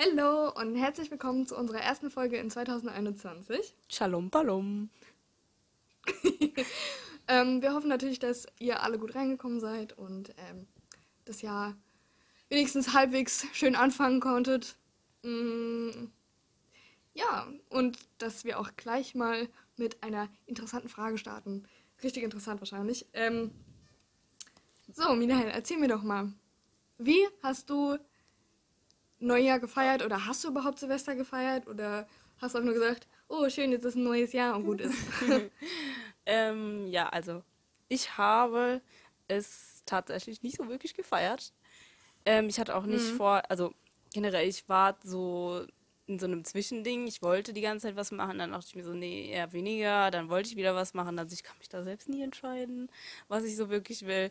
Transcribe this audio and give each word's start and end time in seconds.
Hallo 0.00 0.52
und 0.52 0.76
herzlich 0.76 1.10
willkommen 1.10 1.44
zu 1.44 1.56
unserer 1.56 1.80
ersten 1.80 2.08
Folge 2.08 2.36
in 2.36 2.52
2021. 2.52 3.74
Shalom 3.88 4.30
Balom. 4.30 4.90
ähm, 7.26 7.60
wir 7.60 7.74
hoffen 7.74 7.88
natürlich, 7.88 8.20
dass 8.20 8.46
ihr 8.60 8.80
alle 8.84 9.00
gut 9.00 9.16
reingekommen 9.16 9.58
seid 9.58 9.98
und 9.98 10.32
ähm, 10.38 10.68
das 11.24 11.42
Jahr 11.42 11.76
wenigstens 12.48 12.94
halbwegs 12.94 13.48
schön 13.52 13.74
anfangen 13.74 14.20
konntet. 14.20 14.76
Mm, 15.24 15.90
ja, 17.14 17.48
und 17.68 17.98
dass 18.18 18.44
wir 18.44 18.60
auch 18.60 18.70
gleich 18.76 19.16
mal 19.16 19.48
mit 19.76 20.04
einer 20.04 20.28
interessanten 20.46 20.88
Frage 20.88 21.18
starten. 21.18 21.64
Richtig 22.04 22.22
interessant 22.22 22.60
wahrscheinlich. 22.60 23.04
Ähm, 23.14 23.50
so, 24.92 25.12
Minael, 25.16 25.48
erzähl 25.48 25.78
mir 25.78 25.88
doch 25.88 26.04
mal. 26.04 26.32
Wie 26.98 27.26
hast 27.42 27.68
du 27.68 27.98
Neujahr 29.20 29.58
gefeiert 29.58 30.04
oder 30.04 30.26
hast 30.26 30.44
du 30.44 30.48
überhaupt 30.48 30.78
Silvester 30.78 31.16
gefeiert 31.16 31.66
oder 31.66 32.06
hast 32.38 32.54
du 32.54 32.58
auch 32.58 32.62
nur 32.62 32.74
gesagt, 32.74 33.06
oh 33.28 33.48
schön, 33.48 33.72
jetzt 33.72 33.84
ist 33.84 33.96
ein 33.96 34.04
neues 34.04 34.32
Jahr 34.32 34.56
und 34.56 34.64
gut 34.64 34.80
ist? 34.80 34.96
ähm, 36.26 36.86
ja, 36.88 37.08
also 37.08 37.42
ich 37.88 38.16
habe 38.16 38.80
es 39.26 39.82
tatsächlich 39.86 40.42
nicht 40.42 40.56
so 40.56 40.68
wirklich 40.68 40.94
gefeiert. 40.94 41.52
Ähm, 42.24 42.48
ich 42.48 42.58
hatte 42.60 42.76
auch 42.76 42.84
nicht 42.84 43.12
mhm. 43.12 43.16
vor, 43.16 43.42
also 43.48 43.72
generell, 44.12 44.48
ich 44.48 44.68
war 44.68 44.96
so 45.02 45.66
in 46.06 46.18
so 46.18 46.26
einem 46.26 46.44
Zwischending. 46.44 47.06
Ich 47.06 47.22
wollte 47.22 47.52
die 47.52 47.60
ganze 47.60 47.88
Zeit 47.88 47.96
was 47.96 48.10
machen, 48.10 48.38
dann 48.38 48.52
dachte 48.52 48.66
ich 48.68 48.74
mir 48.74 48.84
so, 48.84 48.94
nee, 48.94 49.30
eher 49.30 49.52
weniger. 49.52 50.10
Dann 50.10 50.28
wollte 50.30 50.48
ich 50.48 50.56
wieder 50.56 50.74
was 50.74 50.94
machen. 50.94 51.18
Also 51.18 51.34
ich 51.34 51.42
kann 51.42 51.58
mich 51.58 51.68
da 51.68 51.84
selbst 51.84 52.08
nie 52.08 52.22
entscheiden, 52.22 52.90
was 53.28 53.44
ich 53.44 53.56
so 53.56 53.68
wirklich 53.68 54.06
will. 54.06 54.30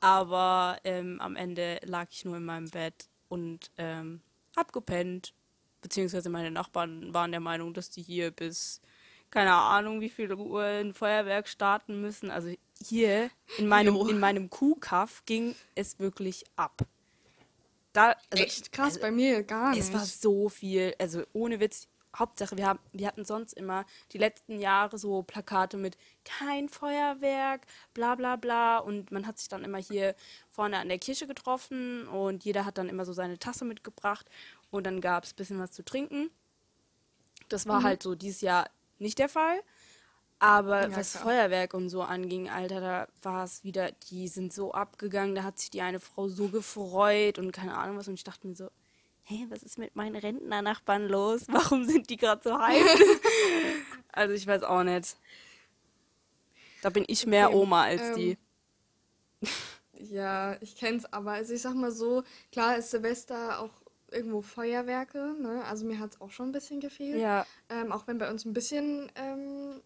Aber 0.00 0.78
ähm, 0.84 1.20
am 1.20 1.36
Ende 1.36 1.78
lag 1.84 2.08
ich 2.10 2.24
nur 2.24 2.38
in 2.38 2.44
meinem 2.44 2.70
Bett 2.70 3.09
und 3.30 3.70
ähm, 3.78 4.20
hab 4.54 4.74
gepennt. 4.74 5.32
Beziehungsweise 5.80 6.28
meine 6.28 6.50
Nachbarn 6.50 7.14
waren 7.14 7.30
der 7.30 7.40
Meinung, 7.40 7.72
dass 7.72 7.88
die 7.88 8.02
hier 8.02 8.30
bis 8.30 8.82
keine 9.30 9.52
Ahnung, 9.52 10.00
wie 10.00 10.08
viel 10.08 10.32
Uhr 10.32 10.62
ein 10.62 10.92
Feuerwerk 10.92 11.48
starten 11.48 12.00
müssen. 12.00 12.30
Also 12.30 12.52
hier 12.84 13.30
in 13.58 13.68
meinem, 13.68 13.96
in 14.08 14.18
meinem 14.18 14.50
Kuhkaff 14.50 15.22
ging 15.24 15.54
es 15.74 15.98
wirklich 15.98 16.44
ab. 16.56 16.84
Da, 17.92 18.16
also, 18.30 18.44
Echt 18.44 18.72
krass, 18.72 18.94
also, 18.94 19.00
bei 19.00 19.10
mir 19.10 19.42
gar 19.42 19.70
nicht. 19.70 19.80
Es 19.80 19.92
war 19.92 20.04
so 20.04 20.48
viel, 20.48 20.94
also 20.98 21.22
ohne 21.32 21.60
Witz, 21.60 21.88
Hauptsache, 22.16 22.56
wir, 22.56 22.66
haben, 22.66 22.80
wir 22.92 23.06
hatten 23.06 23.24
sonst 23.24 23.52
immer 23.52 23.84
die 24.12 24.18
letzten 24.18 24.58
Jahre 24.58 24.98
so 24.98 25.22
Plakate 25.22 25.76
mit 25.76 25.96
kein 26.24 26.68
Feuerwerk, 26.68 27.62
bla 27.94 28.14
bla 28.14 28.36
bla. 28.36 28.78
Und 28.78 29.12
man 29.12 29.26
hat 29.26 29.38
sich 29.38 29.48
dann 29.48 29.64
immer 29.64 29.78
hier 29.78 30.14
vorne 30.50 30.78
an 30.78 30.88
der 30.88 30.98
Kirche 30.98 31.26
getroffen 31.26 32.06
und 32.08 32.44
jeder 32.44 32.64
hat 32.64 32.78
dann 32.78 32.88
immer 32.88 33.04
so 33.04 33.12
seine 33.12 33.38
Tasse 33.38 33.64
mitgebracht 33.64 34.26
und 34.70 34.84
dann 34.86 35.00
gab 35.00 35.24
es 35.24 35.32
ein 35.32 35.36
bisschen 35.36 35.58
was 35.58 35.72
zu 35.72 35.84
trinken. 35.84 36.30
Das 37.48 37.66
war 37.66 37.80
mhm. 37.80 37.84
halt 37.84 38.02
so 38.02 38.14
dieses 38.14 38.40
Jahr 38.40 38.68
nicht 38.98 39.18
der 39.18 39.28
Fall. 39.28 39.60
Aber 40.40 40.88
ja, 40.88 40.96
was 40.96 41.12
klar. 41.12 41.24
Feuerwerk 41.24 41.74
und 41.74 41.90
so 41.90 42.02
anging, 42.02 42.48
Alter, 42.48 42.80
da 42.80 43.08
war 43.22 43.44
es 43.44 43.62
wieder, 43.62 43.92
die 44.10 44.26
sind 44.26 44.54
so 44.54 44.72
abgegangen, 44.72 45.34
da 45.34 45.42
hat 45.42 45.58
sich 45.58 45.70
die 45.70 45.82
eine 45.82 46.00
Frau 46.00 46.28
so 46.28 46.48
gefreut 46.48 47.38
und 47.38 47.52
keine 47.52 47.76
Ahnung 47.76 47.98
was. 47.98 48.08
Und 48.08 48.14
ich 48.14 48.24
dachte 48.24 48.46
mir 48.46 48.56
so, 48.56 48.70
hey, 49.24 49.46
was 49.48 49.62
ist 49.62 49.78
mit 49.78 49.96
meinen 49.96 50.16
Rentnernachbarn 50.16 51.08
los? 51.08 51.44
Warum 51.48 51.84
sind 51.84 52.10
die 52.10 52.16
gerade 52.16 52.42
so 52.42 52.58
heiß? 52.58 52.82
also 54.12 54.34
ich 54.34 54.46
weiß 54.46 54.62
auch 54.62 54.82
nicht. 54.82 55.16
Da 56.82 56.90
bin 56.90 57.04
ich 57.06 57.26
mehr 57.26 57.48
okay, 57.48 57.56
Oma 57.56 57.82
als 57.84 58.02
ähm, 58.02 58.16
die. 58.16 58.38
Ja, 59.98 60.56
ich 60.60 60.76
kenn's, 60.76 61.04
aber 61.12 61.32
also 61.32 61.52
ich 61.52 61.62
sag 61.62 61.74
mal 61.74 61.92
so, 61.92 62.22
klar 62.52 62.76
ist 62.76 62.90
Silvester 62.90 63.60
auch 63.60 63.70
irgendwo 64.10 64.42
Feuerwerke, 64.42 65.34
ne? 65.40 65.64
Also 65.64 65.86
mir 65.86 65.98
hat's 65.98 66.20
auch 66.20 66.30
schon 66.30 66.48
ein 66.48 66.52
bisschen 66.52 66.80
gefehlt. 66.80 67.20
Ja. 67.20 67.46
Ähm, 67.68 67.92
auch 67.92 68.06
wenn 68.06 68.18
bei 68.18 68.30
uns 68.30 68.44
ein 68.44 68.52
bisschen 68.52 69.10
ähm, 69.14 69.80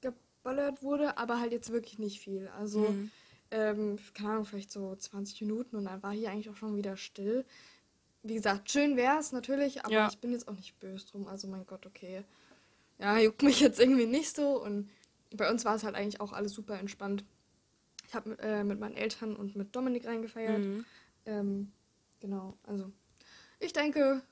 geballert 0.00 0.82
wurde, 0.82 1.16
aber 1.16 1.40
halt 1.40 1.52
jetzt 1.52 1.72
wirklich 1.72 1.98
nicht 1.98 2.20
viel. 2.20 2.50
Also, 2.58 2.80
mhm. 2.80 3.10
ähm, 3.50 3.98
keine 4.14 4.30
Ahnung, 4.30 4.44
vielleicht 4.44 4.72
so 4.72 4.94
20 4.94 5.40
Minuten 5.42 5.76
und 5.76 5.84
dann 5.84 6.02
war 6.02 6.12
hier 6.12 6.30
eigentlich 6.30 6.50
auch 6.50 6.56
schon 6.56 6.76
wieder 6.76 6.96
still 6.96 7.44
wie 8.22 8.34
gesagt, 8.34 8.70
schön 8.70 8.96
wäre 8.96 9.18
es 9.18 9.32
natürlich, 9.32 9.84
aber 9.84 9.92
ja. 9.92 10.08
ich 10.08 10.18
bin 10.18 10.32
jetzt 10.32 10.48
auch 10.48 10.54
nicht 10.54 10.78
böse 10.78 11.06
drum. 11.06 11.26
Also 11.26 11.48
mein 11.48 11.66
Gott, 11.66 11.86
okay. 11.86 12.24
Ja, 12.98 13.18
juckt 13.18 13.42
mich 13.42 13.60
jetzt 13.60 13.80
irgendwie 13.80 14.06
nicht 14.06 14.36
so. 14.36 14.62
Und 14.62 14.90
bei 15.34 15.50
uns 15.50 15.64
war 15.64 15.74
es 15.74 15.84
halt 15.84 15.94
eigentlich 15.94 16.20
auch 16.20 16.32
alles 16.32 16.52
super 16.52 16.78
entspannt. 16.78 17.24
Ich 18.06 18.14
habe 18.14 18.38
äh, 18.38 18.62
mit 18.62 18.78
meinen 18.78 18.94
Eltern 18.94 19.34
und 19.34 19.56
mit 19.56 19.74
Dominik 19.74 20.06
reingefeiert. 20.06 20.58
Mhm. 20.58 20.84
Ähm, 21.26 21.72
genau, 22.20 22.56
also 22.64 22.90
ich 23.58 23.72
denke, 23.72 24.22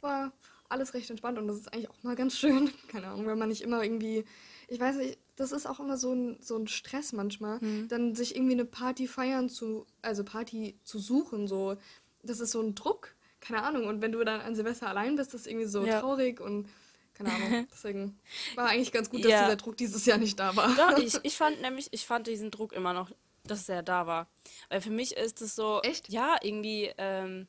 war 0.00 0.32
alles 0.68 0.94
recht 0.94 1.10
entspannt 1.10 1.38
und 1.38 1.48
das 1.48 1.56
ist 1.56 1.72
eigentlich 1.72 1.90
auch 1.90 2.02
mal 2.02 2.16
ganz 2.16 2.36
schön. 2.36 2.70
Keine 2.88 3.08
Ahnung, 3.08 3.26
wenn 3.26 3.38
man 3.38 3.48
nicht 3.48 3.62
immer 3.62 3.82
irgendwie, 3.82 4.24
ich 4.68 4.80
weiß 4.80 4.96
nicht, 4.96 5.18
das 5.36 5.52
ist 5.52 5.66
auch 5.66 5.80
immer 5.80 5.96
so 5.96 6.12
ein, 6.12 6.38
so 6.40 6.56
ein 6.56 6.68
Stress 6.68 7.12
manchmal, 7.12 7.58
mhm. 7.60 7.88
dann 7.88 8.14
sich 8.14 8.34
irgendwie 8.34 8.54
eine 8.54 8.64
Party 8.64 9.06
feiern 9.06 9.48
zu, 9.48 9.86
also 10.02 10.24
Party 10.24 10.78
zu 10.84 10.98
suchen, 10.98 11.46
so. 11.48 11.76
Das 12.22 12.40
ist 12.40 12.52
so 12.52 12.60
ein 12.60 12.74
Druck, 12.74 13.15
keine 13.46 13.62
Ahnung. 13.62 13.86
Und 13.86 14.02
wenn 14.02 14.12
du 14.12 14.24
dann 14.24 14.40
an 14.40 14.54
Silvester 14.54 14.88
allein 14.88 15.16
bist, 15.16 15.34
ist 15.34 15.44
das 15.44 15.46
irgendwie 15.46 15.66
so 15.66 15.84
ja. 15.84 16.00
traurig 16.00 16.40
und 16.40 16.68
keine 17.14 17.32
Ahnung. 17.32 17.66
Deswegen 17.72 18.18
war 18.54 18.68
eigentlich 18.68 18.92
ganz 18.92 19.10
gut, 19.10 19.24
dass 19.24 19.30
ja. 19.30 19.44
dieser 19.44 19.56
Druck 19.56 19.76
dieses 19.76 20.04
Jahr 20.06 20.18
nicht 20.18 20.38
da 20.38 20.54
war. 20.56 20.74
Doch, 20.74 20.98
ich, 21.02 21.18
ich 21.22 21.36
fand 21.36 21.60
nämlich, 21.60 21.88
ich 21.92 22.06
fand 22.06 22.26
diesen 22.26 22.50
Druck 22.50 22.72
immer 22.72 22.92
noch, 22.92 23.10
dass 23.44 23.68
er 23.68 23.82
da 23.82 24.06
war. 24.06 24.28
Weil 24.68 24.80
für 24.80 24.90
mich 24.90 25.16
ist 25.16 25.40
es 25.42 25.54
so. 25.54 25.80
Echt? 25.82 26.08
Ja, 26.08 26.36
irgendwie, 26.42 26.92
ähm, 26.98 27.46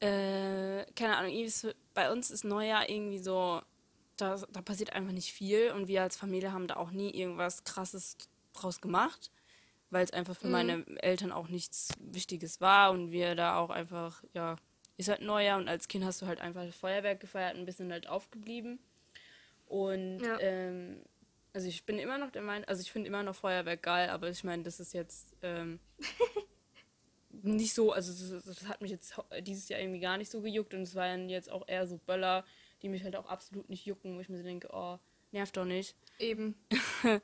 äh, 0.00 0.84
keine 0.94 1.16
Ahnung, 1.16 1.32
ist, 1.32 1.66
bei 1.94 2.10
uns 2.10 2.30
ist 2.30 2.44
Neujahr 2.44 2.88
irgendwie 2.88 3.18
so, 3.18 3.62
da, 4.16 4.36
da 4.50 4.60
passiert 4.60 4.92
einfach 4.92 5.12
nicht 5.12 5.32
viel 5.32 5.70
und 5.70 5.88
wir 5.88 6.02
als 6.02 6.16
Familie 6.16 6.52
haben 6.52 6.66
da 6.66 6.76
auch 6.76 6.90
nie 6.90 7.10
irgendwas 7.10 7.64
krasses 7.64 8.16
draus 8.52 8.80
gemacht 8.80 9.30
weil 9.92 10.04
es 10.04 10.10
einfach 10.10 10.34
für 10.34 10.46
mhm. 10.46 10.52
meine 10.52 11.02
Eltern 11.02 11.32
auch 11.32 11.48
nichts 11.48 11.90
Wichtiges 12.00 12.60
war 12.60 12.90
und 12.92 13.12
wir 13.12 13.34
da 13.34 13.58
auch 13.58 13.68
einfach, 13.70 14.24
ja, 14.32 14.56
ist 14.96 15.08
halt 15.08 15.20
Neujahr 15.20 15.58
und 15.58 15.68
als 15.68 15.86
Kind 15.86 16.04
hast 16.04 16.22
du 16.22 16.26
halt 16.26 16.40
einfach 16.40 16.66
Feuerwerk 16.72 17.20
gefeiert, 17.20 17.56
ein 17.56 17.66
bisschen 17.66 17.92
halt 17.92 18.08
aufgeblieben. 18.08 18.78
Und 19.66 20.20
ja. 20.20 20.38
ähm, 20.40 21.02
also 21.52 21.68
ich 21.68 21.84
bin 21.84 21.98
immer 21.98 22.16
noch 22.16 22.30
der 22.30 22.40
Meinung, 22.40 22.66
also 22.68 22.80
ich 22.80 22.90
finde 22.90 23.08
immer 23.08 23.22
noch 23.22 23.34
Feuerwerk 23.34 23.82
geil, 23.82 24.08
aber 24.08 24.30
ich 24.30 24.44
meine, 24.44 24.62
das 24.62 24.80
ist 24.80 24.94
jetzt 24.94 25.36
ähm, 25.42 25.78
nicht 27.30 27.74
so, 27.74 27.92
also 27.92 28.12
das, 28.12 28.44
das, 28.44 28.68
hat 28.68 28.80
mich 28.80 28.90
jetzt 28.90 29.14
dieses 29.40 29.68
Jahr 29.68 29.80
irgendwie 29.80 30.00
gar 30.00 30.16
nicht 30.16 30.30
so 30.30 30.40
gejuckt 30.40 30.72
und 30.72 30.82
es 30.82 30.94
waren 30.94 31.28
jetzt 31.28 31.50
auch 31.50 31.68
eher 31.68 31.86
so 31.86 31.98
Böller, 31.98 32.46
die 32.80 32.88
mich 32.88 33.04
halt 33.04 33.16
auch 33.16 33.26
absolut 33.26 33.68
nicht 33.68 33.84
jucken, 33.84 34.16
wo 34.16 34.20
ich 34.20 34.30
mir 34.30 34.38
so 34.38 34.42
denke, 34.42 34.68
oh, 34.72 34.98
nervt 35.32 35.56
doch 35.56 35.66
nicht. 35.66 35.94
Eben. 36.18 36.54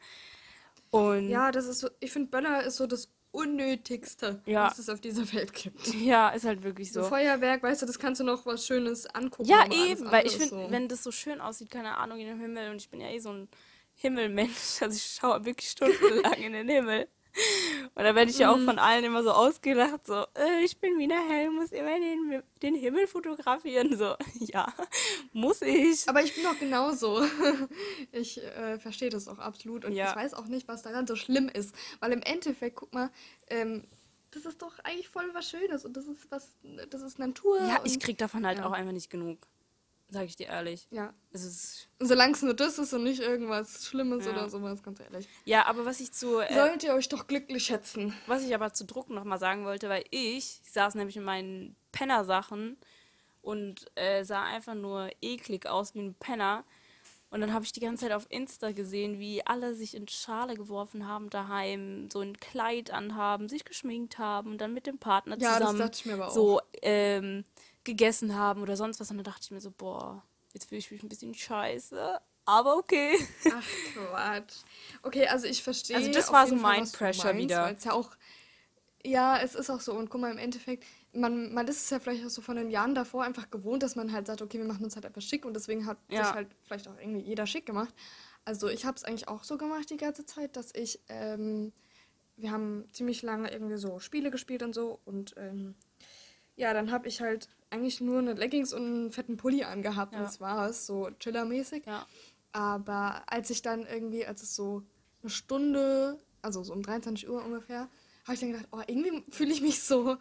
Und 0.90 1.28
ja, 1.28 1.50
das 1.52 1.66
ist 1.66 1.80
so, 1.80 1.88
ich 2.00 2.12
finde, 2.12 2.30
Böller 2.30 2.62
ist 2.64 2.76
so 2.76 2.86
das 2.86 3.08
Unnötigste, 3.30 4.40
ja. 4.46 4.66
was 4.66 4.78
es 4.78 4.88
auf 4.88 5.00
dieser 5.00 5.30
Welt 5.32 5.52
gibt. 5.52 5.94
Ja, 5.94 6.30
ist 6.30 6.44
halt 6.44 6.62
wirklich 6.62 6.92
so. 6.92 7.02
so. 7.02 7.08
Feuerwerk, 7.08 7.62
weißt 7.62 7.82
du, 7.82 7.86
das 7.86 7.98
kannst 7.98 8.20
du 8.20 8.24
noch 8.24 8.46
was 8.46 8.66
Schönes 8.66 9.06
angucken. 9.06 9.48
Ja, 9.48 9.66
eben, 9.70 10.10
weil 10.10 10.26
ich 10.26 10.32
finde, 10.32 10.48
so. 10.48 10.70
wenn 10.70 10.88
das 10.88 11.02
so 11.02 11.10
schön 11.10 11.40
aussieht, 11.40 11.70
keine 11.70 11.96
Ahnung, 11.98 12.18
in 12.18 12.26
dem 12.26 12.40
Himmel, 12.40 12.70
und 12.70 12.76
ich 12.76 12.88
bin 12.88 13.00
ja 13.00 13.08
eh 13.10 13.18
so 13.18 13.30
ein 13.30 13.48
Himmelmensch, 13.94 14.80
also 14.80 14.96
ich 14.96 15.18
schaue 15.20 15.44
wirklich 15.44 15.70
stundenlang 15.70 16.34
in 16.34 16.52
den 16.52 16.68
Himmel. 16.68 17.08
Und 17.94 18.04
da 18.04 18.14
werde 18.14 18.30
ich 18.30 18.38
ja 18.38 18.52
auch 18.52 18.56
mhm. 18.56 18.64
von 18.64 18.78
allen 18.78 19.04
immer 19.04 19.22
so 19.22 19.30
ausgelacht, 19.32 20.06
so, 20.06 20.24
äh, 20.34 20.64
ich 20.64 20.78
bin 20.78 20.96
Mina 20.96 21.16
Hell, 21.28 21.50
muss 21.50 21.72
immer 21.72 21.98
den, 21.98 22.42
den 22.62 22.74
Himmel 22.74 23.06
fotografieren. 23.06 23.96
So, 23.96 24.14
ja, 24.38 24.72
muss 25.32 25.62
ich. 25.62 26.08
Aber 26.08 26.22
ich 26.22 26.34
bin 26.34 26.44
doch 26.44 26.58
genauso. 26.58 27.22
Ich 28.12 28.42
äh, 28.42 28.78
verstehe 28.78 29.10
das 29.10 29.28
auch 29.28 29.38
absolut 29.38 29.84
und 29.84 29.92
ja. 29.92 30.10
ich 30.10 30.16
weiß 30.16 30.34
auch 30.34 30.46
nicht, 30.46 30.66
was 30.66 30.82
daran 30.82 31.06
so 31.06 31.14
schlimm 31.16 31.48
ist. 31.48 31.74
Weil 32.00 32.12
im 32.12 32.22
Endeffekt, 32.22 32.76
guck 32.76 32.92
mal, 32.92 33.10
ähm, 33.48 33.84
das 34.30 34.44
ist 34.44 34.62
doch 34.62 34.78
eigentlich 34.80 35.08
voll 35.08 35.28
was 35.34 35.50
Schönes 35.50 35.84
und 35.84 35.96
das 35.96 36.06
ist 36.06 36.30
was, 36.30 36.58
das 36.90 37.02
ist 37.02 37.18
Natur. 37.18 37.58
Ja, 37.58 37.80
ich 37.84 38.00
krieg 38.00 38.18
davon 38.18 38.46
halt 38.46 38.58
ja. 38.58 38.66
auch 38.66 38.72
einfach 38.72 38.92
nicht 38.92 39.10
genug. 39.10 39.38
Sag 40.10 40.24
ich 40.24 40.36
dir 40.36 40.46
ehrlich. 40.46 40.86
Ja. 40.90 41.12
Es 41.32 41.44
ist 41.44 41.88
Solange 41.98 42.32
es 42.32 42.42
nur 42.42 42.54
das 42.54 42.78
ist 42.78 42.94
und 42.94 43.04
nicht 43.04 43.20
irgendwas 43.20 43.84
Schlimmes 43.84 44.24
ja. 44.24 44.32
oder 44.32 44.48
sowas, 44.48 44.82
ganz 44.82 45.00
ehrlich. 45.00 45.28
Ja, 45.44 45.66
aber 45.66 45.84
was 45.84 46.00
ich 46.00 46.12
zu. 46.12 46.38
Äh, 46.40 46.54
Sollt 46.54 46.82
ihr 46.82 46.94
euch 46.94 47.08
doch 47.08 47.26
glücklich 47.26 47.64
schätzen. 47.64 48.14
Was 48.26 48.42
ich 48.42 48.54
aber 48.54 48.72
zu 48.72 48.86
Druck 48.86 49.10
nochmal 49.10 49.38
sagen 49.38 49.66
wollte, 49.66 49.88
weil 49.90 50.04
ich 50.10 50.60
saß 50.70 50.94
nämlich 50.94 51.16
in 51.16 51.24
meinen 51.24 51.76
Penner-Sachen 51.92 52.78
und 53.42 53.86
äh, 53.96 54.24
sah 54.24 54.44
einfach 54.44 54.74
nur 54.74 55.10
eklig 55.20 55.66
aus 55.66 55.94
wie 55.94 56.00
ein 56.00 56.14
Penner. 56.14 56.64
Und 57.30 57.42
dann 57.42 57.52
habe 57.52 57.64
ich 57.64 57.72
die 57.72 57.80
ganze 57.80 58.06
Zeit 58.06 58.12
auf 58.12 58.26
Insta 58.30 58.72
gesehen, 58.72 59.18
wie 59.18 59.44
alle 59.44 59.74
sich 59.74 59.94
in 59.94 60.08
Schale 60.08 60.54
geworfen 60.54 61.06
haben 61.06 61.28
daheim, 61.28 62.08
so 62.10 62.20
ein 62.20 62.38
Kleid 62.40 62.90
anhaben, 62.90 63.50
sich 63.50 63.66
geschminkt 63.66 64.18
haben 64.18 64.52
und 64.52 64.60
dann 64.62 64.72
mit 64.72 64.86
dem 64.86 64.96
Partner 64.96 65.36
ja, 65.38 65.58
zusammen 65.58 65.78
das 65.78 66.00
ich 66.00 66.06
mir 66.06 66.14
aber 66.14 66.28
auch. 66.28 66.34
so 66.34 66.60
ähm, 66.80 67.44
gegessen 67.88 68.36
haben 68.36 68.60
oder 68.62 68.76
sonst 68.76 69.00
was. 69.00 69.10
Und 69.10 69.16
dann 69.16 69.24
dachte 69.24 69.40
ich 69.44 69.50
mir 69.50 69.60
so, 69.60 69.70
boah, 69.70 70.22
jetzt 70.52 70.68
fühle 70.68 70.78
ich 70.78 70.90
mich 70.90 71.02
ein 71.02 71.08
bisschen 71.08 71.34
scheiße. 71.34 72.20
Aber 72.44 72.76
okay. 72.76 73.14
Ach 73.52 73.64
Quatsch. 73.94 74.54
Okay, 75.02 75.26
also 75.26 75.46
ich 75.46 75.62
verstehe. 75.62 75.96
Also 75.96 76.10
das 76.12 76.30
war 76.32 76.46
so 76.46 76.54
mein 76.54 76.90
Pressure 76.90 77.36
wieder. 77.36 77.76
Ja, 77.82 77.92
auch, 77.92 78.10
ja, 79.04 79.38
es 79.38 79.54
ist 79.54 79.70
auch 79.70 79.80
so. 79.80 79.94
Und 79.94 80.10
guck 80.10 80.20
mal, 80.20 80.30
im 80.30 80.38
Endeffekt, 80.38 80.84
man, 81.12 81.52
man 81.52 81.66
ist 81.66 81.82
es 81.82 81.90
ja 81.90 81.98
vielleicht 81.98 82.24
auch 82.24 82.30
so 82.30 82.42
von 82.42 82.56
den 82.56 82.70
Jahren 82.70 82.94
davor 82.94 83.24
einfach 83.24 83.50
gewohnt, 83.50 83.82
dass 83.82 83.96
man 83.96 84.12
halt 84.12 84.26
sagt, 84.26 84.42
okay, 84.42 84.58
wir 84.58 84.66
machen 84.66 84.84
uns 84.84 84.94
halt 84.96 85.06
einfach 85.06 85.22
schick 85.22 85.44
und 85.44 85.54
deswegen 85.54 85.86
hat 85.86 85.98
Ja. 86.10 86.24
sich 86.24 86.34
halt 86.34 86.48
vielleicht 86.64 86.88
auch 86.88 86.98
irgendwie 86.98 87.20
jeder 87.20 87.46
schick 87.46 87.66
gemacht. 87.66 87.94
Also 88.44 88.68
ich 88.68 88.84
habe 88.84 88.96
es 88.96 89.04
eigentlich 89.04 89.28
auch 89.28 89.44
so 89.44 89.58
gemacht 89.58 89.90
die 89.90 89.96
ganze 89.98 90.24
Zeit, 90.24 90.56
dass 90.56 90.74
ich, 90.74 91.00
ähm, 91.08 91.72
wir 92.36 92.50
haben 92.50 92.84
ziemlich 92.92 93.22
lange 93.22 93.50
irgendwie 93.50 93.76
so 93.76 93.98
Spiele 93.98 94.30
gespielt 94.30 94.62
und 94.62 94.74
so 94.74 95.00
und 95.04 95.34
ähm, 95.36 95.74
ja, 96.58 96.74
dann 96.74 96.90
habe 96.90 97.08
ich 97.08 97.20
halt 97.20 97.48
eigentlich 97.70 98.00
nur 98.00 98.18
eine 98.18 98.34
Leggings 98.34 98.72
und 98.74 98.82
einen 98.84 99.10
fetten 99.12 99.36
Pulli 99.36 99.62
angehabt 99.64 100.12
Ja. 100.12 100.18
und 100.18 100.24
das 100.26 100.40
war's, 100.40 100.86
so 100.86 101.08
chillermäßig. 101.20 101.84
Ja. 101.86 102.06
Aber 102.52 103.22
als 103.26 103.50
ich 103.50 103.62
dann 103.62 103.86
irgendwie, 103.86 104.26
als 104.26 104.42
es 104.42 104.54
so 104.56 104.82
eine 105.22 105.30
Stunde, 105.30 106.18
also 106.42 106.62
so 106.64 106.72
um 106.72 106.82
23 106.82 107.28
Uhr 107.28 107.44
ungefähr, 107.44 107.88
habe 108.24 108.34
ich 108.34 108.40
dann 108.40 108.50
gedacht, 108.52 108.68
oh, 108.72 108.80
irgendwie 108.86 109.22
fühle 109.30 109.52
ich 109.52 109.60
mich 109.62 109.82
so. 109.82 110.16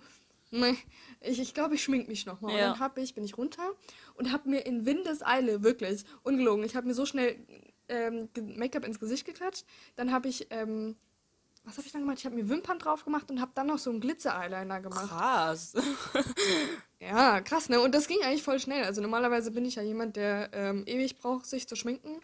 ne, 0.51 0.75
Ich, 1.21 1.39
ich 1.39 1.53
glaube, 1.53 1.75
ich 1.75 1.83
schmink 1.83 2.07
mich 2.07 2.25
nochmal. 2.25 2.51
Ja. 2.51 2.57
Und 2.57 2.73
dann 2.73 2.79
hab 2.79 2.97
ich, 2.97 3.15
bin 3.15 3.23
ich 3.23 3.37
runter 3.37 3.71
und 4.15 4.31
habe 4.31 4.49
mir 4.49 4.65
in 4.65 4.85
Windeseile, 4.85 5.63
wirklich, 5.63 6.03
ungelogen, 6.23 6.63
ich 6.65 6.75
habe 6.75 6.87
mir 6.87 6.93
so 6.93 7.05
schnell 7.05 7.35
ähm, 7.89 8.29
Make-up 8.57 8.85
ins 8.85 8.99
Gesicht 8.99 9.25
geklatscht. 9.25 9.65
Dann 9.95 10.11
habe 10.11 10.27
ich, 10.27 10.47
ähm, 10.51 10.95
was 11.67 11.77
habe 11.77 11.85
ich 11.85 11.91
dann 11.91 12.01
gemacht? 12.01 12.19
Ich 12.19 12.25
habe 12.25 12.35
mir 12.35 12.47
Wimpern 12.47 12.79
drauf 12.79 13.03
gemacht 13.03 13.29
und 13.29 13.41
habe 13.41 13.51
dann 13.53 13.67
noch 13.67 13.77
so 13.77 13.89
einen 13.89 13.99
Glitzer-Eyeliner 13.99 14.81
gemacht. 14.81 15.09
Krass. 15.09 15.73
Ja, 16.99 17.41
krass, 17.41 17.69
ne? 17.69 17.79
Und 17.79 17.93
das 17.93 18.07
ging 18.07 18.17
eigentlich 18.23 18.41
voll 18.41 18.59
schnell. 18.59 18.83
Also 18.83 19.01
normalerweise 19.01 19.51
bin 19.51 19.65
ich 19.65 19.75
ja 19.75 19.83
jemand, 19.83 20.15
der 20.15 20.49
ähm, 20.51 20.83
ewig 20.87 21.15
braucht, 21.15 21.45
sich 21.45 21.67
zu 21.67 21.75
schminken. 21.75 22.21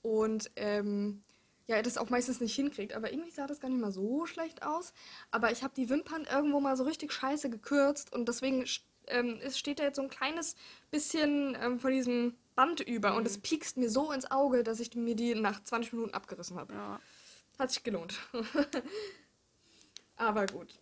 Und 0.00 0.50
ähm, 0.56 1.22
ja, 1.66 1.82
das 1.82 1.98
auch 1.98 2.08
meistens 2.08 2.40
nicht 2.40 2.54
hinkriegt. 2.54 2.94
Aber 2.94 3.12
irgendwie 3.12 3.30
sah 3.30 3.46
das 3.46 3.60
gar 3.60 3.68
nicht 3.68 3.82
mal 3.82 3.92
so 3.92 4.24
schlecht 4.24 4.62
aus. 4.62 4.94
Aber 5.30 5.52
ich 5.52 5.62
habe 5.62 5.74
die 5.76 5.90
Wimpern 5.90 6.26
irgendwo 6.32 6.58
mal 6.60 6.74
so 6.76 6.84
richtig 6.84 7.12
scheiße 7.12 7.50
gekürzt. 7.50 8.14
Und 8.14 8.26
deswegen 8.26 8.64
ähm, 9.08 9.38
es 9.42 9.58
steht 9.58 9.78
da 9.78 9.84
jetzt 9.84 9.96
so 9.96 10.02
ein 10.02 10.08
kleines 10.08 10.56
bisschen 10.90 11.54
ähm, 11.60 11.78
von 11.78 11.92
diesem 11.92 12.34
Band 12.54 12.80
über. 12.80 13.16
Und 13.16 13.26
es 13.26 13.38
piekst 13.38 13.76
mir 13.76 13.90
so 13.90 14.10
ins 14.10 14.30
Auge, 14.30 14.62
dass 14.62 14.80
ich 14.80 14.94
mir 14.94 15.16
die 15.16 15.34
nach 15.34 15.62
20 15.62 15.92
Minuten 15.92 16.14
abgerissen 16.14 16.58
habe. 16.58 16.72
ja. 16.72 17.00
Hat 17.58 17.70
sich 17.70 17.82
gelohnt. 17.82 18.18
aber 20.16 20.46
gut. 20.46 20.74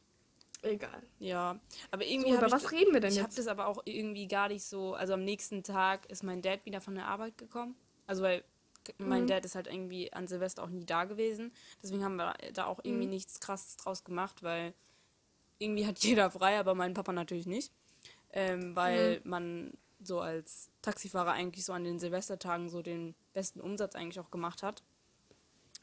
Egal. 0.62 1.02
Ja, 1.18 1.58
aber 1.90 2.04
irgendwie 2.04 2.30
So, 2.30 2.36
über 2.36 2.46
ich, 2.46 2.52
was 2.52 2.70
reden 2.72 2.92
wir 2.92 3.00
denn 3.00 3.12
ich 3.12 3.18
habe 3.18 3.28
jetzt? 3.28 3.38
das 3.38 3.46
aber 3.48 3.66
auch 3.66 3.82
irgendwie 3.84 4.28
gar 4.28 4.48
nicht 4.48 4.64
so, 4.64 4.94
also 4.94 5.14
am 5.14 5.24
nächsten 5.24 5.62
Tag 5.64 6.06
ist 6.10 6.22
mein 6.22 6.40
Dad 6.40 6.64
wieder 6.64 6.80
von 6.80 6.94
der 6.94 7.06
Arbeit 7.06 7.36
gekommen. 7.36 7.74
Also 8.06 8.22
weil 8.22 8.44
mein 8.98 9.22
Mhm. 9.22 9.26
Dad 9.26 9.44
ist 9.44 9.54
halt 9.54 9.66
irgendwie 9.66 10.12
an 10.12 10.26
Silvester 10.28 10.62
auch 10.62 10.68
nie 10.68 10.84
da 10.86 11.04
gewesen. 11.04 11.52
Deswegen 11.82 12.04
haben 12.04 12.16
wir 12.16 12.34
da 12.52 12.66
auch 12.66 12.80
irgendwie 12.84 13.06
Mhm. 13.06 13.10
nichts 13.10 13.40
krasses 13.40 13.76
draus 13.76 14.04
gemacht, 14.04 14.42
weil 14.42 14.72
irgendwie 15.58 15.86
hat 15.86 15.98
jeder 16.04 16.30
frei, 16.30 16.58
aber 16.58 16.74
mein 16.74 16.94
Papa 16.94 17.12
natürlich 17.12 17.46
nicht. 17.46 17.72
Ähm, 18.32 18.74
weil 18.76 19.20
Mhm. 19.20 19.30
man 19.30 19.72
so 20.00 20.20
als 20.20 20.70
Taxifahrer 20.82 21.32
eigentlich 21.32 21.64
so 21.64 21.72
an 21.72 21.84
den 21.84 21.98
Silvestertagen 21.98 22.68
so 22.68 22.82
den 22.82 23.14
besten 23.34 23.60
Umsatz 23.60 23.94
eigentlich 23.94 24.20
auch 24.20 24.30
gemacht 24.30 24.62
hat. 24.62 24.82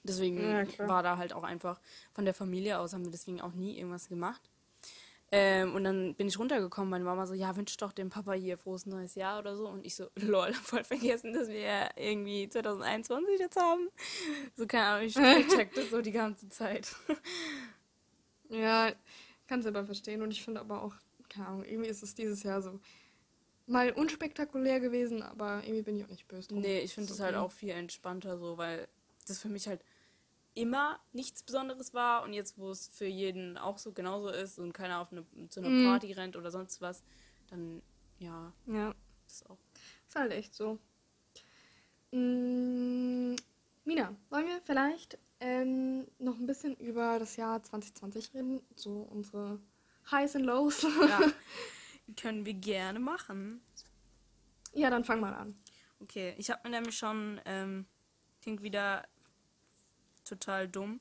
Deswegen 0.03 0.39
Ja, 0.41 0.65
war 0.87 1.03
da 1.03 1.17
halt 1.17 1.33
auch 1.33 1.43
einfach 1.43 1.79
von 2.13 2.25
der 2.25 2.33
Familie 2.33 2.79
aus, 2.79 2.93
haben 2.93 3.03
wir 3.03 3.11
deswegen 3.11 3.41
auch 3.41 3.53
nie 3.53 3.77
irgendwas 3.77 4.07
gemacht. 4.09 4.49
Ähm, 5.31 5.75
und 5.75 5.83
dann 5.83 6.15
bin 6.15 6.27
ich 6.27 6.39
runtergekommen, 6.39 6.89
meine 6.89 7.03
Mama 7.03 7.27
so, 7.27 7.35
ja, 7.35 7.55
wünsch 7.55 7.77
doch 7.77 7.91
dem 7.91 8.09
Papa 8.09 8.33
hier 8.33 8.57
frohes 8.57 8.87
neues 8.87 9.13
Jahr 9.13 9.39
oder 9.39 9.55
so. 9.55 9.67
Und 9.67 9.85
ich 9.85 9.95
so, 9.95 10.09
lol, 10.15 10.53
voll 10.53 10.83
vergessen, 10.83 11.33
dass 11.33 11.49
wir 11.49 11.59
ja 11.59 11.89
irgendwie 11.95 12.49
2021 12.49 13.39
jetzt 13.39 13.59
haben. 13.59 13.89
So, 14.55 14.65
keine 14.65 14.85
Ahnung, 14.85 15.07
ich, 15.07 15.13
check 15.55 15.73
das 15.75 15.91
so 15.91 16.01
die 16.01 16.11
ganze 16.11 16.49
Zeit. 16.49 16.95
Ja, 18.51 18.91
kann 19.45 19.59
es 19.59 19.67
aber 19.67 19.85
verstehen. 19.85 20.23
Und 20.23 20.31
ich 20.31 20.43
finde 20.43 20.61
aber 20.61 20.81
auch, 20.81 20.95
keine 21.29 21.45
Ahnung, 21.45 21.65
irgendwie 21.65 21.87
ist 21.87 22.01
es 22.01 22.15
dieses 22.15 22.41
Jahr 22.41 22.63
so 22.63 22.79
mal 23.67 23.91
unspektakulär 23.91 24.79
gewesen, 24.79 25.21
aber 25.21 25.61
irgendwie 25.63 25.83
bin 25.83 25.97
ich 25.97 26.03
auch 26.03 26.09
nicht 26.09 26.27
böse 26.27 26.47
drum. 26.47 26.61
Nee, 26.61 26.79
ich 26.79 26.95
finde 26.95 27.13
es 27.13 27.19
halt 27.19 27.35
okay. 27.35 27.45
auch 27.45 27.51
viel 27.51 27.69
entspannter 27.69 28.39
so, 28.39 28.57
weil 28.57 28.87
das 29.29 29.39
für 29.39 29.49
mich 29.49 29.67
halt 29.67 29.83
immer 30.55 30.99
nichts 31.13 31.43
Besonderes 31.43 31.93
war 31.93 32.23
und 32.23 32.33
jetzt, 32.33 32.57
wo 32.57 32.71
es 32.71 32.87
für 32.89 33.05
jeden 33.05 33.57
auch 33.57 33.77
so 33.77 33.91
genauso 33.93 34.29
ist 34.29 34.59
und 34.59 34.73
keiner 34.73 34.99
auf 34.99 35.11
eine, 35.11 35.25
zu 35.49 35.59
einer 35.61 35.69
Mhm. 35.69 35.83
Party 35.85 36.11
rennt 36.13 36.35
oder 36.35 36.51
sonst 36.51 36.81
was, 36.81 37.03
dann 37.49 37.81
ja, 38.19 38.51
Ja, 38.65 38.93
ist 39.27 39.49
auch. 39.49 39.57
ist 40.07 40.15
halt 40.15 40.31
echt 40.33 40.53
so. 40.53 40.79
Mm, 42.11 43.35
Mina, 43.85 44.15
wollen 44.29 44.47
wir 44.47 44.61
vielleicht 44.65 45.17
ähm, 45.39 46.07
noch 46.17 46.37
ein 46.37 46.47
bisschen 46.47 46.75
über 46.77 47.19
das 47.19 47.35
Jahr 47.35 47.61
2020 47.63 48.33
reden? 48.33 48.61
So 48.75 49.07
unsere 49.11 49.59
Highs 50.11 50.35
und 50.35 50.43
Lows. 50.43 50.85
Ja, 51.07 51.19
können 52.21 52.45
wir 52.45 52.53
gerne 52.55 52.99
machen. 52.99 53.61
ja, 54.73 54.89
dann 54.89 55.03
fang 55.03 55.19
mal 55.19 55.33
an. 55.33 55.55
Okay, 56.01 56.33
ich 56.37 56.49
habe 56.49 56.61
mir 56.63 56.75
nämlich 56.75 56.97
schon, 56.97 57.39
ähm, 57.45 57.85
klingt 58.41 58.61
wieder 58.63 59.05
total 60.29 60.67
dumm, 60.67 60.99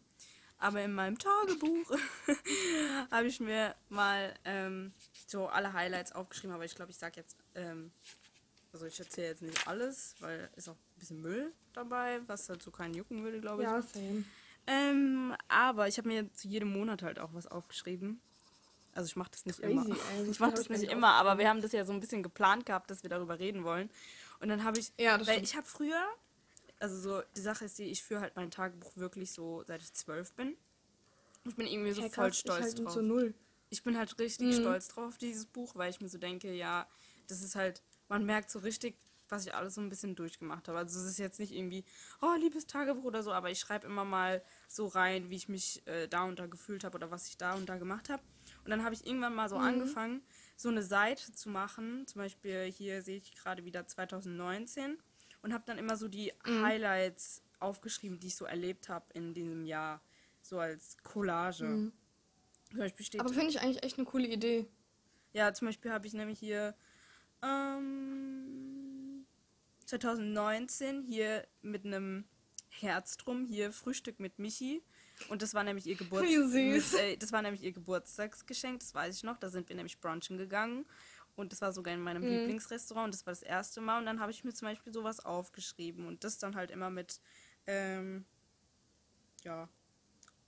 aber 0.59 0.83
in 0.83 0.93
meinem 0.93 1.19
Tagebuch 1.19 1.91
habe 3.11 3.27
ich 3.27 3.41
mir 3.41 3.75
mal 3.89 4.35
ähm, 4.45 4.93
so 5.27 5.47
alle 5.47 5.73
Highlights 5.73 6.13
aufgeschrieben, 6.13 6.55
aber 6.55 6.65
ich 6.65 6.75
glaube, 6.75 6.91
ich 6.91 6.97
sage 6.99 7.21
jetzt, 7.21 7.37
ähm, 7.55 7.93
also 8.73 8.87
ich 8.87 8.99
erzähle 8.99 9.29
jetzt 9.29 9.43
nicht 9.43 9.67
alles, 9.69 10.15
weil 10.21 10.51
ist 10.57 10.69
auch 10.69 10.75
ein 10.75 10.99
bisschen 10.99 11.23
Müll 11.23 11.53
dabei, 11.73 12.21
was 12.27 12.49
halt 12.49 12.63
so 12.63 12.71
keinen 12.71 12.95
jucken 12.95 13.23
würde, 13.23 13.41
glaube 13.41 13.63
ich. 13.63 13.69
Ja, 13.69 13.81
same. 13.83 14.25
Ähm, 14.67 15.35
aber 15.49 15.89
ich 15.89 15.97
habe 15.97 16.09
mir 16.09 16.31
zu 16.35 16.49
jedem 16.49 16.71
Monat 16.73 17.03
halt 17.03 17.19
auch 17.19 17.31
was 17.33 17.47
aufgeschrieben. 17.47 18.21
Also 18.95 19.07
ich 19.07 19.17
mache 19.17 19.31
das 19.31 19.47
nicht 19.47 19.61
immer. 19.61 19.83
Crazy, 19.85 19.99
ey. 20.19 20.25
So 20.25 20.31
Ich 20.33 20.41
mache 20.41 20.55
das 20.55 20.69
nicht 20.69 20.85
immer, 20.91 21.13
aber 21.13 21.39
wir 21.39 21.49
haben 21.49 21.63
das 21.63 21.73
ja 21.73 21.85
so 21.85 21.93
ein 21.93 22.01
bisschen 22.01 22.23
geplant 22.23 22.67
gehabt, 22.67 22.91
dass 22.91 23.03
wir 23.03 23.09
darüber 23.11 23.39
reden 23.39 23.65
wollen. 23.65 23.91
Und 24.41 24.49
dann 24.49 24.65
habe 24.65 24.79
ich, 24.79 24.93
Ja, 24.99 25.17
weil 25.19 25.25
stimmt. 25.25 25.43
ich 25.45 25.57
habe 25.57 25.67
früher, 25.67 26.05
also 26.81 26.97
so, 26.99 27.23
die 27.37 27.41
Sache 27.41 27.65
ist 27.65 27.79
die, 27.79 27.85
ich 27.85 28.03
führe 28.03 28.21
halt 28.21 28.37
mein 28.37 28.51
Tagebuch 28.51 28.97
wirklich 28.97 29.33
so, 29.33 29.63
seit 29.67 29.83
ich 29.83 29.93
zwölf 29.95 30.33
bin. 30.35 30.57
Ich 31.45 31.57
bin 31.57 31.67
irgendwie 31.67 31.93
so 31.93 32.03
Ja, 32.03 32.09
voll 32.09 32.27
krass, 32.27 32.39
stolz 32.39 32.59
ich 32.59 32.63
halt 32.77 32.87
drauf. 32.87 32.95
so 32.95 33.03
null. 33.03 33.35
Ich 33.71 33.83
bin 33.83 33.97
halt 33.99 34.19
richtig 34.19 34.49
Mhm. 34.49 34.61
stolz 34.61 34.89
drauf, 34.89 35.09
auf 35.09 35.19
dieses 35.19 35.47
Buch, 35.47 35.75
weil 35.77 35.91
ich 35.91 36.01
mir 36.01 36.09
so 36.09 36.19
denke, 36.19 36.53
ja, 36.53 36.89
das 37.27 37.43
ist 37.43 37.55
halt, 37.55 37.83
man 38.09 38.25
merkt 38.25 38.51
so 38.51 38.59
richtig, 38.61 38.97
was 39.29 39.45
ich 39.47 39.55
alles 39.55 39.75
so 39.75 39.83
ein 39.83 39.91
bisschen 39.91 40.15
durchgemacht 40.15 40.69
habe. 40.69 40.79
Also 40.79 40.99
es 40.99 41.05
ist 41.07 41.19
jetzt 41.19 41.39
nicht 41.39 41.53
irgendwie, 41.53 41.85
oh, 42.23 42.35
liebes 42.39 42.67
Tagebuch 42.67 43.05
oder 43.05 43.23
so, 43.23 43.31
aber 43.33 43.51
ich 43.51 43.59
schreibe 43.59 43.87
immer 43.87 44.05
mal 44.05 44.43
so 44.69 44.87
rein, 44.87 45.29
wie 45.29 45.37
ich 45.37 45.49
mich 45.51 45.87
äh, 45.87 46.09
da 46.09 46.25
und 46.25 46.39
da 46.39 46.47
gefühlt 46.47 46.83
habe 46.85 46.97
oder 46.97 47.11
was 47.11 47.29
ich 47.29 47.37
da 47.37 47.55
und 47.55 47.69
da 47.69 47.77
gemacht 47.77 48.09
habe. 48.09 48.23
Und 48.65 48.71
dann 48.71 48.85
habe 48.85 48.95
ich 48.95 49.07
irgendwann 49.07 49.35
mal 49.35 49.49
so 49.51 49.57
angefangen, 49.57 50.23
so 50.57 50.71
eine 50.71 50.83
Seite 50.83 51.33
zu 51.33 51.51
machen. 51.51 52.07
Zum 52.07 52.21
Beispiel 52.23 52.65
hier 52.65 53.03
sehe 53.03 53.19
ich 53.19 53.35
gerade 53.35 53.65
wieder 53.67 53.87
2019 53.87 54.97
und 55.43 55.53
habe 55.53 55.65
dann 55.67 55.79
immer 55.79 55.97
so 55.97 56.09
die 56.09 56.33
Highlights 56.45 57.43
aufgeschrieben, 57.61 58.19
die 58.21 58.29
ich 58.29 58.37
so 58.37 58.45
erlebt 58.45 58.89
habe 58.89 59.07
in 59.15 59.35
diesem 59.35 59.65
Jahr. 59.65 60.01
So 60.43 60.59
als 60.59 60.97
Collage. 61.03 61.93
Zum 62.71 62.79
Beispiel 62.79 63.07
steht 63.07 63.21
Aber 63.21 63.31
finde 63.31 63.49
ich 63.49 63.61
eigentlich 63.61 63.83
echt 63.83 63.99
eine 63.99 64.07
coole 64.07 64.29
Idee. 64.29 64.67
ja, 65.33 65.53
zum 65.53 65.69
Beispiel 65.69 65.91
habe 65.91 66.07
ich 66.07 66.13
nämlich 66.13 66.39
hier 66.39 66.75
ähm, 67.43 69.27
2019 69.87 71.03
hier 71.03 71.47
mit 71.63 71.85
einem 71.85 72.25
Herz 72.71 73.17
drum, 73.17 73.45
hier 73.47 73.73
Frühstück 73.73 74.21
mit 74.21 74.39
Michi. 74.39 74.83
Und 75.29 75.43
das 75.43 75.55
war 75.55 75.65
nämlich 75.65 75.87
ihr 75.87 75.97
Geburt 75.97 76.23
Wie 76.27 76.37
süß. 76.37 76.93
Mit, 76.93 77.01
äh, 77.01 77.17
das 77.17 77.33
war 77.33 77.43
nämlich 77.43 77.63
ihr 77.63 77.73
Geburtstagsgeschenk, 77.73 78.81
das 78.81 78.95
weiß 78.95 79.17
ich 79.17 79.23
noch. 79.25 79.39
Da 79.39 79.49
sind 79.49 79.69
wir 79.69 79.77
nämlich 79.77 79.99
brunchen 80.01 80.39
gegangen. 80.39 80.87
Und 81.39 81.53
das 81.53 81.61
war 81.61 81.73
sogar 81.73 81.95
in 81.95 82.01
meinem 82.01 82.23
Lieblingsrestaurant. 82.23 83.07
Und 83.07 83.15
das 83.15 83.25
war 83.25 83.31
das 83.31 83.43
erste 83.43 83.81
Mal. 83.81 84.01
Und 84.01 84.07
dann 84.07 84.19
habe 84.19 84.33
ich 84.33 84.43
mir 84.43 84.53
zum 84.53 84.67
Beispiel 84.67 84.93
sowas 84.93 85.25
aufgeschrieben. 85.25 86.07
Und 86.07 86.25
das 86.25 86.39
dann 86.39 86.57
halt 86.57 86.73
immer 86.73 86.91
mit, 86.91 87.21
ähm, 87.69 88.25
ja, 89.45 89.69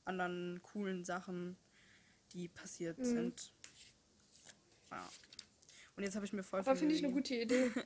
anderen 0.04 0.61
coolen 0.62 1.04
Sachen, 1.04 1.56
die 2.32 2.49
passiert 2.49 3.04
sind. 3.04 3.52
Ja. 4.90 5.09
Und 5.94 6.02
jetzt 6.02 6.16
habe 6.16 6.26
ich 6.26 6.32
mir 6.32 6.42
voll 6.42 6.59
Aber 6.59 6.75
finde 6.75 6.94
ich 6.94 7.04
eine 7.04 7.12
gute 7.12 7.35
Idee. 7.35 7.70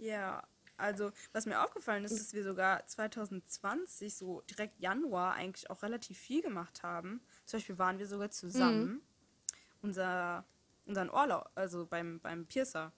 Ja, 0.00 0.46
also 0.76 1.10
was 1.32 1.44
mir 1.44 1.60
aufgefallen 1.60 2.04
ist, 2.04 2.16
dass 2.16 2.32
wir 2.32 2.44
sogar 2.44 2.86
2020, 2.86 4.14
so 4.14 4.42
direkt 4.42 4.78
Januar, 4.78 5.34
eigentlich 5.34 5.68
auch 5.70 5.82
relativ 5.82 6.16
viel 6.18 6.40
gemacht 6.40 6.84
haben. 6.84 7.20
Zum 7.46 7.58
Beispiel 7.58 7.78
waren 7.78 7.98
wir 7.98 8.06
sogar 8.06 8.30
zusammen 8.30 9.02
unser, 9.82 10.44
unseren 10.88 11.10
Urlaub, 11.10 11.50
also 11.54 11.86
beim, 11.86 12.18
beim 12.20 12.46
Piercer. 12.46 12.92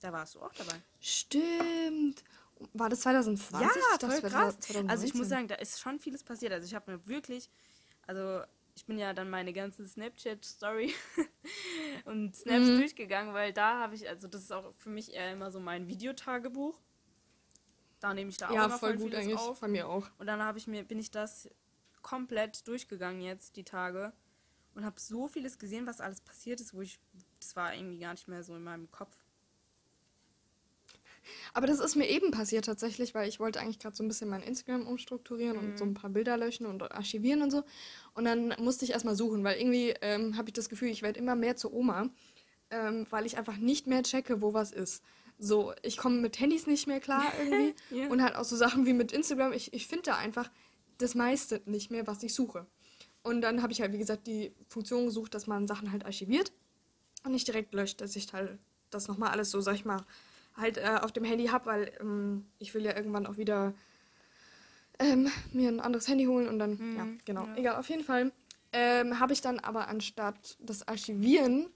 Da 0.00 0.12
warst 0.12 0.34
du 0.34 0.40
auch 0.42 0.52
dabei. 0.54 0.80
Stimmt. 1.00 2.24
War 2.72 2.88
das 2.88 3.00
2020? 3.00 3.60
Ja, 3.60 4.08
wäre 4.08 4.20
krass. 4.22 4.56
Also 4.88 5.04
ich 5.04 5.14
muss 5.14 5.28
2019. 5.28 5.28
sagen, 5.28 5.48
da 5.48 5.54
ist 5.56 5.80
schon 5.80 5.98
vieles 5.98 6.22
passiert. 6.22 6.52
Also 6.52 6.66
ich 6.66 6.74
habe 6.74 6.92
mir 6.92 7.06
wirklich, 7.06 7.50
also 8.06 8.42
ich 8.76 8.86
bin 8.86 8.98
ja 8.98 9.12
dann 9.12 9.28
meine 9.28 9.52
ganze 9.52 9.86
Snapchat-Story 9.86 10.94
und 12.04 12.34
Snaps 12.36 12.66
Mhm. 12.68 12.76
durchgegangen, 12.76 13.34
weil 13.34 13.52
da 13.52 13.80
habe 13.80 13.94
ich, 13.94 14.08
also 14.08 14.28
das 14.28 14.42
ist 14.42 14.52
auch 14.52 14.72
für 14.74 14.90
mich 14.90 15.12
eher 15.14 15.32
immer 15.32 15.50
so 15.50 15.58
mein 15.60 15.88
Videotagebuch. 15.88 16.78
Da 18.00 18.14
nehme 18.14 18.30
ich 18.30 18.36
da 18.36 18.50
auch 18.50 18.54
Ja, 18.54 18.66
immer 18.66 18.78
voll 18.78 18.90
voll 18.90 18.98
gut 18.98 19.10
vieles 19.12 19.24
eigentlich. 19.24 19.38
auf. 19.40 19.60
Bei 19.60 19.68
mir 19.68 19.88
auch. 19.88 20.06
Und 20.18 20.26
dann 20.26 20.42
habe 20.42 20.58
ich 20.58 20.66
mir, 20.66 20.84
bin 20.84 20.98
ich 20.98 21.10
das 21.10 21.48
komplett 22.02 22.66
durchgegangen 22.68 23.22
jetzt, 23.22 23.56
die 23.56 23.64
Tage. 23.64 24.12
Und 24.74 24.84
habe 24.84 24.98
so 24.98 25.28
vieles 25.28 25.58
gesehen, 25.58 25.86
was 25.86 26.00
alles 26.00 26.20
passiert 26.20 26.60
ist, 26.60 26.74
wo 26.74 26.82
ich, 26.82 26.98
das 27.40 27.56
war 27.56 27.74
irgendwie 27.74 27.98
gar 27.98 28.12
nicht 28.12 28.28
mehr 28.28 28.42
so 28.42 28.54
in 28.56 28.64
meinem 28.64 28.90
Kopf. 28.90 29.16
Aber 31.52 31.66
das 31.66 31.80
ist 31.80 31.96
mir 31.96 32.08
eben 32.08 32.30
passiert 32.30 32.66
tatsächlich, 32.66 33.14
weil 33.14 33.28
ich 33.28 33.40
wollte 33.40 33.60
eigentlich 33.60 33.78
gerade 33.78 33.96
so 33.96 34.04
ein 34.04 34.08
bisschen 34.08 34.28
mein 34.28 34.42
Instagram 34.42 34.86
umstrukturieren 34.86 35.56
mhm. 35.56 35.64
und 35.64 35.78
so 35.78 35.84
ein 35.84 35.94
paar 35.94 36.10
Bilder 36.10 36.36
löschen 36.36 36.66
und 36.66 36.82
archivieren 36.82 37.42
und 37.42 37.50
so. 37.50 37.62
Und 38.14 38.24
dann 38.24 38.54
musste 38.58 38.84
ich 38.84 38.92
erstmal 38.92 39.14
suchen, 39.14 39.44
weil 39.44 39.58
irgendwie 39.58 39.94
ähm, 40.02 40.36
habe 40.36 40.48
ich 40.48 40.52
das 40.52 40.68
Gefühl, 40.68 40.88
ich 40.88 41.02
werde 41.02 41.18
immer 41.18 41.34
mehr 41.34 41.56
zur 41.56 41.72
Oma, 41.72 42.10
ähm, 42.70 43.06
weil 43.10 43.26
ich 43.26 43.38
einfach 43.38 43.56
nicht 43.56 43.86
mehr 43.86 44.02
checke, 44.02 44.42
wo 44.42 44.52
was 44.52 44.72
ist. 44.72 45.02
So, 45.38 45.72
ich 45.82 45.96
komme 45.96 46.20
mit 46.20 46.38
Handys 46.38 46.66
nicht 46.66 46.86
mehr 46.86 47.00
klar 47.00 47.32
irgendwie. 47.38 47.74
ja. 47.90 48.08
Und 48.08 48.22
halt 48.22 48.36
auch 48.36 48.44
so 48.44 48.56
Sachen 48.56 48.86
wie 48.86 48.92
mit 48.92 49.12
Instagram. 49.12 49.52
Ich, 49.52 49.72
ich 49.72 49.86
finde 49.86 50.04
da 50.04 50.16
einfach 50.16 50.50
das 50.98 51.14
meiste 51.14 51.62
nicht 51.66 51.90
mehr, 51.90 52.06
was 52.06 52.22
ich 52.22 52.34
suche. 52.34 52.66
Und 53.24 53.40
dann 53.40 53.62
habe 53.62 53.72
ich 53.72 53.80
halt, 53.80 53.92
wie 53.92 53.98
gesagt, 53.98 54.26
die 54.26 54.52
Funktion 54.68 55.06
gesucht, 55.06 55.34
dass 55.34 55.46
man 55.46 55.66
Sachen 55.66 55.90
halt 55.90 56.04
archiviert 56.04 56.52
und 57.24 57.32
nicht 57.32 57.48
direkt 57.48 57.74
löscht, 57.74 58.00
dass 58.00 58.14
ich 58.14 58.32
halt 58.32 58.58
das 58.90 59.08
nochmal 59.08 59.30
alles 59.30 59.50
so, 59.50 59.60
sag 59.60 59.74
ich 59.74 59.84
mal, 59.84 60.04
halt 60.56 60.76
äh, 60.76 60.98
auf 61.02 61.10
dem 61.10 61.24
Handy 61.24 61.46
habe, 61.46 61.66
weil 61.66 61.92
ähm, 62.00 62.46
ich 62.58 62.74
will 62.74 62.84
ja 62.84 62.94
irgendwann 62.94 63.26
auch 63.26 63.38
wieder 63.38 63.74
ähm, 64.98 65.28
mir 65.52 65.68
ein 65.68 65.80
anderes 65.80 66.06
Handy 66.06 66.26
holen 66.26 66.48
und 66.48 66.58
dann, 66.58 66.76
mhm, 66.76 66.96
ja, 66.96 67.06
genau. 67.24 67.46
Ja. 67.46 67.56
Egal, 67.56 67.76
auf 67.76 67.88
jeden 67.88 68.04
Fall 68.04 68.30
ähm, 68.74 69.20
habe 69.20 69.32
ich 69.32 69.40
dann 69.40 69.60
aber 69.60 69.88
anstatt 69.88 70.56
das 70.60 70.86
Archivieren, 70.86 71.68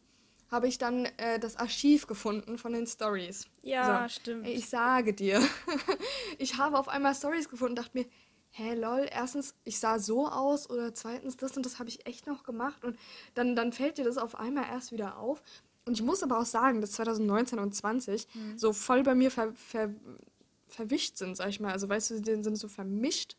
habe 0.51 0.67
ich 0.67 0.79
dann 0.79 1.05
äh, 1.17 1.39
das 1.39 1.57
Archiv 1.57 2.07
gefunden 2.07 2.59
von 2.59 2.73
den 2.73 2.87
Stories. 2.87 3.47
Ja, 3.63 4.09
so, 4.09 4.21
stimmt. 4.21 4.47
Ich 4.49 4.69
sage 4.69 5.15
dir, 5.15 5.41
ich 6.39 6.57
habe 6.57 6.79
auf 6.79 6.89
einmal 6.89 7.15
Stories 7.15 7.49
gefunden 7.49 7.73
und 7.73 7.79
dachte 7.79 7.97
mir, 7.97 8.07
hä, 8.51 8.75
lol, 8.75 9.07
erstens, 9.11 9.55
ich 9.65 9.79
sah 9.79 9.99
so 9.99 10.29
aus 10.29 10.69
oder 10.69 10.95
zweitens, 10.95 11.37
das 11.37 11.57
und 11.57 11.65
das 11.65 11.79
habe 11.79 11.89
ich 11.89 12.07
echt 12.07 12.27
noch 12.27 12.43
gemacht 12.43 12.85
und 12.85 12.99
dann, 13.35 13.55
dann 13.55 13.73
fällt 13.73 13.99
dir 13.99 14.05
das 14.05 14.19
auf 14.19 14.35
einmal 14.35 14.65
erst 14.65 14.93
wieder 14.93 15.19
auf 15.19 15.43
und 15.89 15.95
ich 15.95 16.03
muss 16.03 16.23
aber 16.23 16.39
auch 16.39 16.47
sagen, 16.47 16.83
dass 16.83 16.93
2019 16.93 17.59
und 17.59 17.75
20 17.75 18.29
mhm. 18.35 18.59
so 18.59 18.75
voll 18.75 19.03
bei 19.03 19.15
mir 19.15 19.31
ver, 19.31 19.55
ver, 19.55 19.89
verwischt 20.69 21.17
sind, 21.17 21.35
sag 21.35 21.49
ich 21.49 21.61
mal. 21.61 21.73
Also 21.73 21.89
weißt 21.89 22.11
du, 22.11 22.21
die 22.21 22.43
sind 22.43 22.57
so 22.57 22.69
vermischt, 22.69 23.37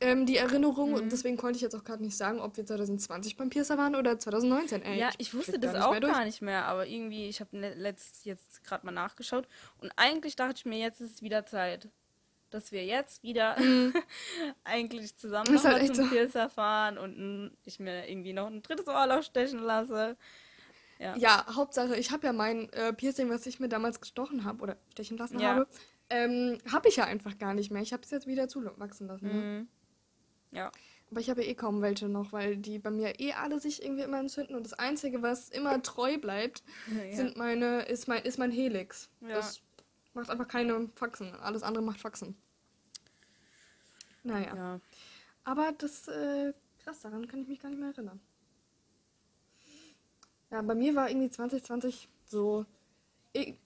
ähm, 0.00 0.26
die 0.26 0.36
Erinnerungen. 0.36 0.94
Mhm. 0.94 1.00
Und 1.00 1.12
deswegen 1.12 1.36
konnte 1.36 1.56
ich 1.56 1.62
jetzt 1.62 1.76
auch 1.76 1.84
gerade 1.84 2.02
nicht 2.02 2.16
sagen, 2.16 2.40
ob 2.40 2.56
wir 2.56 2.66
2020 2.66 3.36
beim 3.36 3.50
Piercer 3.50 3.78
waren 3.78 3.94
oder 3.94 4.18
2019. 4.18 4.82
Ey, 4.82 4.98
ja, 4.98 5.10
ich, 5.10 5.28
ich 5.28 5.34
wusste 5.34 5.60
das 5.60 5.76
auch 5.76 5.98
gar 6.00 6.24
nicht 6.24 6.42
mehr, 6.42 6.64
aber 6.64 6.88
irgendwie, 6.88 7.28
ich 7.28 7.40
habe 7.40 7.56
letzt 7.56 8.24
jetzt 8.24 8.64
gerade 8.64 8.84
mal 8.84 8.92
nachgeschaut. 8.92 9.46
Und 9.78 9.92
eigentlich 9.94 10.34
dachte 10.34 10.54
ich 10.56 10.64
mir, 10.64 10.78
jetzt 10.80 11.00
ist 11.00 11.14
es 11.14 11.22
wieder 11.22 11.46
Zeit 11.46 11.88
dass 12.50 12.72
wir 12.72 12.84
jetzt 12.84 13.22
wieder 13.22 13.58
mhm. 13.58 13.94
eigentlich 14.64 15.16
zusammen 15.16 15.54
nochmal 15.54 15.80
halt 15.80 15.96
zum 15.96 16.06
so. 16.06 16.10
Piercer 16.10 16.48
fahren 16.48 16.98
und 16.98 17.56
ich 17.64 17.80
mir 17.80 18.08
irgendwie 18.08 18.32
noch 18.32 18.46
ein 18.46 18.62
drittes 18.62 18.88
Ohrloch 18.88 19.22
stechen 19.22 19.60
lasse. 19.60 20.16
Ja, 20.98 21.16
ja 21.16 21.46
Hauptsache, 21.54 21.96
ich 21.96 22.10
habe 22.10 22.26
ja 22.26 22.32
mein 22.32 22.70
äh, 22.72 22.92
Piercing, 22.92 23.30
was 23.30 23.46
ich 23.46 23.58
mir 23.58 23.68
damals 23.68 24.00
gestochen 24.00 24.44
habe 24.44 24.62
oder 24.62 24.76
stechen 24.92 25.16
lassen 25.16 25.40
ja. 25.40 25.54
habe, 25.54 25.68
ähm, 26.10 26.58
habe 26.70 26.88
ich 26.88 26.96
ja 26.96 27.04
einfach 27.04 27.38
gar 27.38 27.54
nicht 27.54 27.70
mehr. 27.70 27.82
Ich 27.82 27.92
habe 27.92 28.02
es 28.02 28.10
jetzt 28.10 28.26
wieder 28.26 28.48
zuwachsen 28.48 29.06
lassen. 29.06 29.26
Ne? 29.28 29.32
Mhm. 29.32 29.68
Ja. 30.52 30.70
Aber 31.10 31.20
ich 31.20 31.28
habe 31.28 31.42
ja 31.42 31.48
eh 31.48 31.54
kaum 31.54 31.82
welche 31.82 32.08
noch, 32.08 32.32
weil 32.32 32.56
die 32.56 32.78
bei 32.78 32.90
mir 32.90 33.18
eh 33.18 33.32
alle 33.32 33.58
sich 33.58 33.82
irgendwie 33.82 34.02
immer 34.02 34.20
entzünden. 34.20 34.54
Und 34.54 34.64
das 34.64 34.74
Einzige, 34.74 35.22
was 35.22 35.48
immer 35.48 35.82
treu 35.82 36.18
bleibt, 36.18 36.62
ja. 37.10 37.16
sind 37.16 37.36
meine, 37.36 37.82
ist 37.82 38.06
mein, 38.06 38.22
ist 38.22 38.38
mein 38.38 38.52
Helix. 38.52 39.10
Ja. 39.20 39.28
Das 39.30 39.60
macht 40.14 40.30
einfach 40.30 40.48
keine 40.48 40.88
Faxen. 40.88 41.34
Alles 41.36 41.62
andere 41.62 41.82
macht 41.82 42.00
Faxen. 42.00 42.36
Naja. 44.22 44.54
Ja. 44.54 44.80
Aber 45.44 45.72
das, 45.72 46.08
äh, 46.08 46.52
krass, 46.82 47.00
daran 47.00 47.26
kann 47.26 47.42
ich 47.42 47.48
mich 47.48 47.60
gar 47.60 47.70
nicht 47.70 47.78
mehr 47.80 47.90
erinnern. 47.90 48.20
Ja, 50.50 50.62
bei 50.62 50.74
mir 50.74 50.94
war 50.94 51.08
irgendwie 51.08 51.30
2020 51.30 52.08
so 52.26 52.66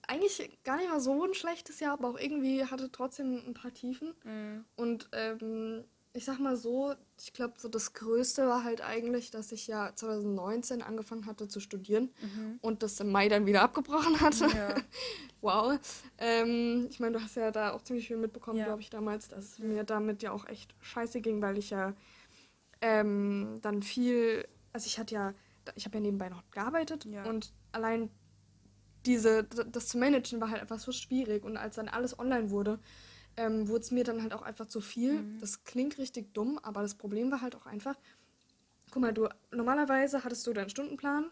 eigentlich 0.07 0.59
gar 0.63 0.77
nicht 0.77 0.91
mal 0.91 1.01
so 1.01 1.25
ein 1.25 1.35
schlechtes 1.35 1.81
Jahr, 1.81 1.95
aber 1.95 2.09
auch 2.11 2.19
irgendwie 2.19 2.65
hatte 2.65 2.91
trotzdem 2.93 3.43
ein 3.47 3.55
paar 3.55 3.73
Tiefen. 3.73 4.15
Mhm. 4.25 4.65
Und 4.77 5.09
ähm, 5.13 5.85
ich 6.15 6.25
sag 6.25 6.39
mal 6.39 6.57
so, 6.57 6.95
ich 7.21 7.33
glaube, 7.33 7.55
so 7.59 7.69
das 7.69 7.93
Größte 7.93 8.47
war 8.47 8.65
halt 8.65 8.81
eigentlich, 8.81 9.31
dass 9.31 9.53
ich 9.53 9.67
ja 9.67 9.95
2019 9.95 10.81
angefangen 10.81 11.27
hatte 11.27 11.49
zu 11.49 11.61
studieren 11.61 12.11
mhm. 12.23 12.59
und 12.63 12.83
das 12.83 12.99
im 13.01 13.11
Mai 13.11 13.29
dann 13.29 13.47
wieder 13.47 13.63
abgebrochen 13.63 14.21
hatte. 14.21 14.47
Ja. 14.47 14.75
wow. 15.43 15.79
Ähm, 16.19 16.87
ich 16.89 17.01
meine, 17.01 17.19
du 17.19 17.23
hast 17.23 17.37
ja 17.37 17.51
da 17.51 17.73
auch 17.73 17.83
ziemlich 17.83 18.07
viel 18.07 18.17
mitbekommen, 18.17 18.59
ja. 18.59 18.67
glaube 18.67 18.81
ich, 18.81 18.91
damals, 18.91 19.29
dass 19.29 19.45
es 19.45 19.59
mir 19.59 19.85
damit 19.85 20.23
ja 20.23 20.31
auch 20.31 20.47
echt 20.47 20.75
scheiße 20.81 21.21
ging, 21.21 21.43
weil 21.43 21.59
ich 21.59 21.71
ja 21.71 21.95
ähm, 22.81 23.59
dann 23.61 23.83
viel, 23.83 24.47
also 24.73 24.87
ich 24.87 24.99
hatte 24.99 25.15
ja 25.15 25.35
ich 25.75 25.85
habe 25.87 25.97
ja 25.97 26.03
nebenbei 26.03 26.29
noch 26.29 26.43
gearbeitet 26.51 27.05
ja. 27.07 27.25
und 27.25 27.53
allein 27.73 28.11
diese, 29.07 29.45
das 29.45 29.89
zu 29.89 29.99
managen 29.99 30.41
war 30.41 30.51
halt 30.51 30.63
einfach 30.63 30.79
so 30.79 30.93
schwierig 30.93 31.45
und 31.45 31.57
als 31.57 31.77
dann 31.77 31.89
alles 31.89 32.19
online 32.19 32.51
wurde, 32.51 32.79
ähm, 33.37 33.69
wurde 33.69 33.81
es 33.81 33.91
mir 33.91 34.05
dann 34.05 34.23
halt 34.23 34.33
auch 34.33 34.43
einfach 34.43 34.67
zu 34.67 34.81
viel. 34.81 35.23
Mhm. 35.23 35.41
Das 35.41 35.65
klingt 35.65 35.99
richtig 35.99 36.33
dumm, 36.35 36.59
aber 36.63 36.83
das 36.83 36.95
Problem 36.95 37.31
war 37.31 37.41
halt 37.41 37.57
auch 37.57 37.67
einfach, 37.67 37.97
guck 38.91 39.03
mal, 39.03 39.13
du 39.13 39.29
normalerweise 39.51 40.25
hattest 40.25 40.47
du 40.47 40.53
deinen 40.53 40.71
Stundenplan 40.71 41.31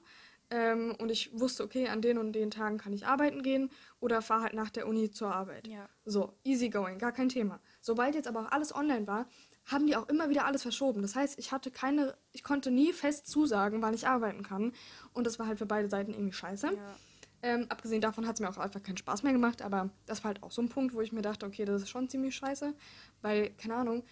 ähm, 0.50 0.94
und 0.98 1.10
ich 1.10 1.30
wusste, 1.38 1.64
okay, 1.64 1.88
an 1.88 2.02
den 2.02 2.18
und 2.18 2.32
den 2.32 2.50
Tagen 2.50 2.76
kann 2.76 2.92
ich 2.92 3.06
arbeiten 3.06 3.42
gehen 3.42 3.70
oder 4.00 4.20
fahre 4.20 4.42
halt 4.42 4.54
nach 4.54 4.70
der 4.70 4.86
Uni 4.86 5.10
zur 5.10 5.34
Arbeit. 5.34 5.66
Ja. 5.66 5.88
So, 6.04 6.34
easy 6.44 6.68
going, 6.68 6.98
gar 6.98 7.12
kein 7.12 7.28
Thema. 7.28 7.60
Sobald 7.80 8.14
jetzt 8.14 8.28
aber 8.28 8.40
auch 8.40 8.52
alles 8.52 8.74
online 8.74 9.06
war, 9.06 9.26
haben 9.64 9.86
die 9.86 9.96
auch 9.96 10.08
immer 10.08 10.28
wieder 10.28 10.44
alles 10.44 10.62
verschoben. 10.62 11.02
Das 11.02 11.14
heißt, 11.14 11.38
ich 11.38 11.52
hatte 11.52 11.70
keine, 11.70 12.14
ich 12.32 12.42
konnte 12.42 12.70
nie 12.70 12.92
fest 12.92 13.28
zusagen, 13.28 13.80
wann 13.80 13.94
ich 13.94 14.06
arbeiten 14.06 14.42
kann. 14.42 14.72
Und 15.12 15.26
das 15.26 15.38
war 15.38 15.46
halt 15.46 15.58
für 15.58 15.66
beide 15.66 15.88
Seiten 15.88 16.12
irgendwie 16.12 16.32
scheiße. 16.32 16.66
Ja. 16.66 16.96
Ähm, 17.42 17.66
abgesehen 17.68 18.00
davon 18.00 18.26
hat 18.26 18.36
es 18.36 18.40
mir 18.40 18.48
auch 18.48 18.56
einfach 18.56 18.82
keinen 18.82 18.96
Spaß 18.96 19.24
mehr 19.24 19.32
gemacht, 19.32 19.62
aber 19.62 19.90
das 20.06 20.22
war 20.22 20.28
halt 20.28 20.42
auch 20.44 20.52
so 20.52 20.62
ein 20.62 20.68
Punkt, 20.68 20.94
wo 20.94 21.00
ich 21.00 21.12
mir 21.12 21.22
dachte, 21.22 21.44
okay, 21.44 21.64
das 21.64 21.82
ist 21.82 21.90
schon 21.90 22.08
ziemlich 22.08 22.36
scheiße, 22.36 22.72
weil, 23.20 23.50
keine 23.54 23.74
Ahnung, 23.74 24.04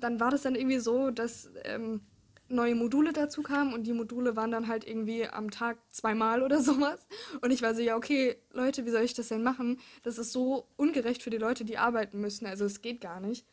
dann 0.00 0.20
war 0.20 0.30
das 0.30 0.42
dann 0.42 0.54
irgendwie 0.54 0.78
so, 0.78 1.10
dass 1.10 1.50
ähm, 1.64 2.02
neue 2.48 2.74
Module 2.74 3.12
dazu 3.12 3.42
kamen 3.42 3.72
und 3.72 3.86
die 3.86 3.92
Module 3.92 4.36
waren 4.36 4.50
dann 4.50 4.68
halt 4.68 4.86
irgendwie 4.86 5.26
am 5.26 5.50
Tag 5.50 5.78
zweimal 5.90 6.42
oder 6.42 6.60
sowas. 6.62 7.06
Und 7.40 7.50
ich 7.50 7.62
war 7.62 7.74
so, 7.74 7.80
ja, 7.80 7.96
okay, 7.96 8.36
Leute, 8.52 8.84
wie 8.84 8.90
soll 8.90 9.02
ich 9.02 9.14
das 9.14 9.28
denn 9.28 9.42
machen? 9.42 9.80
Das 10.02 10.18
ist 10.18 10.32
so 10.32 10.66
ungerecht 10.76 11.22
für 11.22 11.30
die 11.30 11.38
Leute, 11.38 11.64
die 11.64 11.78
arbeiten 11.78 12.20
müssen, 12.20 12.46
also 12.46 12.66
es 12.66 12.82
geht 12.82 13.00
gar 13.00 13.20
nicht. 13.20 13.46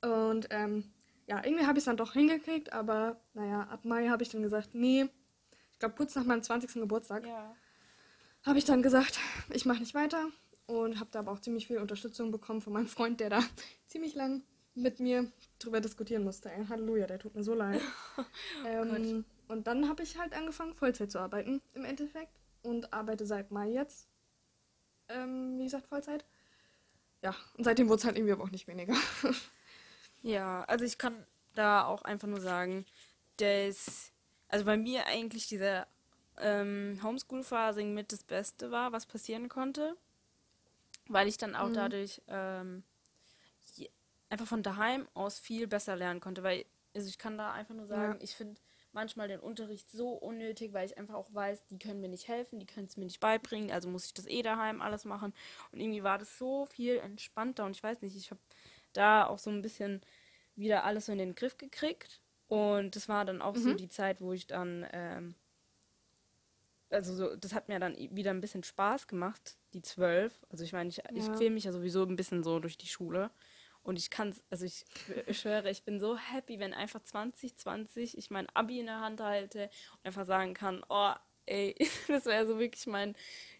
Und 0.00 0.48
ähm, 0.50 0.84
ja, 1.26 1.42
irgendwie 1.44 1.66
habe 1.66 1.78
ich 1.78 1.82
es 1.82 1.86
dann 1.86 1.96
doch 1.96 2.12
hingekriegt, 2.12 2.72
aber 2.72 3.20
naja, 3.32 3.62
ab 3.70 3.84
Mai 3.84 4.08
habe 4.08 4.22
ich 4.22 4.28
dann 4.28 4.42
gesagt, 4.42 4.74
nee, 4.74 5.08
ich 5.72 5.78
glaube 5.78 5.94
kurz 5.96 6.14
nach 6.14 6.24
meinem 6.24 6.42
20. 6.42 6.74
Geburtstag, 6.74 7.26
ja. 7.26 7.54
Habe 8.44 8.58
ich 8.58 8.64
dann 8.64 8.82
gesagt, 8.82 9.18
ich 9.50 9.64
mache 9.64 9.80
nicht 9.80 9.94
weiter 9.94 10.28
und 10.66 11.00
habe 11.00 11.10
da 11.10 11.20
aber 11.20 11.32
auch 11.32 11.40
ziemlich 11.40 11.66
viel 11.66 11.78
Unterstützung 11.78 12.30
bekommen 12.30 12.60
von 12.60 12.72
meinem 12.72 12.88
Freund, 12.88 13.20
der 13.20 13.30
da 13.30 13.40
ziemlich 13.86 14.14
lang 14.14 14.42
mit 14.74 15.00
mir 15.00 15.30
drüber 15.58 15.80
diskutieren 15.80 16.24
musste. 16.24 16.50
Ey, 16.50 16.66
Halleluja, 16.66 17.06
der 17.06 17.18
tut 17.18 17.34
mir 17.34 17.44
so 17.44 17.54
leid. 17.54 17.80
ähm, 18.66 19.24
und 19.48 19.66
dann 19.66 19.88
habe 19.88 20.02
ich 20.02 20.18
halt 20.18 20.32
angefangen, 20.32 20.74
Vollzeit 20.74 21.12
zu 21.12 21.20
arbeiten, 21.20 21.60
im 21.74 21.84
Endeffekt. 21.84 22.40
Und 22.62 22.94
arbeite 22.94 23.26
seit 23.26 23.50
Mai 23.50 23.68
jetzt, 23.68 24.08
ähm, 25.08 25.58
wie 25.58 25.64
gesagt, 25.64 25.86
Vollzeit. 25.86 26.24
Ja, 27.22 27.36
und 27.58 27.64
seitdem 27.64 27.88
wurde 27.88 27.98
es 27.98 28.04
halt 28.04 28.16
irgendwie 28.16 28.32
aber 28.32 28.44
auch 28.44 28.50
nicht 28.50 28.66
weniger. 28.66 28.94
Ja, 30.24 30.64
also 30.64 30.86
ich 30.86 30.96
kann 30.96 31.26
da 31.54 31.84
auch 31.84 32.00
einfach 32.00 32.26
nur 32.26 32.40
sagen, 32.40 32.86
dass, 33.36 34.10
also 34.48 34.64
bei 34.64 34.78
mir 34.78 35.06
eigentlich 35.06 35.48
diese 35.48 35.86
ähm, 36.38 36.98
Homeschool-Phase 37.02 37.84
mit 37.84 38.12
das 38.12 38.24
Beste 38.24 38.70
war, 38.70 38.92
was 38.92 39.06
passieren 39.06 39.48
konnte, 39.48 39.96
weil 41.08 41.28
ich 41.28 41.36
dann 41.36 41.54
auch 41.54 41.68
mhm. 41.68 41.74
dadurch 41.74 42.22
ähm, 42.28 42.82
einfach 44.30 44.46
von 44.46 44.62
daheim 44.62 45.08
aus 45.14 45.38
viel 45.38 45.66
besser 45.66 45.96
lernen 45.96 46.20
konnte, 46.20 46.42
weil, 46.42 46.64
also 46.94 47.08
ich 47.08 47.18
kann 47.18 47.38
da 47.38 47.52
einfach 47.52 47.74
nur 47.74 47.86
sagen, 47.86 48.14
ja. 48.14 48.18
ich 48.20 48.34
finde 48.34 48.60
manchmal 48.92 49.28
den 49.28 49.40
Unterricht 49.40 49.90
so 49.90 50.10
unnötig, 50.10 50.72
weil 50.72 50.86
ich 50.86 50.96
einfach 50.98 51.14
auch 51.14 51.32
weiß, 51.32 51.66
die 51.66 51.78
können 51.78 52.00
mir 52.00 52.08
nicht 52.08 52.28
helfen, 52.28 52.60
die 52.60 52.66
können 52.66 52.86
es 52.86 52.96
mir 52.96 53.04
nicht 53.04 53.20
beibringen, 53.20 53.70
also 53.70 53.88
muss 53.88 54.06
ich 54.06 54.14
das 54.14 54.26
eh 54.26 54.42
daheim 54.42 54.80
alles 54.80 55.04
machen. 55.04 55.32
Und 55.72 55.80
irgendwie 55.80 56.02
war 56.02 56.18
das 56.18 56.38
so 56.38 56.66
viel 56.66 56.98
entspannter 56.98 57.64
und 57.64 57.76
ich 57.76 57.82
weiß 57.82 58.02
nicht, 58.02 58.16
ich 58.16 58.30
habe 58.30 58.40
da 58.92 59.26
auch 59.26 59.38
so 59.38 59.50
ein 59.50 59.62
bisschen 59.62 60.00
wieder 60.56 60.84
alles 60.84 61.06
so 61.06 61.12
in 61.12 61.18
den 61.18 61.34
Griff 61.34 61.58
gekriegt. 61.58 62.20
Und 62.46 62.94
das 62.94 63.08
war 63.08 63.24
dann 63.24 63.42
auch 63.42 63.54
mhm. 63.54 63.62
so 63.62 63.74
die 63.74 63.88
Zeit, 63.88 64.20
wo 64.20 64.32
ich 64.32 64.46
dann, 64.46 64.86
ähm, 64.92 65.34
also 66.94 67.14
so, 67.14 67.36
das 67.36 67.54
hat 67.54 67.68
mir 67.68 67.78
dann 67.78 67.96
wieder 67.96 68.30
ein 68.30 68.40
bisschen 68.40 68.62
Spaß 68.62 69.06
gemacht, 69.06 69.56
die 69.72 69.82
zwölf. 69.82 70.40
Also 70.50 70.64
ich 70.64 70.72
meine, 70.72 70.88
ich, 70.88 70.98
ja. 70.98 71.04
ich 71.12 71.30
quäle 71.32 71.50
mich 71.50 71.64
ja 71.64 71.72
sowieso 71.72 72.04
ein 72.04 72.16
bisschen 72.16 72.42
so 72.42 72.58
durch 72.60 72.78
die 72.78 72.86
Schule. 72.86 73.30
Und 73.82 73.98
ich 73.98 74.08
kann, 74.08 74.34
also 74.48 74.64
ich, 74.64 74.86
ich 75.26 75.40
schwöre, 75.40 75.70
ich 75.70 75.84
bin 75.84 76.00
so 76.00 76.16
happy, 76.16 76.58
wenn 76.58 76.72
einfach 76.72 77.02
2020 77.02 78.16
ich 78.16 78.30
mein 78.30 78.48
Abi 78.54 78.80
in 78.80 78.86
der 78.86 79.00
Hand 79.00 79.20
halte 79.20 79.70
und 79.92 80.06
einfach 80.06 80.24
sagen 80.24 80.54
kann, 80.54 80.82
oh, 80.88 81.12
ey, 81.46 81.74
das 82.08 82.24
wäre 82.24 82.46
so 82.46 82.58
wirklich 82.58 82.86
mein 82.86 83.14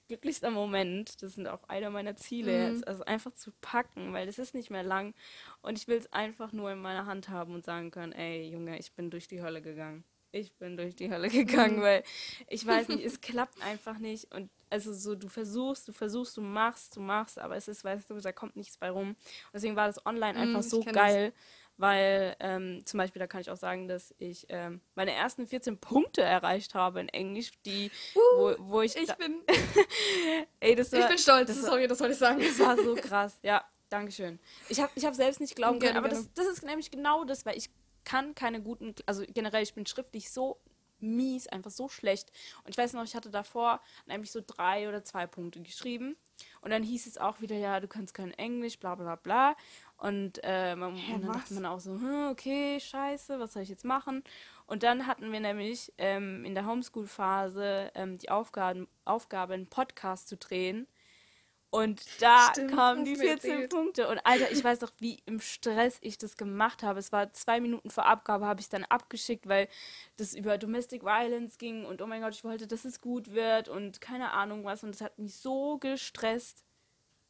glücklichster 0.08 0.50
Moment. 0.50 1.22
Das 1.22 1.34
sind 1.34 1.46
auch 1.46 1.64
einer 1.64 1.90
meiner 1.90 2.16
Ziele 2.16 2.52
mhm. 2.52 2.74
jetzt. 2.74 2.88
Also 2.88 3.04
einfach 3.04 3.32
zu 3.32 3.52
packen, 3.60 4.14
weil 4.14 4.26
es 4.28 4.38
ist 4.38 4.54
nicht 4.54 4.70
mehr 4.70 4.82
lang. 4.82 5.14
Und 5.60 5.78
ich 5.78 5.88
will 5.88 5.98
es 5.98 6.10
einfach 6.12 6.52
nur 6.52 6.72
in 6.72 6.80
meiner 6.80 7.04
Hand 7.04 7.28
haben 7.28 7.54
und 7.54 7.66
sagen 7.66 7.90
können, 7.90 8.12
ey, 8.12 8.48
Junge, 8.48 8.78
ich 8.78 8.92
bin 8.94 9.10
durch 9.10 9.28
die 9.28 9.42
Hölle 9.42 9.60
gegangen. 9.60 10.04
Ich 10.34 10.54
bin 10.56 10.76
durch 10.76 10.96
die 10.96 11.10
Hölle 11.10 11.28
gegangen, 11.28 11.76
mhm. 11.78 11.82
weil 11.82 12.02
ich 12.48 12.66
weiß 12.66 12.88
nicht, 12.88 13.04
es 13.04 13.20
klappt 13.20 13.62
einfach 13.62 13.98
nicht. 13.98 14.34
Und 14.34 14.50
also 14.68 14.92
so, 14.92 15.14
du 15.14 15.28
versuchst, 15.28 15.86
du 15.86 15.92
versuchst, 15.92 16.36
du 16.36 16.40
machst, 16.40 16.96
du 16.96 17.00
machst, 17.00 17.38
aber 17.38 17.56
es 17.56 17.68
ist, 17.68 17.84
weißt 17.84 18.10
du, 18.10 18.20
da 18.20 18.32
kommt 18.32 18.56
nichts 18.56 18.76
bei 18.76 18.90
rum. 18.90 19.10
Und 19.10 19.16
deswegen 19.52 19.76
war 19.76 19.86
das 19.86 20.04
online 20.04 20.38
einfach 20.38 20.60
mm, 20.60 20.62
so 20.62 20.80
geil, 20.82 21.30
das. 21.30 21.34
weil 21.76 22.36
ähm, 22.40 22.84
zum 22.84 22.98
Beispiel, 22.98 23.20
da 23.20 23.28
kann 23.28 23.40
ich 23.40 23.50
auch 23.50 23.56
sagen, 23.56 23.86
dass 23.86 24.12
ich 24.18 24.46
ähm, 24.48 24.80
meine 24.96 25.12
ersten 25.12 25.46
14 25.46 25.78
Punkte 25.78 26.22
erreicht 26.22 26.74
habe 26.74 27.00
in 27.00 27.08
Englisch, 27.08 27.52
die, 27.64 27.92
uh, 28.16 28.18
wo, 28.36 28.54
wo 28.58 28.82
ich. 28.82 28.96
Ich 28.96 29.14
bin. 29.14 29.42
ey, 30.60 30.74
das 30.74 30.90
war, 30.90 31.00
ich 31.00 31.08
bin 31.08 31.18
stolz, 31.18 31.48
das 31.48 31.62
sorry, 31.62 31.86
das 31.86 32.00
wollte 32.00 32.14
ich 32.14 32.18
sagen. 32.18 32.40
Das 32.40 32.58
war 32.58 32.76
so 32.76 32.96
krass, 32.96 33.38
ja. 33.42 33.64
Dankeschön. 33.90 34.40
Ich 34.68 34.80
habe 34.80 34.90
ich 34.96 35.04
hab 35.04 35.14
selbst 35.14 35.40
nicht 35.40 35.54
glauben 35.54 35.78
können, 35.78 35.96
aber 35.96 36.08
das, 36.08 36.32
das 36.34 36.46
ist 36.48 36.64
nämlich 36.64 36.90
genau 36.90 37.22
das, 37.24 37.46
weil 37.46 37.56
ich 37.56 37.70
kann 38.04 38.34
keine 38.34 38.62
guten, 38.62 38.94
also 39.06 39.24
generell, 39.28 39.62
ich 39.62 39.74
bin 39.74 39.86
schriftlich 39.86 40.30
so 40.30 40.60
mies, 41.00 41.46
einfach 41.46 41.70
so 41.70 41.88
schlecht. 41.88 42.32
Und 42.64 42.70
ich 42.70 42.78
weiß 42.78 42.94
noch, 42.94 43.04
ich 43.04 43.14
hatte 43.14 43.30
davor 43.30 43.80
nämlich 44.06 44.30
so 44.30 44.40
drei 44.44 44.88
oder 44.88 45.04
zwei 45.04 45.26
Punkte 45.26 45.60
geschrieben. 45.60 46.16
Und 46.62 46.70
dann 46.70 46.82
hieß 46.82 47.06
es 47.06 47.18
auch 47.18 47.40
wieder, 47.40 47.56
ja, 47.56 47.78
du 47.80 47.88
kannst 47.88 48.14
kein 48.14 48.32
Englisch, 48.32 48.78
bla 48.78 48.94
bla 48.94 49.16
bla. 49.16 49.56
Und, 49.96 50.40
äh, 50.42 50.74
man, 50.74 50.96
Hä, 50.96 51.14
und 51.14 51.22
dann 51.22 51.28
was? 51.28 51.36
dachte 51.42 51.54
man 51.54 51.66
auch 51.66 51.80
so, 51.80 51.92
hm, 51.92 52.28
okay, 52.30 52.80
scheiße, 52.80 53.38
was 53.38 53.52
soll 53.52 53.62
ich 53.62 53.68
jetzt 53.68 53.84
machen? 53.84 54.24
Und 54.66 54.82
dann 54.82 55.06
hatten 55.06 55.30
wir 55.30 55.40
nämlich 55.40 55.92
ähm, 55.98 56.44
in 56.44 56.54
der 56.54 56.66
Homeschool-Phase 56.66 57.92
ähm, 57.94 58.18
die 58.18 58.30
Aufgaben, 58.30 58.88
Aufgabe, 59.04 59.54
einen 59.54 59.66
Podcast 59.66 60.28
zu 60.28 60.36
drehen. 60.36 60.88
Und 61.74 62.04
da 62.22 62.50
Stimmt, 62.52 62.70
kamen 62.70 63.04
die 63.04 63.16
14 63.16 63.68
Punkte. 63.68 64.06
Und 64.06 64.24
Alter, 64.24 64.52
ich 64.52 64.62
weiß 64.62 64.78
doch, 64.78 64.92
wie 65.00 65.18
im 65.26 65.40
Stress 65.40 65.98
ich 66.02 66.18
das 66.18 66.36
gemacht 66.36 66.84
habe. 66.84 67.00
Es 67.00 67.10
war 67.10 67.32
zwei 67.32 67.60
Minuten 67.60 67.90
vor 67.90 68.06
Abgabe, 68.06 68.46
habe 68.46 68.60
ich 68.60 68.68
dann 68.68 68.84
abgeschickt, 68.84 69.48
weil 69.48 69.66
das 70.16 70.34
über 70.34 70.56
Domestic 70.56 71.02
Violence 71.02 71.58
ging. 71.58 71.84
Und 71.84 72.00
oh 72.00 72.06
mein 72.06 72.22
Gott, 72.22 72.32
ich 72.32 72.44
wollte, 72.44 72.68
dass 72.68 72.84
es 72.84 73.00
gut 73.00 73.32
wird 73.32 73.68
und 73.68 74.00
keine 74.00 74.30
Ahnung 74.30 74.64
was. 74.64 74.84
Und 74.84 74.94
es 74.94 75.00
hat 75.00 75.18
mich 75.18 75.34
so 75.34 75.78
gestresst. 75.78 76.62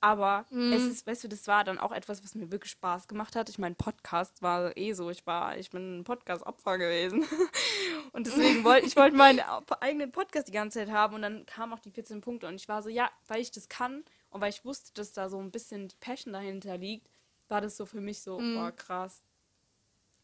Aber 0.03 0.45
mm. 0.51 0.75
es 0.75 0.83
ist, 0.83 1.07
weißt 1.07 1.25
du, 1.25 1.29
das 1.29 1.49
war 1.49 1.65
dann 1.65 1.79
auch 1.79 1.93
etwas, 1.93 2.23
was 2.23 2.35
mir 2.35 2.53
wirklich 2.53 2.73
Spaß 2.73 3.09
gemacht 3.09 3.37
hat. 3.37 3.49
Ich 3.49 3.59
meine, 3.59 3.77
Podcast 3.77 4.43
war 4.43 4.77
eh 4.77 4.93
so. 4.93 5.09
Ich 5.09 5.27
war, 5.27 5.57
ich 5.57 5.71
bin 5.71 6.01
ein 6.01 6.05
Podcast-Opfer 6.05 6.77
gewesen. 6.77 7.25
und 8.13 8.27
deswegen 8.27 8.63
wollte 8.63 8.87
ich 8.89 8.97
wollte 8.97 9.17
meinen 9.17 9.41
eigenen 9.81 10.13
Podcast 10.13 10.49
die 10.49 10.53
ganze 10.53 10.81
Zeit 10.81 10.91
haben. 10.91 11.15
Und 11.15 11.23
dann 11.23 11.47
kamen 11.47 11.73
auch 11.73 11.81
die 11.81 11.91
14 11.91 12.21
Punkte. 12.21 12.47
Und 12.47 12.57
ich 12.57 12.69
war 12.69 12.83
so, 12.83 12.91
ja, 12.91 13.11
weil 13.27 13.41
ich 13.41 13.51
das 13.51 13.71
kann 13.71 14.05
und 14.35 14.41
weil 14.41 14.51
ich 14.51 14.65
wusste, 14.65 14.93
dass 14.95 15.13
da 15.13 15.29
so 15.29 15.39
ein 15.39 15.53
bisschen 15.53 15.87
die 15.87 15.97
Passion 16.01 16.33
dahinter 16.33 16.77
liegt, 16.77 17.09
war 17.47 17.61
das 17.61 17.77
so 17.77 17.87
für 17.87 18.01
mich 18.01 18.21
so, 18.21 18.41
mm. 18.41 18.57
boah, 18.57 18.73
krass. 18.73 19.23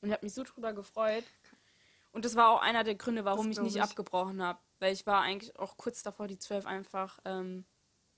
Und 0.00 0.08
ich 0.08 0.12
habe 0.12 0.26
mich 0.26 0.34
so 0.34 0.42
drüber 0.42 0.72
gefreut. 0.72 1.22
Und 2.10 2.24
das 2.24 2.34
war 2.34 2.48
auch 2.48 2.60
einer 2.60 2.82
der 2.82 2.96
Gründe, 2.96 3.24
warum 3.24 3.52
ich 3.52 3.60
nicht 3.60 3.76
ich. 3.76 3.82
abgebrochen 3.82 4.42
habe. 4.42 4.58
Weil 4.80 4.92
ich 4.92 5.06
war 5.06 5.20
eigentlich 5.20 5.56
auch 5.60 5.76
kurz 5.76 6.02
davor, 6.02 6.26
die 6.26 6.40
12 6.40 6.66
einfach 6.66 7.20
ähm, 7.24 7.64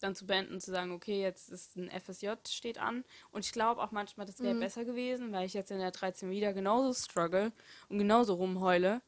dann 0.00 0.14
zu 0.14 0.26
beenden 0.26 0.54
und 0.54 0.60
zu 0.62 0.70
sagen, 0.70 0.92
okay, 0.92 1.20
jetzt 1.20 1.50
ist 1.50 1.76
ein 1.76 1.90
FSJ 1.90 2.30
steht 2.48 2.78
an. 2.78 3.04
Und 3.30 3.44
ich 3.44 3.52
glaube 3.52 3.82
auch 3.82 3.90
manchmal, 3.90 4.24
das 4.24 4.40
wäre 4.40 4.54
mhm. 4.54 4.60
besser 4.60 4.86
gewesen, 4.86 5.30
weil 5.32 5.44
ich 5.44 5.52
jetzt 5.52 5.70
in 5.70 5.78
der 5.78 5.90
13 5.90 6.30
wieder 6.30 6.54
genauso 6.54 6.94
struggle 6.94 7.52
und 7.90 7.98
genauso 7.98 8.32
rumheule. 8.32 9.02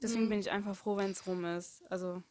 Deswegen 0.00 0.26
mhm. 0.26 0.28
bin 0.28 0.38
ich 0.38 0.52
einfach 0.52 0.76
froh, 0.76 0.96
wenn 0.96 1.10
es 1.10 1.26
rum 1.26 1.44
ist. 1.44 1.82
Also 1.90 2.22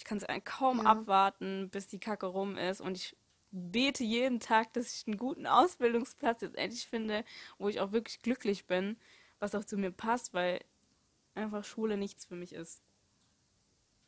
ich 0.00 0.04
kann 0.04 0.16
es 0.16 0.26
kaum 0.44 0.78
ja. 0.78 0.84
abwarten, 0.84 1.68
bis 1.68 1.86
die 1.86 2.00
Kacke 2.00 2.24
rum 2.24 2.56
ist. 2.56 2.80
Und 2.80 2.96
ich 2.96 3.14
bete 3.50 4.02
jeden 4.02 4.40
Tag, 4.40 4.72
dass 4.72 4.94
ich 4.94 5.06
einen 5.06 5.18
guten 5.18 5.46
Ausbildungsplatz 5.46 6.40
jetzt 6.40 6.56
endlich 6.56 6.86
finde, 6.86 7.22
wo 7.58 7.68
ich 7.68 7.80
auch 7.80 7.92
wirklich 7.92 8.22
glücklich 8.22 8.64
bin, 8.64 8.96
was 9.40 9.54
auch 9.54 9.64
zu 9.64 9.76
mir 9.76 9.90
passt, 9.90 10.32
weil 10.32 10.60
einfach 11.34 11.64
Schule 11.64 11.98
nichts 11.98 12.24
für 12.24 12.34
mich 12.34 12.54
ist. 12.54 12.80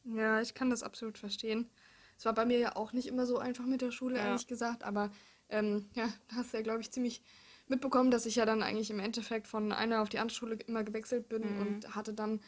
Ja, 0.04 0.40
ich 0.40 0.54
kann 0.54 0.70
das 0.70 0.82
absolut 0.82 1.18
verstehen. 1.18 1.68
Es 2.16 2.24
war 2.24 2.32
bei 2.32 2.46
mir 2.46 2.58
ja 2.58 2.74
auch 2.74 2.94
nicht 2.94 3.06
immer 3.06 3.26
so 3.26 3.36
einfach 3.36 3.66
mit 3.66 3.82
der 3.82 3.90
Schule, 3.90 4.16
ja. 4.16 4.28
ehrlich 4.28 4.46
gesagt, 4.46 4.84
aber 4.84 5.12
ähm, 5.50 5.90
ja, 5.92 6.08
hast 6.34 6.54
ja, 6.54 6.62
glaube 6.62 6.80
ich, 6.80 6.90
ziemlich 6.90 7.22
mitbekommen, 7.68 8.10
dass 8.10 8.24
ich 8.24 8.36
ja 8.36 8.46
dann 8.46 8.62
eigentlich 8.62 8.90
im 8.90 8.98
Endeffekt 8.98 9.46
von 9.46 9.72
einer 9.72 10.00
auf 10.00 10.08
die 10.08 10.18
andere 10.20 10.34
Schule 10.34 10.54
immer 10.54 10.84
gewechselt 10.84 11.28
bin 11.28 11.54
mhm. 11.54 11.60
und 11.60 11.94
hatte 11.94 12.14
dann 12.14 12.40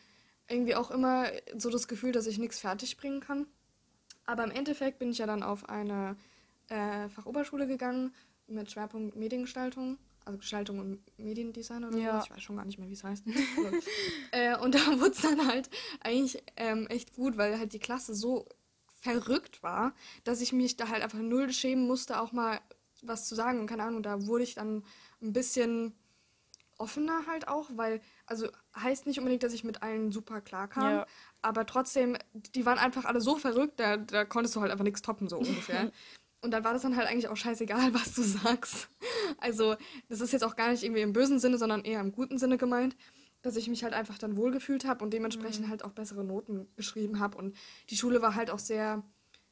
irgendwie 0.48 0.74
auch 0.74 0.90
immer 0.90 1.26
so 1.56 1.70
das 1.70 1.88
Gefühl, 1.88 2.12
dass 2.12 2.26
ich 2.26 2.38
nichts 2.38 2.58
fertig 2.58 2.96
bringen 2.96 3.20
kann. 3.20 3.46
Aber 4.26 4.44
im 4.44 4.50
Endeffekt 4.50 4.98
bin 4.98 5.10
ich 5.10 5.18
ja 5.18 5.26
dann 5.26 5.42
auf 5.42 5.68
eine 5.68 6.16
äh, 6.68 7.08
Fachoberschule 7.08 7.66
gegangen 7.66 8.14
mit 8.46 8.70
Schwerpunkt 8.70 9.16
Mediengestaltung, 9.16 9.98
also 10.24 10.38
Gestaltung 10.38 10.78
und 10.78 11.18
Mediendesign 11.18 11.84
oder 11.84 11.98
ja. 11.98 12.20
so. 12.20 12.26
Ich 12.26 12.30
weiß 12.30 12.42
schon 12.42 12.56
gar 12.56 12.64
nicht 12.64 12.78
mehr, 12.78 12.88
wie 12.88 12.94
es 12.94 13.04
heißt. 13.04 13.24
äh, 14.32 14.56
und 14.58 14.74
da 14.74 15.00
wurde 15.00 15.10
es 15.10 15.20
dann 15.20 15.46
halt 15.46 15.68
eigentlich 16.00 16.42
ähm, 16.56 16.86
echt 16.88 17.14
gut, 17.14 17.36
weil 17.36 17.58
halt 17.58 17.72
die 17.72 17.78
Klasse 17.78 18.14
so 18.14 18.46
verrückt 18.86 19.62
war, 19.62 19.94
dass 20.24 20.40
ich 20.40 20.52
mich 20.52 20.76
da 20.76 20.88
halt 20.88 21.02
einfach 21.02 21.18
null 21.18 21.52
schämen 21.52 21.86
musste, 21.86 22.20
auch 22.20 22.32
mal 22.32 22.60
was 23.02 23.28
zu 23.28 23.34
sagen. 23.34 23.60
Und 23.60 23.66
keine 23.66 23.84
Ahnung, 23.84 24.02
da 24.02 24.26
wurde 24.26 24.44
ich 24.44 24.54
dann 24.54 24.84
ein 25.20 25.32
bisschen 25.32 25.94
offener 26.78 27.26
halt 27.26 27.48
auch, 27.48 27.70
weil, 27.74 28.00
also 28.26 28.48
heißt 28.76 29.06
nicht 29.06 29.18
unbedingt, 29.18 29.42
dass 29.42 29.52
ich 29.52 29.64
mit 29.64 29.82
allen 29.82 30.12
super 30.12 30.40
klar 30.40 30.68
kam, 30.68 30.90
ja. 30.90 31.06
aber 31.42 31.66
trotzdem, 31.66 32.16
die 32.32 32.66
waren 32.66 32.78
einfach 32.78 33.04
alle 33.04 33.20
so 33.20 33.36
verrückt, 33.36 33.80
da, 33.80 33.96
da 33.96 34.24
konntest 34.24 34.56
du 34.56 34.60
halt 34.60 34.70
einfach 34.70 34.84
nichts 34.84 35.02
toppen, 35.02 35.28
so 35.28 35.38
ungefähr. 35.38 35.90
Und 36.44 36.50
dann 36.50 36.62
war 36.62 36.74
das 36.74 36.82
dann 36.82 36.94
halt 36.94 37.08
eigentlich 37.08 37.28
auch 37.28 37.38
scheißegal, 37.38 37.94
was 37.94 38.14
du 38.14 38.22
sagst. 38.22 38.88
Also, 39.38 39.76
das 40.08 40.20
ist 40.20 40.32
jetzt 40.32 40.44
auch 40.44 40.56
gar 40.56 40.70
nicht 40.70 40.84
irgendwie 40.84 41.00
im 41.00 41.14
bösen 41.14 41.38
Sinne, 41.38 41.56
sondern 41.56 41.84
eher 41.84 42.00
im 42.00 42.12
guten 42.12 42.36
Sinne 42.36 42.58
gemeint, 42.58 42.96
dass 43.40 43.56
ich 43.56 43.68
mich 43.68 43.82
halt 43.82 43.94
einfach 43.94 44.18
dann 44.18 44.36
wohlgefühlt 44.36 44.84
habe 44.84 45.02
und 45.02 45.12
dementsprechend 45.12 45.66
mhm. 45.66 45.70
halt 45.70 45.84
auch 45.84 45.92
bessere 45.92 46.22
Noten 46.22 46.68
geschrieben 46.76 47.18
habe. 47.18 47.38
Und 47.38 47.56
die 47.88 47.96
Schule 47.96 48.20
war 48.20 48.34
halt 48.34 48.50
auch 48.50 48.58
sehr 48.58 49.02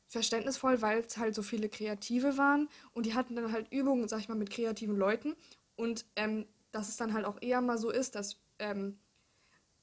verständnisvoll, 0.06 0.82
weil 0.82 1.00
es 1.00 1.16
halt 1.16 1.35
so 1.35 1.42
viele 1.42 1.70
Kreative 1.70 2.37
waren 2.37 2.68
und 2.92 3.06
die 3.06 3.14
hatten 3.14 3.35
dann 3.35 3.50
halt 3.50 3.72
Übungen, 3.72 4.06
sag 4.08 4.20
ich 4.20 4.28
mal, 4.28 4.35
mit 4.35 4.50
kreativen 4.50 4.96
Leuten. 4.96 5.35
Und 5.74 6.04
ähm, 6.16 6.46
dass 6.72 6.88
es 6.88 6.96
dann 6.96 7.12
halt 7.12 7.24
auch 7.24 7.40
eher 7.40 7.61
mal 7.61 7.78
so 7.78 7.90
ist, 7.90 8.14
dass 8.14 8.40
ähm, 8.58 8.98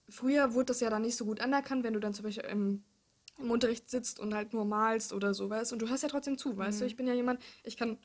früher 0.09 0.53
wurde 0.53 0.65
das 0.65 0.79
ja 0.79 0.89
dann 0.89 1.03
nicht 1.03 1.15
so 1.15 1.25
gut 1.25 1.39
anerkannt, 1.39 1.83
wenn 1.83 1.93
du 1.93 1.99
dann 1.99 2.13
zum 2.13 2.25
Beispiel 2.25 2.45
im, 2.45 2.83
im 3.37 3.51
Unterricht 3.51 3.89
sitzt 3.89 4.19
und 4.19 4.33
halt 4.33 4.53
nur 4.53 4.65
malst 4.65 5.13
oder 5.13 5.33
sowas 5.33 5.71
und 5.71 5.81
du 5.81 5.87
hörst 5.87 6.03
ja 6.03 6.09
trotzdem 6.09 6.37
zu, 6.37 6.49
mhm. 6.49 6.57
weißt 6.57 6.81
du? 6.81 6.83
Mhm. 6.83 6.89
Ich 6.89 6.95
bin 6.95 7.07
ja 7.07 7.13
jemand, 7.13 7.41
ich 7.63 7.77
kann 7.77 7.97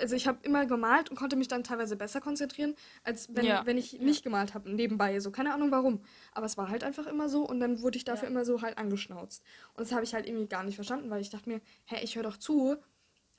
also 0.00 0.16
ich 0.16 0.26
habe 0.26 0.38
immer 0.42 0.66
gemalt 0.66 1.10
und 1.10 1.16
konnte 1.16 1.36
mich 1.36 1.48
dann 1.48 1.64
teilweise 1.64 1.96
besser 1.96 2.20
konzentrieren, 2.20 2.74
als 3.02 3.34
wenn, 3.34 3.46
ja. 3.46 3.64
wenn 3.64 3.78
ich 3.78 4.00
nicht 4.00 4.22
gemalt 4.22 4.54
habe, 4.54 4.70
nebenbei. 4.70 5.18
So, 5.20 5.30
keine 5.30 5.54
Ahnung 5.54 5.70
warum. 5.70 6.02
Aber 6.32 6.46
es 6.46 6.56
war 6.56 6.68
halt 6.68 6.84
einfach 6.84 7.06
immer 7.06 7.28
so 7.28 7.44
und 7.48 7.60
dann 7.60 7.80
wurde 7.80 7.96
ich 7.96 8.04
dafür 8.04 8.28
ja. 8.28 8.30
immer 8.30 8.44
so 8.44 8.62
halt 8.62 8.78
angeschnauzt. 8.78 9.42
Und 9.74 9.80
das 9.80 9.92
habe 9.92 10.04
ich 10.04 10.14
halt 10.14 10.26
irgendwie 10.26 10.48
gar 10.48 10.64
nicht 10.64 10.74
verstanden, 10.74 11.10
weil 11.10 11.20
ich 11.20 11.30
dachte 11.30 11.48
mir, 11.48 11.60
hä, 11.86 12.02
ich 12.02 12.16
höre 12.16 12.24
doch 12.24 12.36
zu, 12.36 12.76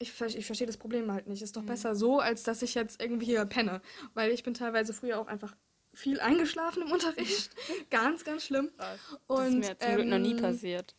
ich, 0.01 0.19
ich 0.21 0.45
verstehe 0.45 0.67
das 0.67 0.77
Problem 0.77 1.11
halt 1.11 1.27
nicht. 1.27 1.41
Ist 1.41 1.55
doch 1.55 1.61
mhm. 1.61 1.67
besser 1.67 1.95
so, 1.95 2.19
als 2.19 2.43
dass 2.43 2.61
ich 2.61 2.73
jetzt 2.73 3.01
irgendwie 3.01 3.27
hier 3.27 3.45
penne. 3.45 3.81
Weil 4.13 4.31
ich 4.31 4.43
bin 4.43 4.53
teilweise 4.53 4.93
früher 4.93 5.19
auch 5.19 5.27
einfach 5.27 5.55
viel 5.93 6.19
eingeschlafen 6.19 6.83
im 6.83 6.91
Unterricht. 6.91 7.51
ganz, 7.89 8.23
ganz 8.23 8.45
schlimm. 8.45 8.71
Das 8.77 8.99
Und, 9.27 9.61
ist 9.61 9.69
mir 9.69 9.77
zum 9.77 9.89
ähm, 9.89 9.95
Glück 9.95 10.07
noch 10.07 10.19
nie 10.19 10.31
ähm, 10.31 10.41
passiert. 10.41 10.95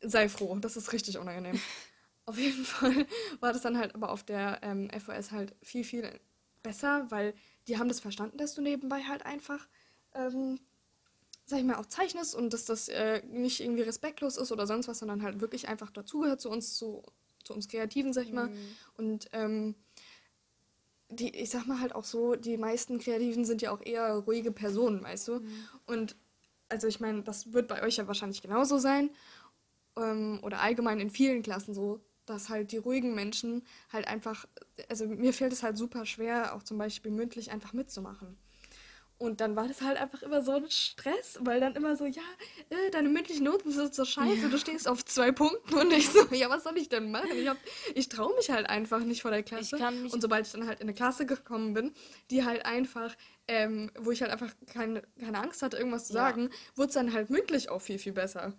Sei 0.00 0.28
froh, 0.28 0.56
das 0.58 0.76
ist 0.76 0.92
richtig 0.92 1.18
unangenehm. 1.18 1.60
auf 2.26 2.38
jeden 2.38 2.64
Fall 2.64 3.06
war 3.40 3.52
das 3.52 3.62
dann 3.62 3.78
halt 3.78 3.94
aber 3.94 4.10
auf 4.10 4.22
der 4.22 4.60
ähm, 4.62 4.90
FOS 4.90 5.30
halt 5.30 5.54
viel, 5.62 5.84
viel 5.84 6.20
besser, 6.62 7.10
weil 7.10 7.34
die 7.68 7.78
haben 7.78 7.88
das 7.88 8.00
verstanden, 8.00 8.36
dass 8.38 8.54
du 8.54 8.62
nebenbei 8.62 9.02
halt 9.02 9.24
einfach, 9.24 9.68
ähm, 10.14 10.60
sag 11.46 11.58
ich 11.58 11.64
mal, 11.64 11.76
auch 11.76 11.86
zeichnest 11.86 12.34
und 12.34 12.52
dass 12.52 12.64
das 12.64 12.88
äh, 12.88 13.22
nicht 13.26 13.60
irgendwie 13.60 13.82
respektlos 13.82 14.36
ist 14.36 14.52
oder 14.52 14.66
sonst 14.66 14.88
was, 14.88 14.98
sondern 14.98 15.22
halt 15.22 15.40
wirklich 15.40 15.68
einfach 15.68 15.90
dazugehört 15.90 16.40
zu 16.40 16.50
uns, 16.50 16.74
zu 16.74 17.02
zu 17.44 17.54
uns 17.54 17.68
Kreativen, 17.68 18.12
sag 18.12 18.24
ich 18.24 18.32
mal. 18.32 18.48
Mhm. 18.48 18.76
Und 18.96 19.28
ähm, 19.32 19.74
die, 21.10 21.30
ich 21.30 21.50
sag 21.50 21.66
mal 21.66 21.80
halt 21.80 21.94
auch 21.94 22.04
so, 22.04 22.34
die 22.34 22.56
meisten 22.56 22.98
Kreativen 22.98 23.44
sind 23.44 23.62
ja 23.62 23.70
auch 23.70 23.80
eher 23.84 24.14
ruhige 24.14 24.52
Personen, 24.52 25.02
weißt 25.02 25.28
du? 25.28 25.40
Mhm. 25.40 25.68
Und 25.86 26.16
also 26.68 26.86
ich 26.86 27.00
meine, 27.00 27.22
das 27.22 27.52
wird 27.52 27.68
bei 27.68 27.82
euch 27.82 27.96
ja 27.96 28.06
wahrscheinlich 28.06 28.42
genauso 28.42 28.78
sein. 28.78 29.10
Ähm, 29.96 30.40
oder 30.42 30.60
allgemein 30.60 30.98
in 31.00 31.10
vielen 31.10 31.42
Klassen 31.42 31.74
so, 31.74 32.00
dass 32.26 32.48
halt 32.48 32.72
die 32.72 32.78
ruhigen 32.78 33.14
Menschen 33.14 33.64
halt 33.92 34.08
einfach, 34.08 34.46
also 34.88 35.06
mir 35.06 35.32
fällt 35.32 35.52
es 35.52 35.62
halt 35.62 35.76
super 35.76 36.06
schwer, 36.06 36.54
auch 36.54 36.62
zum 36.62 36.78
Beispiel 36.78 37.10
mündlich 37.10 37.50
einfach 37.50 37.72
mitzumachen. 37.72 38.36
Und 39.24 39.40
dann 39.40 39.56
war 39.56 39.66
das 39.66 39.80
halt 39.80 39.96
einfach 39.96 40.22
immer 40.22 40.42
so 40.42 40.52
ein 40.52 40.70
Stress, 40.70 41.38
weil 41.40 41.58
dann 41.58 41.74
immer 41.74 41.96
so, 41.96 42.04
ja, 42.04 42.22
äh, 42.68 42.90
deine 42.90 43.08
mündlichen 43.08 43.44
Noten 43.44 43.70
sind 43.70 43.94
so 43.94 44.04
scheiße, 44.04 44.42
ja. 44.42 44.48
du 44.48 44.58
stehst 44.58 44.86
auf 44.86 45.02
zwei 45.04 45.32
Punkten 45.32 45.74
und 45.74 45.92
ich 45.92 46.10
so, 46.10 46.26
ja, 46.34 46.50
was 46.50 46.64
soll 46.64 46.76
ich 46.76 46.90
denn 46.90 47.10
machen? 47.10 47.30
Ich, 47.32 47.48
ich 47.94 48.08
traue 48.10 48.34
mich 48.36 48.50
halt 48.50 48.68
einfach 48.68 49.00
nicht 49.00 49.22
vor 49.22 49.30
der 49.30 49.42
Klasse. 49.42 49.76
und 50.12 50.20
sobald 50.20 50.46
ich 50.46 50.52
dann 50.52 50.66
halt 50.66 50.80
in 50.80 50.88
eine 50.88 50.94
Klasse 50.94 51.24
gekommen 51.24 51.72
bin, 51.72 51.94
die 52.30 52.44
halt 52.44 52.66
einfach, 52.66 53.16
ähm, 53.48 53.90
wo 53.98 54.10
ich 54.10 54.20
halt 54.20 54.30
einfach 54.30 54.52
keine, 54.66 55.02
keine 55.18 55.38
Angst 55.38 55.62
hatte, 55.62 55.78
irgendwas 55.78 56.06
zu 56.06 56.12
ja. 56.12 56.20
sagen, 56.20 56.50
wurde 56.74 56.88
es 56.88 56.94
dann 56.94 57.12
halt 57.14 57.30
mündlich 57.30 57.70
auch 57.70 57.80
viel, 57.80 57.98
viel 57.98 58.12
besser. 58.12 58.52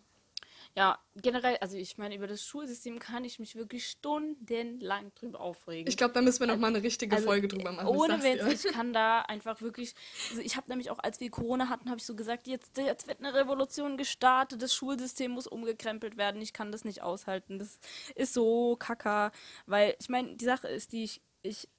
Ja, 0.77 0.99
generell, 1.15 1.55
also 1.61 1.77
ich 1.77 1.97
meine, 1.97 2.15
über 2.15 2.27
das 2.27 2.45
Schulsystem 2.45 2.99
kann 2.99 3.23
ich 3.23 3.39
mich 3.39 3.55
wirklich 3.55 3.87
stundenlang 3.87 5.13
drüber 5.15 5.39
aufregen. 5.39 5.87
Ich 5.87 5.95
glaube, 5.95 6.13
da 6.13 6.21
müssen 6.21 6.41
wir 6.41 6.47
noch 6.47 6.57
mal 6.57 6.67
eine 6.67 6.83
richtige 6.83 7.15
also, 7.15 7.27
Folge 7.27 7.47
drüber 7.47 7.71
machen. 7.71 7.87
Ohne 7.87 8.21
Witz, 8.21 8.65
ich 8.65 8.73
kann 8.73 8.91
da 8.91 9.21
einfach 9.21 9.61
wirklich. 9.61 9.95
Also 10.31 10.41
ich 10.41 10.57
habe 10.57 10.67
nämlich 10.67 10.91
auch, 10.91 10.99
als 10.99 11.21
wir 11.21 11.29
Corona 11.31 11.69
hatten, 11.69 11.89
habe 11.89 11.99
ich 11.99 12.05
so 12.05 12.13
gesagt, 12.13 12.45
jetzt, 12.47 12.77
jetzt 12.77 13.07
wird 13.07 13.19
eine 13.19 13.33
Revolution 13.33 13.95
gestartet, 13.95 14.61
das 14.61 14.75
Schulsystem 14.75 15.31
muss 15.31 15.47
umgekrempelt 15.47 16.17
werden. 16.17 16.41
Ich 16.41 16.51
kann 16.51 16.73
das 16.73 16.83
nicht 16.83 17.01
aushalten. 17.01 17.57
Das 17.57 17.79
ist 18.15 18.33
so 18.33 18.75
kacker. 18.75 19.31
Weil, 19.67 19.95
ich 20.01 20.09
meine, 20.09 20.35
die 20.35 20.45
Sache 20.45 20.67
ist, 20.67 20.91
die 20.91 21.05
ich, 21.05 21.21
ich 21.41 21.69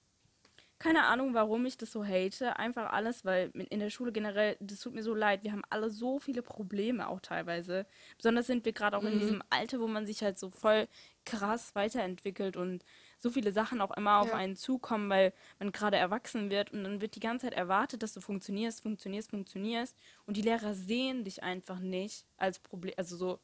keine 0.78 1.04
Ahnung, 1.04 1.32
warum 1.32 1.64
ich 1.64 1.78
das 1.78 1.92
so 1.92 2.04
hate. 2.04 2.58
Einfach 2.58 2.92
alles, 2.92 3.24
weil 3.24 3.50
in 3.54 3.80
der 3.80 3.90
Schule 3.90 4.12
generell, 4.12 4.56
das 4.60 4.80
tut 4.80 4.94
mir 4.94 5.02
so 5.02 5.14
leid. 5.14 5.42
Wir 5.42 5.52
haben 5.52 5.62
alle 5.70 5.90
so 5.90 6.18
viele 6.18 6.42
Probleme 6.42 7.08
auch 7.08 7.20
teilweise. 7.20 7.86
Besonders 8.16 8.46
sind 8.46 8.64
wir 8.64 8.72
gerade 8.72 8.96
auch 8.96 9.02
mhm. 9.02 9.12
in 9.12 9.18
diesem 9.20 9.42
Alter, 9.48 9.80
wo 9.80 9.88
man 9.88 10.06
sich 10.06 10.22
halt 10.22 10.38
so 10.38 10.50
voll 10.50 10.86
krass 11.24 11.74
weiterentwickelt 11.74 12.56
und 12.56 12.84
so 13.18 13.30
viele 13.30 13.52
Sachen 13.52 13.80
auch 13.80 13.96
immer 13.96 14.18
auf 14.18 14.32
einen 14.32 14.56
zukommen, 14.56 15.08
weil 15.08 15.32
man 15.58 15.72
gerade 15.72 15.96
erwachsen 15.96 16.50
wird 16.50 16.70
und 16.72 16.84
dann 16.84 17.00
wird 17.00 17.16
die 17.16 17.20
ganze 17.20 17.46
Zeit 17.46 17.56
erwartet, 17.56 18.02
dass 18.02 18.12
du 18.12 18.20
funktionierst, 18.20 18.82
funktionierst, 18.82 19.30
funktionierst 19.30 19.96
und 20.26 20.36
die 20.36 20.42
Lehrer 20.42 20.74
sehen 20.74 21.24
dich 21.24 21.42
einfach 21.42 21.80
nicht 21.80 22.26
als 22.36 22.58
Problem, 22.58 22.94
also 22.96 23.16
so 23.16 23.40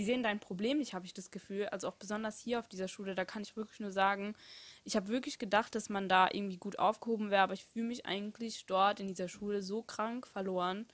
die 0.00 0.06
sehen 0.06 0.22
dein 0.22 0.40
Problem 0.40 0.78
nicht, 0.78 0.94
habe 0.94 1.04
ich 1.04 1.12
das 1.12 1.30
Gefühl. 1.30 1.66
Also 1.66 1.86
auch 1.86 1.96
besonders 1.96 2.40
hier 2.40 2.58
auf 2.58 2.68
dieser 2.68 2.88
Schule, 2.88 3.14
da 3.14 3.26
kann 3.26 3.42
ich 3.42 3.54
wirklich 3.54 3.80
nur 3.80 3.92
sagen, 3.92 4.34
ich 4.82 4.96
habe 4.96 5.08
wirklich 5.08 5.38
gedacht, 5.38 5.74
dass 5.74 5.90
man 5.90 6.08
da 6.08 6.26
irgendwie 6.32 6.56
gut 6.56 6.78
aufgehoben 6.78 7.30
wäre, 7.30 7.42
aber 7.42 7.52
ich 7.52 7.66
fühle 7.66 7.84
mich 7.84 8.06
eigentlich 8.06 8.64
dort 8.64 8.98
in 8.98 9.08
dieser 9.08 9.28
Schule 9.28 9.62
so 9.62 9.82
krank 9.82 10.26
verloren, 10.26 10.86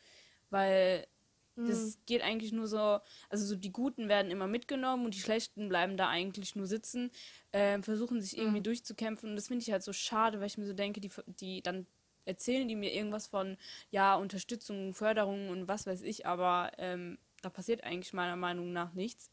weil 0.51 1.07
mhm. 1.55 1.69
das 1.69 1.99
geht 2.07 2.23
eigentlich 2.23 2.51
nur 2.51 2.67
so, 2.67 2.99
also 3.29 3.47
so 3.47 3.55
die 3.55 3.73
Guten 3.73 4.09
werden 4.09 4.33
immer 4.33 4.49
mitgenommen 4.49 5.05
und 5.05 5.15
die 5.15 5.21
Schlechten 5.21 5.69
bleiben 5.69 5.97
da 5.97 6.09
eigentlich 6.09 6.57
nur 6.57 6.67
sitzen, 6.67 7.13
äh, 7.53 7.81
versuchen 7.83 8.21
sich 8.21 8.37
irgendwie 8.37 8.59
mhm. 8.59 8.65
durchzukämpfen 8.65 9.31
und 9.31 9.37
das 9.37 9.47
finde 9.47 9.63
ich 9.63 9.71
halt 9.71 9.85
so 9.85 9.93
schade, 9.93 10.41
weil 10.41 10.49
ich 10.49 10.59
mir 10.59 10.67
so 10.67 10.75
denke, 10.75 11.01
die, 11.01 11.13
die 11.29 11.63
dann 11.63 11.87
erzählen 12.25 12.67
die 12.67 12.75
mir 12.75 12.93
irgendwas 12.93 13.29
von, 13.29 13.57
ja, 13.93 14.17
Unterstützung, 14.17 14.95
Förderung 14.95 15.49
und 15.49 15.69
was 15.69 15.87
weiß 15.87 16.03
ich, 16.03 16.27
aber 16.27 16.73
ähm, 16.79 17.19
da 17.43 17.51
passiert 17.51 17.85
eigentlich 17.85 18.13
meiner 18.13 18.37
Meinung 18.37 18.73
nach 18.73 18.93
nichts. 18.95 19.31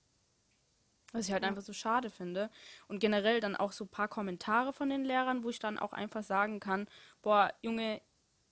Was 1.11 1.27
ich 1.27 1.31
halt 1.31 1.43
ja. 1.43 1.49
einfach 1.49 1.61
so 1.61 1.73
schade 1.73 2.09
finde. 2.09 2.49
Und 2.87 2.99
generell 2.99 3.39
dann 3.39 3.55
auch 3.55 3.71
so 3.71 3.85
ein 3.85 3.89
paar 3.89 4.07
Kommentare 4.07 4.73
von 4.73 4.89
den 4.89 5.05
Lehrern, 5.05 5.43
wo 5.43 5.49
ich 5.49 5.59
dann 5.59 5.77
auch 5.77 5.93
einfach 5.93 6.23
sagen 6.23 6.59
kann, 6.59 6.87
boah, 7.21 7.53
Junge, 7.61 8.01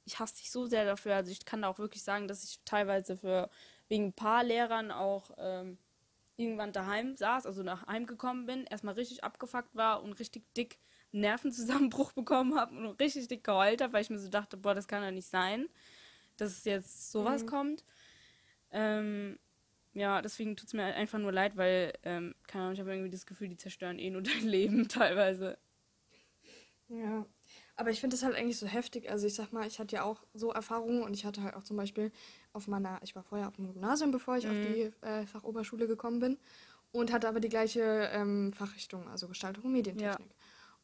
ich 0.06 0.20
hasse 0.20 0.36
dich 0.36 0.52
so 0.52 0.68
sehr 0.68 0.86
dafür. 0.86 1.16
Also 1.16 1.32
ich 1.32 1.44
kann 1.46 1.64
da 1.64 1.70
auch 1.70 1.80
wirklich 1.80 2.04
sagen, 2.04 2.28
dass 2.28 2.44
ich 2.44 2.60
teilweise 2.64 3.18
für 3.18 3.50
wegen 3.88 4.08
ein 4.08 4.14
paar 4.14 4.44
Lehrern 4.44 4.92
auch 4.92 5.32
ähm, 5.38 5.78
irgendwann 6.38 6.72
daheim 6.72 7.16
saß, 7.16 7.46
also 7.46 7.64
nach 7.64 7.88
Heim 7.88 8.06
gekommen 8.06 8.46
bin, 8.46 8.66
erstmal 8.66 8.96
richtig 8.96 9.24
abgefuckt 9.24 9.76
war 9.76 10.04
und 10.04 10.14
richtig 10.14 10.44
dick 10.56 10.78
Nervenzusammenbruch 11.12 12.12
bekommen 12.14 12.58
habe 12.58 12.76
und 12.76 13.02
richtig 13.02 13.28
dick 13.28 13.44
geheult 13.44 13.82
habe, 13.82 13.94
weil 13.94 14.02
ich 14.02 14.10
mir 14.10 14.20
so 14.20 14.30
dachte, 14.30 14.58
boah, 14.58 14.74
das 14.74 14.88
kann 14.88 15.04
ja 15.04 15.12
nicht 15.12 15.28
sein, 15.28 15.68
dass 16.38 16.64
jetzt 16.64 17.12
sowas 17.12 17.44
mhm. 17.44 17.48
kommt. 17.48 17.84
Ähm, 18.72 19.38
ja, 19.94 20.22
deswegen 20.22 20.56
tut 20.56 20.68
es 20.68 20.74
mir 20.74 20.84
einfach 20.84 21.20
nur 21.20 21.32
leid, 21.32 21.58
weil, 21.58 21.94
ähm, 22.04 22.34
keine 22.48 22.64
Ahnung, 22.64 22.74
ich 22.74 22.80
habe 22.80 22.92
irgendwie 22.92 23.10
das 23.10 23.26
Gefühl, 23.26 23.50
die 23.50 23.58
zerstören 23.58 24.00
eh 24.00 24.10
nur 24.10 24.22
dein 24.22 24.48
Leben 24.48 24.88
teilweise. 24.88 25.58
Ja, 26.88 27.26
aber 27.78 27.90
ich 27.90 28.02
finde 28.02 28.16
das 28.16 28.24
halt 28.24 28.36
eigentlich 28.36 28.60
so 28.60 28.68
heftig. 28.68 29.10
Also 29.10 29.26
ich 29.26 29.34
sag 29.34 29.54
mal, 29.54 29.66
ich 29.66 29.80
hatte 29.80 29.96
ja 29.96 30.04
auch 30.04 30.24
so 30.34 30.52
Erfahrungen 30.52 31.04
und 31.04 31.14
ich 31.14 31.26
hatte 31.26 31.42
halt 31.42 31.56
auch 31.56 31.64
zum 31.64 31.78
Beispiel 31.78 32.12
auf 32.52 32.68
meiner, 32.68 33.00
ich 33.02 33.16
war 33.16 33.24
vorher 33.24 33.48
auf 33.48 33.56
dem 33.56 33.68
Gymnasium, 33.68 34.12
bevor 34.12 34.38
ich 34.38 34.46
mhm. 34.46 34.52
auf 34.52 34.58
die 34.58 35.06
äh, 35.06 35.26
Fachoberschule 35.26 35.88
gekommen 35.88 36.20
bin 36.20 36.38
und 36.92 37.12
hatte 37.12 37.30
aber 37.30 37.40
die 37.40 37.50
gleiche 37.50 38.10
ähm, 38.14 38.52
Fachrichtung, 38.54 39.08
also 39.08 39.28
Gestaltung 39.28 39.66
und 39.66 39.72
Medientechnik. 39.72 40.30
Ja. 40.30 40.36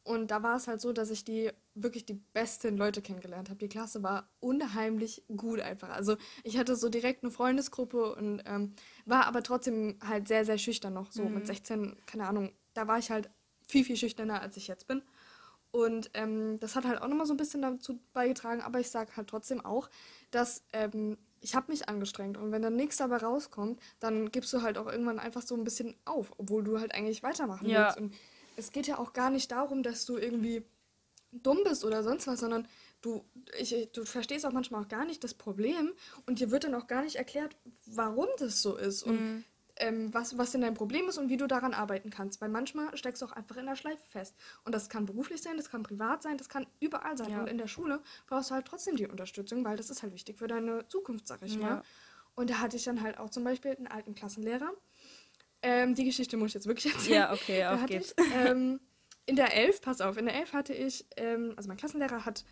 Und 0.08 0.30
da 0.30 0.42
war 0.42 0.56
es 0.56 0.68
halt 0.68 0.80
so, 0.80 0.94
dass 0.94 1.10
ich 1.10 1.22
die 1.22 1.50
wirklich 1.74 2.06
die 2.06 2.14
besten 2.14 2.78
Leute 2.78 3.02
kennengelernt 3.02 3.50
habe. 3.50 3.58
Die 3.58 3.68
Klasse 3.68 4.02
war 4.02 4.26
unheimlich 4.40 5.22
gut 5.36 5.60
einfach. 5.60 5.90
Also 5.90 6.16
ich 6.44 6.56
hatte 6.56 6.76
so 6.76 6.88
direkt 6.88 7.22
eine 7.22 7.30
Freundesgruppe 7.30 8.14
und 8.14 8.40
ähm, 8.46 8.72
war 9.04 9.26
aber 9.26 9.42
trotzdem 9.42 9.98
halt 10.02 10.26
sehr, 10.26 10.46
sehr 10.46 10.56
schüchtern 10.56 10.94
noch. 10.94 11.12
So 11.12 11.24
mhm. 11.24 11.34
mit 11.34 11.46
16, 11.46 11.94
keine 12.06 12.26
Ahnung, 12.26 12.52
da 12.72 12.88
war 12.88 12.98
ich 12.98 13.10
halt 13.10 13.28
viel, 13.66 13.84
viel 13.84 13.96
schüchterner, 13.96 14.40
als 14.40 14.56
ich 14.56 14.66
jetzt 14.66 14.88
bin. 14.88 15.02
Und 15.72 16.08
ähm, 16.14 16.58
das 16.58 16.74
hat 16.74 16.86
halt 16.86 17.02
auch 17.02 17.08
nochmal 17.08 17.26
so 17.26 17.34
ein 17.34 17.36
bisschen 17.36 17.60
dazu 17.60 18.00
beigetragen, 18.14 18.62
aber 18.62 18.80
ich 18.80 18.88
sage 18.88 19.14
halt 19.14 19.28
trotzdem 19.28 19.62
auch, 19.62 19.90
dass 20.30 20.64
ähm, 20.72 21.18
ich 21.40 21.54
habe 21.54 21.70
mich 21.70 21.86
angestrengt 21.86 22.38
und 22.38 22.50
wenn 22.50 22.62
dann 22.62 22.76
nichts 22.76 22.96
dabei 22.96 23.18
rauskommt, 23.18 23.78
dann 24.00 24.30
gibst 24.30 24.54
du 24.54 24.62
halt 24.62 24.78
auch 24.78 24.86
irgendwann 24.86 25.18
einfach 25.18 25.42
so 25.42 25.54
ein 25.54 25.64
bisschen 25.64 25.94
auf, 26.06 26.32
obwohl 26.38 26.64
du 26.64 26.80
halt 26.80 26.94
eigentlich 26.94 27.22
weitermachen 27.22 27.68
ja. 27.68 27.88
willst. 27.88 27.98
Und 27.98 28.14
es 28.58 28.72
geht 28.72 28.86
ja 28.86 28.98
auch 28.98 29.12
gar 29.12 29.30
nicht 29.30 29.50
darum, 29.52 29.82
dass 29.82 30.04
du 30.04 30.16
irgendwie 30.18 30.64
dumm 31.30 31.58
bist 31.64 31.84
oder 31.84 32.02
sonst 32.02 32.26
was, 32.26 32.40
sondern 32.40 32.66
du, 33.00 33.24
ich, 33.58 33.90
du 33.92 34.04
verstehst 34.04 34.44
auch 34.44 34.52
manchmal 34.52 34.82
auch 34.82 34.88
gar 34.88 35.04
nicht 35.04 35.22
das 35.22 35.34
Problem 35.34 35.92
und 36.26 36.40
dir 36.40 36.50
wird 36.50 36.64
dann 36.64 36.74
auch 36.74 36.86
gar 36.86 37.02
nicht 37.02 37.16
erklärt, 37.16 37.56
warum 37.86 38.26
das 38.38 38.60
so 38.60 38.76
ist 38.76 39.02
und 39.02 39.20
mhm. 39.20 39.44
ähm, 39.76 40.14
was, 40.14 40.36
was 40.38 40.50
denn 40.50 40.62
dein 40.62 40.74
Problem 40.74 41.08
ist 41.08 41.18
und 41.18 41.28
wie 41.28 41.36
du 41.36 41.46
daran 41.46 41.74
arbeiten 41.74 42.10
kannst. 42.10 42.40
Weil 42.40 42.48
manchmal 42.48 42.96
steckst 42.96 43.22
du 43.22 43.26
auch 43.26 43.32
einfach 43.32 43.56
in 43.56 43.66
der 43.66 43.76
Schleife 43.76 44.04
fest. 44.06 44.34
Und 44.64 44.74
das 44.74 44.88
kann 44.88 45.06
beruflich 45.06 45.42
sein, 45.42 45.56
das 45.56 45.70
kann 45.70 45.82
privat 45.82 46.22
sein, 46.22 46.38
das 46.38 46.48
kann 46.48 46.66
überall 46.80 47.16
sein. 47.16 47.30
Ja. 47.30 47.40
Und 47.40 47.46
in 47.46 47.58
der 47.58 47.68
Schule 47.68 48.00
brauchst 48.26 48.50
du 48.50 48.54
halt 48.54 48.66
trotzdem 48.66 48.96
die 48.96 49.06
Unterstützung, 49.06 49.64
weil 49.64 49.76
das 49.76 49.90
ist 49.90 50.02
halt 50.02 50.14
wichtig 50.14 50.38
für 50.38 50.48
deine 50.48 50.88
Zukunft, 50.88 51.28
sag 51.28 51.42
ich 51.42 51.54
ja. 51.54 51.60
mal. 51.60 51.82
Und 52.34 52.50
da 52.50 52.60
hatte 52.60 52.76
ich 52.76 52.84
dann 52.84 53.02
halt 53.02 53.18
auch 53.18 53.30
zum 53.30 53.44
Beispiel 53.44 53.72
einen 53.72 53.88
alten 53.88 54.14
Klassenlehrer, 54.14 54.72
ähm, 55.62 55.94
die 55.94 56.04
Geschichte 56.04 56.36
muss 56.36 56.48
ich 56.48 56.54
jetzt 56.54 56.66
wirklich 56.66 56.92
erzählen. 56.94 57.16
Ja, 57.16 57.32
okay, 57.32 57.64
auf 57.66 57.86
geht's. 57.86 58.14
Ich, 58.18 58.34
ähm, 58.34 58.80
in 59.26 59.36
der 59.36 59.54
11, 59.54 59.82
pass 59.82 60.00
auf, 60.00 60.16
in 60.16 60.24
der 60.24 60.34
11 60.34 60.52
hatte 60.52 60.72
ich, 60.72 61.06
ähm, 61.16 61.52
also 61.56 61.68
mein 61.68 61.76
Klassenlehrer 61.76 62.24
hat 62.24 62.44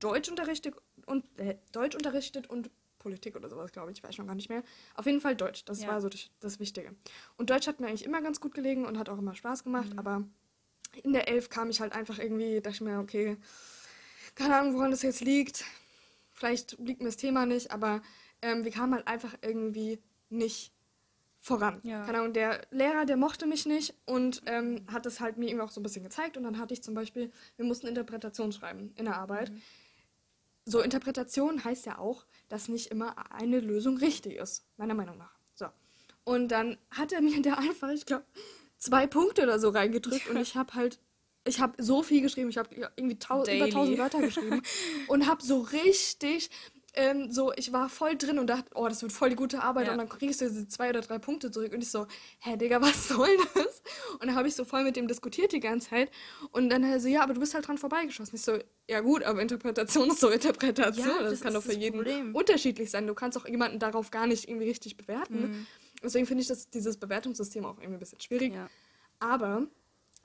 Deutsch 0.00 0.28
unterrichtet 0.28 0.74
und 1.06 1.24
äh, 1.38 1.56
Deutsch 1.72 1.94
unterrichtet 1.94 2.48
und 2.48 2.70
Politik 2.98 3.36
oder 3.36 3.48
sowas, 3.48 3.72
glaube 3.72 3.90
ich, 3.92 3.98
ich 3.98 4.04
weiß 4.04 4.14
schon 4.14 4.26
gar 4.26 4.34
nicht 4.34 4.48
mehr. 4.48 4.62
Auf 4.94 5.06
jeden 5.06 5.20
Fall 5.20 5.36
Deutsch, 5.36 5.64
das 5.64 5.82
ja. 5.82 5.88
war 5.88 6.00
so 6.00 6.08
das, 6.08 6.30
das, 6.40 6.58
Wichtige. 6.58 6.94
Und 7.36 7.50
Deutsch 7.50 7.66
hat 7.66 7.80
mir 7.80 7.86
eigentlich 7.86 8.04
immer 8.04 8.20
ganz 8.22 8.40
gut 8.40 8.54
gelegen 8.54 8.84
und 8.86 8.98
hat 8.98 9.08
auch 9.08 9.18
immer 9.18 9.34
Spaß 9.34 9.64
gemacht, 9.64 9.92
mhm. 9.92 9.98
aber 9.98 10.24
in 11.02 11.12
der 11.12 11.28
11 11.28 11.48
kam 11.48 11.70
ich 11.70 11.80
halt 11.80 11.92
einfach 11.92 12.18
irgendwie, 12.18 12.60
dachte 12.60 12.76
ich 12.76 12.80
mir, 12.80 12.98
okay, 12.98 13.36
keine 14.34 14.56
Ahnung, 14.56 14.74
woran 14.74 14.90
das 14.90 15.02
jetzt 15.02 15.20
liegt. 15.20 15.64
Vielleicht 16.32 16.78
liegt 16.78 17.00
mir 17.00 17.08
das 17.08 17.16
Thema 17.16 17.46
nicht, 17.46 17.70
aber 17.70 18.02
ähm, 18.42 18.64
wir 18.64 18.70
kamen 18.70 18.94
halt 18.94 19.06
einfach 19.06 19.34
irgendwie 19.42 20.00
nicht 20.28 20.72
voran. 21.40 21.80
Ja. 21.82 22.04
Keine 22.04 22.18
Ahnung, 22.18 22.32
der 22.32 22.66
Lehrer, 22.70 23.04
der 23.04 23.16
mochte 23.16 23.46
mich 23.46 23.66
nicht 23.66 23.94
und 24.06 24.42
ähm, 24.46 24.84
hat 24.92 25.06
es 25.06 25.20
halt 25.20 25.36
mir 25.36 25.48
eben 25.48 25.60
auch 25.60 25.70
so 25.70 25.80
ein 25.80 25.82
bisschen 25.82 26.02
gezeigt. 26.02 26.36
Und 26.36 26.44
dann 26.44 26.58
hatte 26.58 26.74
ich 26.74 26.82
zum 26.82 26.94
Beispiel, 26.94 27.30
wir 27.56 27.64
mussten 27.64 27.86
Interpretation 27.86 28.52
schreiben 28.52 28.92
in 28.96 29.06
der 29.06 29.16
Arbeit. 29.16 29.50
Mhm. 29.50 29.62
So, 30.64 30.80
Interpretation 30.80 31.64
heißt 31.64 31.86
ja 31.86 31.98
auch, 31.98 32.26
dass 32.48 32.68
nicht 32.68 32.90
immer 32.90 33.14
eine 33.32 33.60
Lösung 33.60 33.96
richtig 33.96 34.34
ist, 34.34 34.66
meiner 34.76 34.94
Meinung 34.94 35.16
nach. 35.16 35.32
So. 35.54 35.66
Und 36.24 36.48
dann 36.48 36.76
hat 36.90 37.12
er 37.12 37.22
mir 37.22 37.40
da 37.42 37.54
einfach, 37.54 37.90
ich 37.90 38.04
glaube, 38.04 38.24
zwei 38.76 39.06
Punkte 39.06 39.42
oder 39.44 39.58
so 39.58 39.70
reingedrückt 39.70 40.26
ja. 40.26 40.32
und 40.32 40.36
ich 40.38 40.56
habe 40.56 40.74
halt 40.74 40.98
ich 41.44 41.60
habe 41.60 41.82
so 41.82 42.02
viel 42.02 42.20
geschrieben, 42.20 42.50
ich 42.50 42.58
habe 42.58 42.68
irgendwie 42.96 43.16
über 43.56 43.64
1000 43.64 43.98
Wörter 43.98 44.20
geschrieben 44.20 44.62
und 45.08 45.26
habe 45.26 45.42
so 45.42 45.60
richtig 45.60 46.50
ähm, 46.94 47.30
so, 47.30 47.52
ich 47.54 47.72
war 47.72 47.88
voll 47.88 48.16
drin 48.16 48.38
und 48.38 48.48
dachte, 48.48 48.70
oh, 48.74 48.88
das 48.88 49.02
wird 49.02 49.12
voll 49.12 49.30
die 49.30 49.36
gute 49.36 49.62
Arbeit 49.62 49.86
ja. 49.86 49.92
und 49.92 49.98
dann 49.98 50.08
kriegst 50.08 50.40
du 50.40 50.48
diese 50.48 50.68
zwei 50.68 50.90
oder 50.90 51.00
drei 51.00 51.18
Punkte 51.18 51.50
zurück 51.50 51.72
und 51.72 51.82
ich 51.82 51.90
so, 51.90 52.06
hä, 52.40 52.56
Digga, 52.56 52.80
was 52.82 53.08
soll 53.08 53.28
das? 53.54 53.82
Und 54.14 54.26
dann 54.26 54.34
habe 54.34 54.48
ich 54.48 54.54
so 54.54 54.64
voll 54.64 54.84
mit 54.84 54.96
dem 54.96 55.06
diskutiert 55.06 55.52
die 55.52 55.60
ganze 55.60 55.90
Zeit 55.90 56.10
und 56.50 56.70
dann 56.70 56.82
er 56.84 56.98
so, 56.98 57.08
ja, 57.08 57.22
aber 57.22 57.34
du 57.34 57.40
bist 57.40 57.54
halt 57.54 57.68
dran 57.68 57.78
vorbeigeschossen. 57.78 58.34
Ich 58.34 58.42
so, 58.42 58.58
ja 58.88 59.00
gut, 59.00 59.22
aber 59.22 59.42
Interpretation 59.42 60.08
ist 60.08 60.20
so 60.20 60.28
Interpretation. 60.28 61.06
Ja, 61.06 61.22
das, 61.22 61.32
das 61.32 61.40
kann 61.42 61.54
doch 61.54 61.62
für 61.62 61.74
jeden 61.74 61.98
Problem. 61.98 62.34
unterschiedlich 62.34 62.90
sein. 62.90 63.06
Du 63.06 63.14
kannst 63.14 63.36
auch 63.38 63.46
jemanden 63.46 63.78
darauf 63.78 64.10
gar 64.10 64.26
nicht 64.26 64.48
irgendwie 64.48 64.68
richtig 64.68 64.96
bewerten. 64.96 65.40
Mhm. 65.40 65.66
Deswegen 66.02 66.26
finde 66.26 66.42
ich 66.42 66.48
das, 66.48 66.70
dieses 66.70 66.96
Bewertungssystem 66.96 67.64
auch 67.64 67.78
irgendwie 67.78 67.94
ein 67.94 68.00
bisschen 68.00 68.20
schwierig. 68.20 68.54
Ja. 68.54 68.68
Aber 69.20 69.66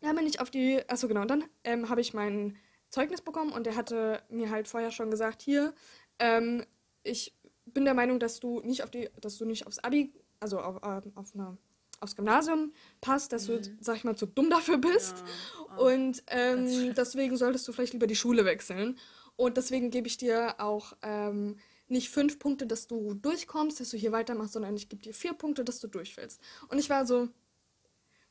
dann 0.01 0.15
bin 0.15 0.27
ich 0.27 0.39
auf 0.39 0.49
die, 0.49 0.81
achso 0.87 1.07
genau, 1.07 1.25
dann 1.25 1.43
ähm, 1.63 1.89
habe 1.89 2.01
ich 2.01 2.13
mein 2.13 2.57
Zeugnis 2.89 3.21
bekommen 3.21 3.51
und 3.51 3.65
der 3.65 3.75
hatte 3.75 4.21
mir 4.29 4.51
halt 4.51 4.67
vorher 4.67 4.91
schon 4.91 5.09
gesagt, 5.09 5.41
hier, 5.41 5.73
ähm, 6.19 6.65
ich 7.03 7.33
bin 7.65 7.85
der 7.85 7.93
Meinung, 7.93 8.19
dass 8.19 8.39
du 8.39 8.61
nicht 8.61 8.83
auf 8.83 8.89
die, 8.89 9.09
dass 9.21 9.37
du 9.37 9.45
nicht 9.45 9.67
aufs 9.67 9.79
Abi, 9.79 10.13
also 10.39 10.59
auf, 10.59 10.77
äh, 10.77 11.01
auf 11.15 11.33
eine, 11.33 11.57
aufs 11.99 12.15
Gymnasium 12.15 12.73
passt, 13.01 13.31
dass 13.31 13.47
mhm. 13.47 13.61
du, 13.61 13.77
sag 13.79 13.97
ich 13.97 14.03
mal, 14.03 14.15
zu 14.15 14.25
dumm 14.25 14.49
dafür 14.49 14.77
bist. 14.77 15.17
Ja. 15.17 15.77
Oh. 15.77 15.85
Und 15.93 16.23
ähm, 16.27 16.93
deswegen 16.95 17.37
solltest 17.37 17.67
du 17.67 17.71
vielleicht 17.71 17.93
lieber 17.93 18.07
die 18.07 18.15
Schule 18.15 18.45
wechseln. 18.45 18.97
Und 19.35 19.57
deswegen 19.57 19.89
gebe 19.89 20.07
ich 20.07 20.17
dir 20.17 20.59
auch 20.59 20.93
ähm, 21.01 21.57
nicht 21.87 22.09
fünf 22.09 22.39
Punkte, 22.39 22.67
dass 22.67 22.87
du 22.87 23.13
durchkommst, 23.15 23.79
dass 23.79 23.89
du 23.89 23.97
hier 23.97 24.11
weitermachst, 24.11 24.53
sondern 24.53 24.75
ich 24.75 24.89
gebe 24.89 25.01
dir 25.01 25.13
vier 25.13 25.33
Punkte, 25.33 25.63
dass 25.63 25.79
du 25.79 25.87
durchfällst. 25.87 26.39
Und 26.69 26.77
ich 26.77 26.89
war 26.89 27.05
so, 27.05 27.29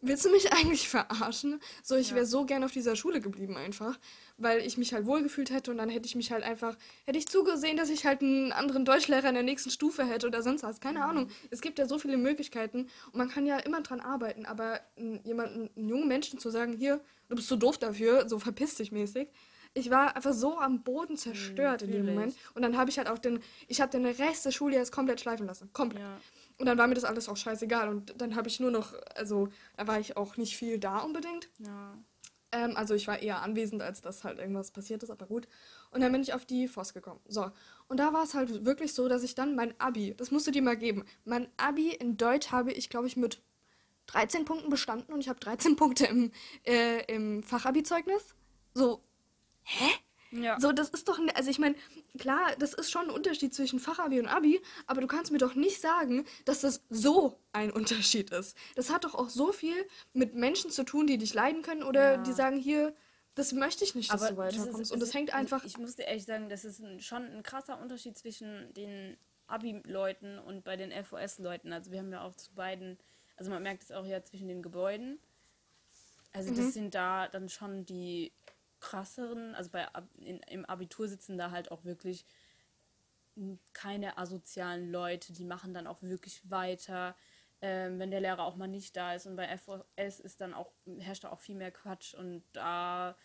willst 0.02 0.24
du 0.24 0.30
mich 0.30 0.52
eigentlich 0.52 0.88
verarschen? 0.88 1.60
So, 1.82 1.96
ich 1.96 2.14
wäre 2.14 2.26
so 2.26 2.44
gern 2.44 2.64
auf 2.64 2.72
dieser 2.72 2.96
Schule 2.96 3.20
geblieben 3.20 3.56
einfach, 3.56 3.98
weil 4.36 4.60
ich 4.60 4.76
mich 4.76 4.92
halt 4.92 5.06
wohlgefühlt 5.06 5.50
hätte 5.50 5.70
und 5.70 5.78
dann 5.78 5.88
hätte 5.88 6.06
ich 6.06 6.14
mich 6.14 6.30
halt 6.32 6.44
einfach, 6.44 6.76
hätte 7.06 7.18
ich 7.18 7.28
zugesehen, 7.28 7.76
dass 7.76 7.88
ich 7.88 8.04
halt 8.04 8.20
einen 8.20 8.52
anderen 8.52 8.84
Deutschlehrer 8.84 9.28
in 9.28 9.34
der 9.34 9.42
nächsten 9.42 9.70
Stufe 9.70 10.04
hätte 10.04 10.26
oder 10.26 10.42
sonst 10.42 10.62
was. 10.62 10.80
Keine 10.80 10.98
mhm. 10.98 11.04
Ahnung. 11.04 11.28
Es 11.50 11.60
gibt 11.60 11.78
ja 11.78 11.86
so 11.86 11.98
viele 11.98 12.18
Möglichkeiten 12.18 12.88
und 13.06 13.16
man 13.16 13.30
kann 13.30 13.46
ja 13.46 13.58
immer 13.58 13.80
dran 13.80 14.00
arbeiten, 14.00 14.44
aber 14.44 14.80
jemanden, 15.24 15.70
einen 15.76 15.88
jungen 15.88 16.08
Menschen 16.08 16.38
zu 16.38 16.50
sagen, 16.50 16.72
hier, 16.72 17.00
du 17.28 17.36
bist 17.36 17.48
so 17.48 17.56
doof 17.56 17.78
dafür, 17.78 18.28
so 18.28 18.38
verpiss 18.38 18.74
dich 18.74 18.92
mäßig. 18.92 19.28
Ich 19.74 19.88
war 19.88 20.14
einfach 20.16 20.34
so 20.34 20.58
am 20.58 20.82
Boden 20.82 21.16
zerstört 21.16 21.80
mhm, 21.80 21.88
in 21.88 21.92
dem 21.92 22.06
Moment. 22.06 22.36
Und 22.54 22.60
dann 22.60 22.76
habe 22.76 22.90
ich 22.90 22.98
halt 22.98 23.08
auch 23.08 23.18
den, 23.18 23.40
ich 23.68 23.80
habe 23.80 23.90
den 23.90 24.04
Rest 24.04 24.44
der 24.44 24.50
Schule 24.50 24.76
jetzt 24.76 24.92
komplett 24.92 25.20
schleifen 25.20 25.46
lassen. 25.46 25.72
Komplett. 25.72 26.02
Ja. 26.02 26.20
Und 26.58 26.66
dann 26.66 26.78
war 26.78 26.86
mir 26.86 26.94
das 26.94 27.04
alles 27.04 27.28
auch 27.28 27.36
scheißegal. 27.36 27.88
Und 27.88 28.20
dann 28.20 28.36
habe 28.36 28.48
ich 28.48 28.60
nur 28.60 28.70
noch, 28.70 28.94
also 29.14 29.48
da 29.76 29.86
war 29.86 29.98
ich 29.98 30.16
auch 30.16 30.36
nicht 30.36 30.56
viel 30.56 30.78
da 30.78 30.98
unbedingt. 30.98 31.48
Ja. 31.58 31.96
Ähm, 32.52 32.76
also 32.76 32.94
ich 32.94 33.08
war 33.08 33.20
eher 33.20 33.42
anwesend, 33.42 33.82
als 33.82 34.00
dass 34.00 34.24
halt 34.24 34.38
irgendwas 34.38 34.70
passiert 34.70 35.02
ist, 35.02 35.10
aber 35.10 35.26
gut. 35.26 35.48
Und 35.90 36.02
dann 36.02 36.12
bin 36.12 36.22
ich 36.22 36.34
auf 36.34 36.44
die 36.44 36.68
FOS 36.68 36.94
gekommen. 36.94 37.20
So. 37.26 37.50
Und 37.88 37.98
da 37.98 38.12
war 38.12 38.22
es 38.22 38.34
halt 38.34 38.64
wirklich 38.64 38.94
so, 38.94 39.08
dass 39.08 39.22
ich 39.22 39.34
dann 39.34 39.56
mein 39.56 39.78
Abi, 39.80 40.14
das 40.16 40.30
musst 40.30 40.46
du 40.46 40.50
dir 40.50 40.62
mal 40.62 40.76
geben, 40.76 41.04
mein 41.24 41.48
Abi 41.56 41.90
in 41.90 42.16
Deutsch 42.16 42.52
habe 42.52 42.72
ich, 42.72 42.90
glaube 42.90 43.06
ich, 43.06 43.16
mit 43.16 43.42
13 44.06 44.44
Punkten 44.44 44.70
bestanden 44.70 45.12
und 45.12 45.20
ich 45.20 45.28
habe 45.28 45.40
13 45.40 45.76
Punkte 45.76 46.06
im, 46.06 46.32
äh, 46.64 47.04
im 47.12 47.42
Fachabi-Zeugnis. 47.42 48.34
So, 48.74 49.02
hä? 49.62 49.90
Ja. 50.32 50.58
So, 50.58 50.72
das 50.72 50.88
ist 50.88 51.08
doch, 51.08 51.18
also 51.34 51.50
ich 51.50 51.58
meine, 51.58 51.74
klar, 52.18 52.56
das 52.58 52.72
ist 52.72 52.90
schon 52.90 53.02
ein 53.02 53.10
Unterschied 53.10 53.54
zwischen 53.54 53.78
Fachabi 53.78 54.18
und 54.18 54.26
Abi, 54.26 54.60
aber 54.86 55.00
du 55.00 55.06
kannst 55.06 55.30
mir 55.30 55.38
doch 55.38 55.54
nicht 55.54 55.80
sagen, 55.80 56.24
dass 56.46 56.62
das 56.62 56.82
so 56.88 57.38
ein 57.52 57.70
Unterschied 57.70 58.30
ist. 58.30 58.56
Das 58.74 58.90
hat 58.90 59.04
doch 59.04 59.14
auch 59.14 59.28
so 59.28 59.52
viel 59.52 59.86
mit 60.14 60.34
Menschen 60.34 60.70
zu 60.70 60.84
tun, 60.84 61.06
die 61.06 61.18
dich 61.18 61.34
leiden 61.34 61.62
können 61.62 61.82
oder 61.82 62.14
ja. 62.14 62.16
die 62.22 62.32
sagen, 62.32 62.56
hier, 62.56 62.94
das 63.34 63.52
möchte 63.52 63.84
ich 63.84 63.94
nicht, 63.94 64.12
dass 64.12 64.22
aber 64.22 64.30
du 64.32 64.36
weiterkommst. 64.38 64.72
Das 64.72 64.80
ist, 64.80 64.90
und 64.90 65.00
das 65.00 65.14
hängt 65.14 65.34
einfach. 65.34 65.64
Ich, 65.64 65.72
ich 65.72 65.78
muss 65.78 65.96
dir 65.96 66.04
ehrlich 66.04 66.24
sagen, 66.24 66.48
das 66.48 66.64
ist 66.64 66.80
ein, 66.80 67.00
schon 67.00 67.24
ein 67.24 67.42
krasser 67.42 67.80
Unterschied 67.80 68.16
zwischen 68.16 68.72
den 68.74 69.16
Abi-Leuten 69.46 70.38
und 70.38 70.64
bei 70.64 70.76
den 70.76 70.92
FOS-Leuten. 71.04 71.72
Also 71.72 71.90
wir 71.92 71.98
haben 71.98 72.12
ja 72.12 72.22
auch 72.22 72.34
zu 72.34 72.52
beiden, 72.54 72.98
also 73.36 73.50
man 73.50 73.62
merkt 73.62 73.82
es 73.82 73.92
auch 73.92 74.06
ja 74.06 74.22
zwischen 74.22 74.48
den 74.48 74.62
Gebäuden. 74.62 75.18
Also 76.32 76.52
mhm. 76.52 76.56
das 76.56 76.74
sind 76.74 76.94
da 76.94 77.28
dann 77.28 77.48
schon 77.48 77.84
die 77.84 78.32
krasseren, 78.82 79.54
also 79.54 79.70
bei 79.70 79.86
in, 80.18 80.40
im 80.40 80.66
Abitur 80.66 81.08
sitzen 81.08 81.38
da 81.38 81.50
halt 81.50 81.70
auch 81.70 81.84
wirklich 81.84 82.26
keine 83.72 84.18
asozialen 84.18 84.90
Leute, 84.90 85.32
die 85.32 85.44
machen 85.44 85.72
dann 85.72 85.86
auch 85.86 86.02
wirklich 86.02 86.50
weiter, 86.50 87.16
ähm, 87.62 87.98
wenn 87.98 88.10
der 88.10 88.20
Lehrer 88.20 88.44
auch 88.44 88.56
mal 88.56 88.68
nicht 88.68 88.94
da 88.96 89.14
ist. 89.14 89.26
Und 89.26 89.36
bei 89.36 89.48
FOS 89.48 90.20
ist 90.20 90.40
dann 90.40 90.52
auch, 90.52 90.72
herrscht 90.98 91.24
da 91.24 91.30
auch 91.30 91.40
viel 91.40 91.54
mehr 91.54 91.70
Quatsch 91.70 92.14
und 92.14 92.42
da 92.52 93.16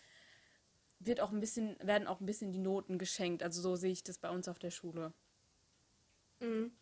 wird 1.00 1.20
auch 1.20 1.30
ein 1.30 1.40
bisschen, 1.40 1.76
werden 1.80 2.08
auch 2.08 2.20
ein 2.20 2.26
bisschen 2.26 2.52
die 2.52 2.58
Noten 2.58 2.98
geschenkt. 2.98 3.42
Also 3.42 3.60
so 3.60 3.76
sehe 3.76 3.92
ich 3.92 4.02
das 4.02 4.18
bei 4.18 4.30
uns 4.30 4.48
auf 4.48 4.58
der 4.58 4.70
Schule. 4.70 5.12
Mhm. 6.40 6.72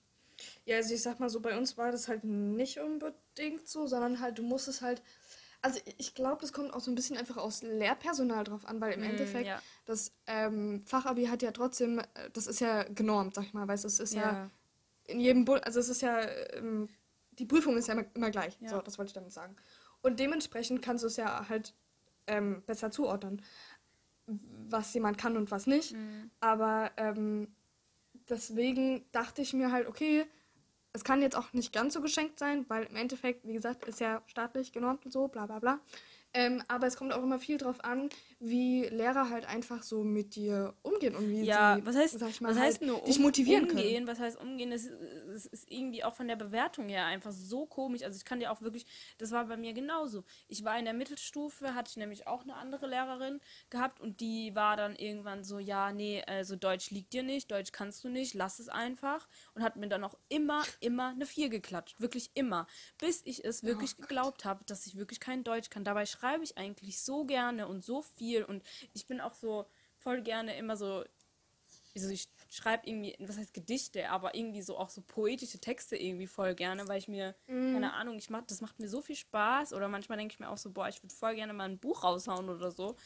Ja, 0.67 0.77
also 0.77 0.95
ich 0.95 1.03
sag 1.03 1.19
mal 1.19 1.31
so, 1.31 1.41
bei 1.41 1.57
uns 1.57 1.79
war 1.79 1.93
das 1.93 2.09
halt 2.09 2.25
nicht 2.25 2.79
unbedingt 2.79 3.69
so, 3.69 3.87
sondern 3.87 4.21
halt, 4.21 4.39
du 4.39 4.43
musstest 4.43 4.83
halt 4.83 5.03
also 5.67 5.81
ich 5.99 6.15
glaube, 6.15 6.41
das 6.43 6.53
kommt 6.53 6.73
auch 6.73 6.81
so 6.81 6.93
ein 6.93 6.95
bisschen 6.95 7.17
einfach 7.17 7.39
aus 7.39 7.63
Lehrpersonal 7.63 8.45
drauf 8.45 8.65
an, 8.67 8.81
weil 8.81 8.93
im 8.93 9.01
mm, 9.01 9.11
Endeffekt 9.11 9.49
ja. 9.49 9.61
das 9.85 10.13
ähm, 10.29 10.81
Fachabi 10.83 11.27
hat 11.27 11.43
ja 11.43 11.51
trotzdem, 11.51 11.99
äh, 11.99 12.05
das 12.33 12.47
ist 12.47 12.61
ja 12.61 12.85
genormt, 12.85 13.35
sag 13.35 13.47
ich 13.47 13.53
mal, 13.53 13.67
weil 13.67 13.75
es 13.75 13.85
ist 13.85 14.15
ja, 14.15 14.23
ja 14.23 14.51
in 15.07 15.19
jedem, 15.19 15.45
Bu 15.45 15.55
also 15.55 15.81
es 15.81 15.89
ist 15.89 16.03
ja, 16.03 16.21
ähm, 16.55 16.87
die 17.33 17.47
Prüfung 17.47 17.77
ist 17.77 17.89
ja 17.89 17.95
immer, 17.95 18.05
immer 18.15 18.31
gleich, 18.31 18.57
ja. 18.61 18.69
so, 18.69 18.81
das 18.81 18.97
wollte 18.97 19.09
ich 19.09 19.15
damit 19.15 19.33
sagen. 19.33 19.57
Und 20.03 20.21
dementsprechend 20.21 20.83
kannst 20.83 21.03
du 21.03 21.09
es 21.09 21.17
ja 21.17 21.49
halt 21.49 21.75
ähm, 22.29 22.63
besser 22.65 22.93
zuordnen, 22.93 23.43
was 24.69 24.95
jemand 24.95 25.19
kann 25.19 25.37
und 25.37 25.51
was 25.51 25.67
nicht. 25.67 25.95
Mm. 25.95 26.31
Aber 26.39 26.93
ähm, 26.97 27.49
deswegen 28.29 29.05
dachte 29.11 29.43
ich 29.43 29.53
mir 29.53 29.73
halt, 29.73 29.89
okay, 29.89 30.27
es 30.97 31.05
kann 31.05 31.23
jetzt 31.23 31.37
auch 31.37 31.53
nicht 31.53 31.73
ganz 31.73 31.95
so 31.95 32.01
geschenkt 32.01 32.39
sein, 32.39 32.65
weil 32.69 32.85
im 32.85 32.97
Endeffekt, 32.97 33.47
wie 33.47 33.53
gesagt, 33.53 33.85
ist 33.85 34.01
ja 34.01 34.23
staatlich 34.27 34.73
genormt 34.73 35.05
und 35.05 35.13
so, 35.13 35.29
bla 35.29 35.47
bla 35.47 35.59
bla. 35.59 35.79
Ähm, 36.33 36.63
aber 36.69 36.87
es 36.87 36.97
kommt 36.97 37.13
auch 37.13 37.23
immer 37.23 37.39
viel 37.39 37.57
drauf 37.57 37.83
an, 37.83 38.11
wie 38.41 38.85
Lehrer 38.87 39.31
halt 39.31 39.47
einfach 39.47 39.83
so 39.83 40.05
mit 40.05 40.35
dir 40.35 40.75
umgehen 40.83 41.15
und 41.15 41.31
wie 41.31 41.43
ja, 41.43 41.77
sie, 41.77 41.87
was 41.87 41.97
heißt, 41.97 42.19
sag 42.19 42.29
ich 42.31 42.41
mal, 42.41 42.51
was 42.51 42.59
halt 42.59 42.69
heißt 42.69 42.83
nur 42.83 43.01
dich 43.03 43.19
motivieren 43.19 43.71
umgehen, 43.71 44.05
können. 44.05 44.07
Was 44.07 44.19
heißt 44.19 44.41
umgehen? 44.41 44.71
Das 44.71 44.89
das 45.37 45.47
ist 45.47 45.71
irgendwie 45.71 46.05
auch 46.05 46.15
von 46.15 46.29
der 46.29 46.37
Bewertung 46.37 46.89
her 46.89 47.07
einfach 47.07 47.33
so 47.33 47.67
komisch. 47.67 48.03
Also 48.03 48.17
ich 48.17 48.25
kann 48.25 48.41
dir 48.41 48.53
auch 48.53 48.61
wirklich, 48.61 48.87
das 49.19 49.31
war 49.31 49.47
bei 49.47 49.57
mir 49.57 49.73
genauso. 49.73 50.25
Ich 50.49 50.65
war 50.65 50.79
in 50.79 50.85
der 50.85 50.95
Mittelstufe, 50.95 51.75
hatte 51.75 51.91
ich 51.91 51.97
nämlich 51.97 52.27
auch 52.27 52.43
eine 52.43 52.55
andere 52.55 52.87
Lehrerin 52.87 53.41
gehabt 53.71 54.01
und 54.01 54.21
die 54.21 54.55
war 54.55 54.77
dann 54.77 54.95
irgendwann 54.97 55.45
so, 55.45 55.59
ja, 55.59 55.93
nee, 55.93 56.23
also 56.27 56.55
Deutsch 56.55 56.91
liegt 56.91 57.13
dir 57.13 57.23
nicht, 57.23 57.51
Deutsch 57.51 57.73
kannst 57.73 58.05
du 58.05 58.09
nicht, 58.09 58.35
lass 58.35 58.59
es 58.59 58.69
einfach. 58.69 59.27
Und 59.55 59.63
hat 59.63 59.77
mir 59.77 59.89
dann 59.89 60.05
auch 60.05 60.19
immer, 60.29 60.63
immer 60.81 61.09
eine 61.09 61.27
4 61.27 61.49
geklatscht. 61.49 62.01
Wirklich 62.01 62.31
immer. 62.35 62.67
Bis 62.99 63.23
ich 63.25 63.45
es 63.45 63.65
wirklich 63.65 63.95
oh 63.99 64.03
geglaubt 64.03 64.45
habe, 64.45 64.65
dass 64.65 64.87
ich 64.87 64.97
wirklich 64.97 65.19
kein 65.19 65.45
Deutsch 65.45 65.71
kann. 65.71 65.85
Dabei 65.85 66.07
schreibe 66.07 66.27
schreibe 66.27 66.45
ich 66.45 66.59
eigentlich 66.59 67.01
so 67.01 67.25
gerne 67.25 67.67
und 67.69 67.85
so 67.85 68.03
viel 68.03 68.45
und 68.45 68.63
ich 68.93 69.07
bin 69.07 69.21
auch 69.21 69.35
so 69.35 69.67
voll 69.99 70.23
gerne 70.23 70.57
immer 70.57 70.77
so, 70.77 71.05
also 71.95 72.11
ich 72.11 72.29
schreibe 72.49 72.87
irgendwie, 72.87 73.17
was 73.21 73.39
heißt 73.39 73.55
Gedichte, 73.55 74.09
aber 74.11 74.35
irgendwie 74.35 74.63
so 74.63 74.79
auch 74.79 74.89
so 74.89 75.03
poetische 75.03 75.59
Texte 75.59 75.97
irgendwie 75.97 76.27
voll 76.27 76.55
gerne, 76.55 76.87
weil 76.89 76.99
ich 76.99 77.09
mir, 77.09 77.35
mm. 77.47 77.73
keine 77.73 77.95
Ahnung, 77.95 78.17
ich 78.17 78.31
mach, 78.31 78.43
das 78.47 78.61
macht 78.61 78.79
mir 78.79 78.89
so 78.89 79.01
viel 79.01 79.17
Spaß 79.17 79.73
oder 79.73 79.89
manchmal 79.89 80.19
denke 80.19 80.33
ich 80.33 80.41
mir 80.41 80.49
auch 80.49 80.59
so, 80.59 80.71
boah, 80.71 80.89
ich 80.89 81.03
würde 81.03 81.15
voll 81.15 81.35
gerne 81.35 81.53
mal 81.53 81.69
ein 81.69 81.79
Buch 81.79 82.05
raushauen 82.05 82.49
oder 82.49 82.71
so. 82.71 82.97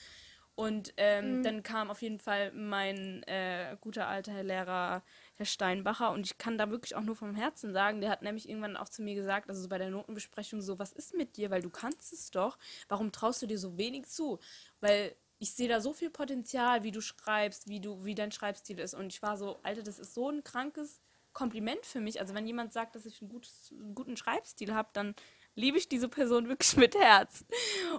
Und 0.60 0.92
ähm, 0.98 1.38
mhm. 1.38 1.42
dann 1.42 1.62
kam 1.62 1.90
auf 1.90 2.02
jeden 2.02 2.18
Fall 2.18 2.52
mein 2.52 3.22
äh, 3.22 3.78
guter 3.80 4.08
alter 4.08 4.32
Herr 4.32 4.42
Lehrer, 4.42 5.02
Herr 5.36 5.46
Steinbacher, 5.46 6.10
und 6.10 6.26
ich 6.26 6.36
kann 6.36 6.58
da 6.58 6.68
wirklich 6.68 6.94
auch 6.96 7.02
nur 7.02 7.16
vom 7.16 7.34
Herzen 7.34 7.72
sagen, 7.72 8.02
der 8.02 8.10
hat 8.10 8.20
nämlich 8.20 8.46
irgendwann 8.46 8.76
auch 8.76 8.90
zu 8.90 9.00
mir 9.02 9.14
gesagt, 9.14 9.48
also 9.48 9.62
so 9.62 9.70
bei 9.70 9.78
der 9.78 9.88
Notenbesprechung, 9.88 10.60
so, 10.60 10.78
was 10.78 10.92
ist 10.92 11.14
mit 11.14 11.38
dir, 11.38 11.50
weil 11.50 11.62
du 11.62 11.70
kannst 11.70 12.12
es 12.12 12.30
doch, 12.30 12.58
warum 12.88 13.10
traust 13.10 13.40
du 13.40 13.46
dir 13.46 13.58
so 13.58 13.78
wenig 13.78 14.06
zu? 14.08 14.38
Weil 14.80 15.16
ich 15.40 15.54
sehe 15.54 15.68
da 15.68 15.80
so 15.80 15.94
viel 15.94 16.10
Potenzial, 16.10 16.84
wie 16.84 16.92
du 16.92 17.00
schreibst, 17.00 17.66
wie 17.66 17.80
du, 17.80 18.04
wie 18.04 18.14
dein 18.14 18.30
Schreibstil 18.30 18.78
ist. 18.78 18.94
Und 18.94 19.06
ich 19.06 19.22
war 19.22 19.38
so, 19.38 19.58
Alter, 19.62 19.82
das 19.82 19.98
ist 19.98 20.12
so 20.12 20.28
ein 20.28 20.44
krankes 20.44 21.00
Kompliment 21.32 21.86
für 21.86 22.00
mich. 22.00 22.20
Also 22.20 22.34
wenn 22.34 22.46
jemand 22.46 22.74
sagt, 22.74 22.94
dass 22.94 23.06
ich 23.06 23.22
einen, 23.22 23.30
gutes, 23.30 23.72
einen 23.72 23.94
guten 23.94 24.18
Schreibstil 24.18 24.74
habe, 24.74 24.90
dann 24.92 25.14
liebe 25.54 25.78
ich 25.78 25.88
diese 25.88 26.10
Person 26.10 26.48
wirklich 26.48 26.76
mit 26.76 26.94
Herz. 26.94 27.46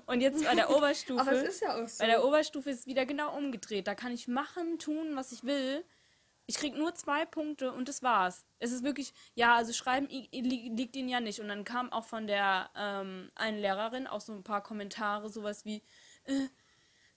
Und 0.06 0.22
jetzt 0.22 0.46
bei 0.46 0.54
der 0.54 0.70
Oberstufe. 0.76 1.20
Aber 1.20 1.32
es 1.32 1.56
ist 1.56 1.62
ja 1.62 1.82
auch 1.82 1.88
so. 1.88 2.04
Bei 2.04 2.06
der 2.06 2.24
Oberstufe 2.24 2.70
ist 2.70 2.82
es 2.82 2.86
wieder 2.86 3.08
genau 3.08 3.36
umgedreht. 3.36 3.88
Da 3.88 3.96
kann 3.96 4.14
ich 4.14 4.28
machen, 4.28 4.78
tun, 4.78 5.16
was 5.16 5.32
ich 5.32 5.44
will. 5.44 5.84
Ich 6.46 6.58
kriege 6.58 6.78
nur 6.78 6.94
zwei 6.94 7.26
Punkte 7.26 7.72
und 7.72 7.90
das 7.90 8.04
war's. 8.04 8.46
Es 8.60 8.72
ist 8.72 8.84
wirklich, 8.84 9.14
ja, 9.34 9.56
also 9.56 9.74
Schreiben 9.74 10.08
liegt 10.10 10.96
ihnen 10.96 11.10
ja 11.10 11.22
nicht. 11.22 11.40
Und 11.40 11.48
dann 11.48 11.64
kam 11.64 11.92
auch 11.92 12.04
von 12.04 12.28
der 12.28 12.70
ähm, 12.76 13.30
einen 13.34 13.58
Lehrerin 13.58 14.06
auch 14.06 14.22
so 14.22 14.34
ein 14.34 14.44
paar 14.44 14.62
Kommentare, 14.62 15.30
sowas 15.30 15.66
wie, 15.66 15.82
äh, 16.26 16.48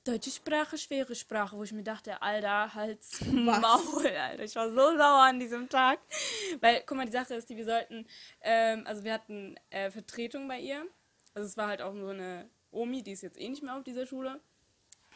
deutsche 0.05 0.31
Sprache, 0.31 0.77
schwere 0.77 1.15
Sprache, 1.15 1.57
wo 1.57 1.63
ich 1.65 1.73
mir 1.73 1.83
dachte, 1.83 2.21
Alter, 2.21 2.75
Hals, 2.75 3.21
Maul, 3.33 4.07
Alter. 4.07 4.45
Ich 4.45 4.55
war 4.55 4.69
so 4.69 4.75
sauer 4.75 5.23
an 5.23 5.41
diesem 5.41 5.69
Tag. 5.69 5.99
Weil, 6.61 6.83
guck 6.87 6.97
mal, 6.97 7.07
die 7.07 7.13
Sache 7.13 7.35
ist, 7.35 7.49
die 7.49 7.57
wir 7.57 7.65
sollten, 7.65 8.07
ähm, 8.43 8.87
also 8.87 9.03
wir 9.03 9.15
hatten 9.15 9.57
äh, 9.71 9.91
Vertretung 9.91 10.47
bei 10.47 10.61
ihr. 10.61 10.87
Also 11.35 11.49
es 11.49 11.57
war 11.57 11.69
halt 11.69 11.83
auch 11.83 11.95
so 11.95 12.09
eine 12.09 12.49
Omi, 12.71 13.03
die 13.03 13.13
ist 13.13 13.23
jetzt 13.23 13.41
eh 13.41 13.49
nicht 13.49 13.63
mehr 13.63 13.77
auf 13.77 13.85
dieser 13.85 14.07
Schule. 14.07 14.41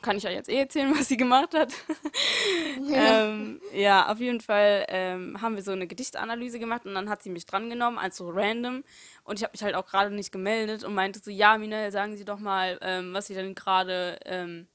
Kann 0.00 0.16
ich 0.16 0.22
ja 0.22 0.30
jetzt 0.30 0.48
eh 0.48 0.58
erzählen, 0.58 0.92
was 0.98 1.08
sie 1.08 1.16
gemacht 1.16 1.54
hat. 1.54 1.72
Ja, 2.80 3.24
ähm, 3.24 3.60
ja 3.74 4.10
auf 4.10 4.20
jeden 4.20 4.40
Fall 4.40 4.86
ähm, 4.88 5.40
haben 5.42 5.56
wir 5.56 5.62
so 5.62 5.72
eine 5.72 5.86
Gedichtanalyse 5.86 6.58
gemacht 6.58 6.86
und 6.86 6.94
dann 6.94 7.10
hat 7.10 7.22
sie 7.22 7.28
mich 7.28 7.44
drangenommen, 7.44 7.98
als 7.98 8.16
so 8.16 8.30
random. 8.30 8.84
Und 9.24 9.38
ich 9.38 9.42
habe 9.42 9.52
mich 9.52 9.62
halt 9.62 9.74
auch 9.74 9.84
gerade 9.84 10.14
nicht 10.14 10.30
gemeldet 10.30 10.84
und 10.84 10.94
meinte 10.94 11.18
so, 11.18 11.30
ja, 11.30 11.58
Mina, 11.58 11.90
sagen 11.90 12.16
Sie 12.16 12.24
doch 12.24 12.38
mal, 12.38 12.78
ähm, 12.80 13.12
was 13.12 13.26
Sie 13.26 13.34
denn 13.34 13.54
gerade 13.54 14.18
ähm, 14.24 14.68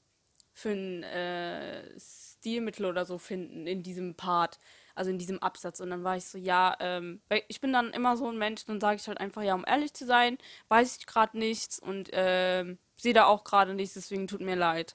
für 0.54 0.70
ein 0.70 1.02
äh, 1.02 1.82
Stilmittel 1.98 2.86
oder 2.86 3.04
so 3.04 3.18
finden 3.18 3.66
in 3.66 3.82
diesem 3.82 4.14
Part, 4.14 4.60
also 4.94 5.10
in 5.10 5.18
diesem 5.18 5.40
Absatz. 5.40 5.80
Und 5.80 5.90
dann 5.90 6.04
war 6.04 6.16
ich 6.16 6.24
so, 6.24 6.38
ja, 6.38 6.76
ähm, 6.78 7.20
weil 7.28 7.42
ich 7.48 7.60
bin 7.60 7.72
dann 7.72 7.90
immer 7.90 8.16
so 8.16 8.28
ein 8.28 8.38
Mensch, 8.38 8.64
dann 8.64 8.80
sage 8.80 8.96
ich 8.96 9.08
halt 9.08 9.18
einfach, 9.18 9.42
ja, 9.42 9.54
um 9.54 9.64
ehrlich 9.66 9.92
zu 9.92 10.06
sein, 10.06 10.38
weiß 10.68 10.96
ich 10.98 11.06
gerade 11.06 11.36
nichts 11.36 11.80
und 11.80 12.08
ähm, 12.12 12.78
sehe 12.96 13.12
da 13.12 13.24
auch 13.26 13.42
gerade 13.44 13.74
nichts, 13.74 13.94
deswegen 13.94 14.28
tut 14.28 14.40
mir 14.40 14.56
leid. 14.56 14.94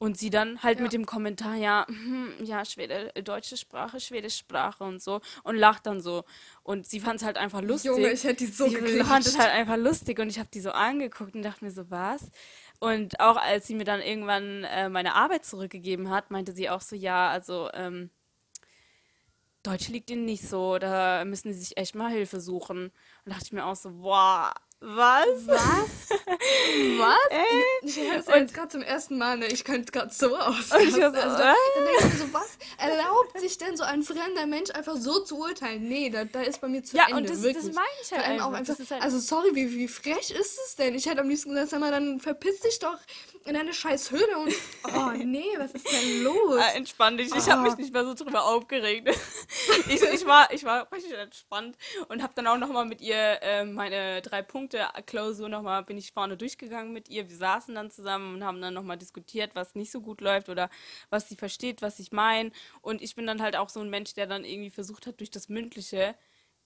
Und 0.00 0.16
sie 0.16 0.30
dann 0.30 0.62
halt 0.62 0.78
ja. 0.78 0.84
mit 0.84 0.92
dem 0.92 1.06
Kommentar, 1.06 1.56
ja, 1.56 1.84
hm, 1.88 2.32
ja, 2.44 2.64
Schwede, 2.64 3.12
deutsche 3.24 3.56
Sprache, 3.56 3.98
schwedische 3.98 4.38
Sprache 4.38 4.84
und 4.84 5.02
so 5.02 5.20
und 5.42 5.56
lacht 5.56 5.86
dann 5.86 6.00
so. 6.00 6.24
Und 6.62 6.86
sie 6.86 7.00
fand 7.00 7.20
es 7.20 7.26
halt 7.26 7.36
einfach 7.36 7.62
lustig. 7.62 7.90
Junge, 7.90 8.12
ich 8.12 8.22
hätte 8.22 8.44
die 8.44 8.46
so 8.46 8.68
Sie 8.68 9.02
fand 9.02 9.26
es 9.26 9.36
halt 9.36 9.50
einfach 9.50 9.76
lustig 9.76 10.20
und 10.20 10.28
ich 10.28 10.38
habe 10.38 10.48
die 10.54 10.60
so 10.60 10.70
angeguckt 10.70 11.34
und 11.34 11.42
dachte 11.42 11.64
mir 11.64 11.72
so, 11.72 11.90
was? 11.90 12.30
Und 12.80 13.18
auch 13.20 13.36
als 13.36 13.66
sie 13.66 13.74
mir 13.74 13.84
dann 13.84 14.00
irgendwann 14.00 14.64
äh, 14.64 14.88
meine 14.88 15.14
Arbeit 15.14 15.44
zurückgegeben 15.44 16.10
hat, 16.10 16.30
meinte 16.30 16.52
sie 16.52 16.70
auch 16.70 16.80
so, 16.80 16.94
ja, 16.94 17.28
also 17.30 17.70
ähm, 17.74 18.10
Deutsch 19.64 19.88
liegt 19.88 20.10
ihnen 20.10 20.24
nicht 20.24 20.48
so, 20.48 20.78
da 20.78 21.24
müssen 21.24 21.52
sie 21.52 21.58
sich 21.58 21.76
echt 21.76 21.94
mal 21.94 22.10
Hilfe 22.10 22.40
suchen. 22.40 22.92
Und 23.24 23.32
dachte 23.32 23.44
ich 23.44 23.52
mir 23.52 23.66
auch 23.66 23.76
so, 23.76 23.90
boah, 23.90 24.54
Was? 24.80 25.46
Was? 25.46 25.58
Was? 26.08 27.18
Ich, 27.82 27.96
ich 27.96 27.96
höre 27.96 28.22
ja 28.22 28.36
jetzt 28.36 28.54
gerade 28.54 28.68
zum 28.68 28.82
ersten 28.82 29.18
Mal, 29.18 29.36
ne? 29.38 29.46
Ich 29.48 29.64
könnte 29.64 29.90
gerade 29.90 30.14
so 30.14 30.30
war 30.30 30.52
so, 30.52 30.76
also, 30.76 31.00
da, 31.00 31.10
dann 31.10 31.56
denke 31.84 31.98
ich 31.98 32.04
mir 32.04 32.10
so, 32.18 32.24
was 32.32 32.56
erlaubt 32.78 33.40
sich 33.40 33.58
denn 33.58 33.76
so 33.76 33.82
ein 33.82 34.04
fremder 34.04 34.46
Mensch 34.46 34.70
einfach 34.70 34.96
so 34.96 35.18
zu 35.20 35.38
urteilen? 35.40 35.88
Nee, 35.88 36.10
da, 36.10 36.24
da 36.24 36.42
ist 36.42 36.60
bei 36.60 36.68
mir 36.68 36.84
zu 36.84 36.96
Ja, 36.96 37.06
Ende, 37.08 37.16
und 37.16 37.30
das, 37.30 37.42
wirklich. 37.42 37.64
das 37.66 37.74
meine 37.74 37.86
ich 38.02 38.12
halt 38.12 38.24
einfach. 38.24 38.46
auch 38.46 38.52
einfach 38.52 38.76
halt, 38.78 39.02
also 39.02 39.18
sorry, 39.18 39.54
wie, 39.54 39.68
wie 39.72 39.88
frech 39.88 40.30
ist 40.30 40.58
es 40.64 40.76
denn? 40.76 40.94
Ich 40.94 41.06
hätte 41.06 41.22
am 41.22 41.28
liebsten 41.28 41.50
gesagt, 41.50 41.70
sag 41.70 41.80
mal, 41.80 41.90
dann 41.90 42.20
verpiss 42.20 42.60
dich 42.60 42.78
doch 42.78 42.98
in 43.44 43.54
deine 43.54 43.72
scheiß 43.72 44.10
Höhle 44.10 44.38
und 44.38 44.52
oh 44.94 45.10
nee, 45.24 45.54
was 45.58 45.72
ist 45.72 45.90
denn 45.90 46.22
los? 46.22 46.60
Ah, 46.60 46.74
entspann 46.74 47.16
dich. 47.16 47.34
Ich 47.34 47.48
habe 47.48 47.62
mich 47.62 47.76
nicht 47.76 47.92
mehr 47.92 48.04
so 48.04 48.14
drüber 48.14 48.44
aufgeregt. 48.44 49.08
ich, 49.88 50.02
ich, 50.02 50.26
war, 50.26 50.52
ich 50.52 50.64
war 50.64 50.90
richtig 50.92 51.12
entspannt 51.12 51.76
und 52.08 52.22
habe 52.22 52.32
dann 52.34 52.46
auch 52.46 52.58
nochmal 52.58 52.84
mit 52.84 53.00
ihr 53.00 53.42
äh, 53.42 53.64
meine 53.64 54.22
drei 54.22 54.42
Punkte 54.42 54.86
Klausur 55.06 55.48
nochmal, 55.48 55.82
bin 55.84 55.98
ich 55.98 56.12
vorne 56.12 56.36
durchgegangen 56.36 56.92
mit 56.92 57.08
ihr. 57.08 57.28
Wir 57.28 57.36
saßen 57.36 57.74
dann 57.74 57.90
zusammen 57.90 58.34
und 58.34 58.44
haben 58.44 58.60
dann 58.60 58.74
nochmal 58.74 58.98
diskutiert, 58.98 59.52
was 59.54 59.74
nicht 59.74 59.90
so 59.90 60.00
gut 60.00 60.20
läuft 60.20 60.48
oder 60.48 60.70
was 61.10 61.28
sie 61.28 61.36
versteht, 61.36 61.82
was 61.82 61.98
ich 61.98 62.12
meine. 62.12 62.50
Und 62.80 63.02
ich 63.02 63.14
bin 63.14 63.26
dann 63.26 63.42
halt 63.42 63.56
auch 63.56 63.68
so 63.68 63.80
ein 63.80 63.90
Mensch, 63.90 64.14
der 64.14 64.26
dann 64.26 64.44
irgendwie 64.44 64.70
versucht 64.70 65.06
hat, 65.06 65.20
durch 65.20 65.30
das 65.30 65.48
Mündliche 65.48 66.14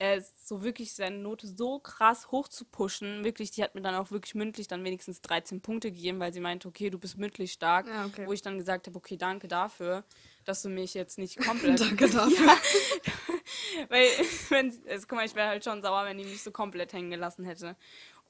äh, 0.03 0.21
so 0.35 0.65
wirklich 0.65 0.95
seine 0.95 1.19
Note 1.19 1.47
so 1.47 1.79
krass 1.79 2.33
hoch 2.33 2.49
zu 2.49 2.65
pushen. 2.65 3.23
Wirklich, 3.23 3.53
die 3.53 3.62
hat 3.62 3.77
mir 3.77 3.83
dann 3.83 3.95
auch 3.95 4.11
wirklich 4.11 4.35
mündlich 4.35 4.67
dann 4.67 4.83
wenigstens 4.83 5.23
13 5.23 5.61
Punkte 5.61 5.93
gegeben, 5.93 6.19
weil 6.19 6.33
sie 6.33 6.41
meinte, 6.41 6.67
okay, 6.67 6.91
du 6.91 6.99
bist 6.99 7.19
mündlich 7.19 7.53
stark. 7.53 7.87
Ja, 7.87 8.07
okay. 8.07 8.27
Wo 8.27 8.33
ich 8.33 8.43
dann 8.43 8.59
gesagt 8.59 8.88
habe, 8.88 8.97
okay, 8.99 9.17
danke 9.17 9.47
dafür, 9.47 10.03
dass 10.45 10.61
du 10.62 10.71
mich 10.71 10.95
jetzt 10.95 11.19
nicht 11.19 11.37
komplett. 11.47 11.81
Danke 11.81 12.09
dafür. 12.11 12.49
weil, 13.91 14.09
wenn, 14.49 14.77
also, 14.88 15.07
guck 15.07 15.19
mal, 15.19 15.25
ich 15.25 15.37
wäre 15.37 15.47
halt 15.47 15.62
schon 15.62 15.83
sauer, 15.83 16.05
wenn 16.05 16.19
die 16.19 16.25
mich 16.25 16.43
so 16.43 16.51
komplett 16.51 16.93
hängen 16.93 17.11
gelassen 17.11 17.45
hätte. 17.45 17.77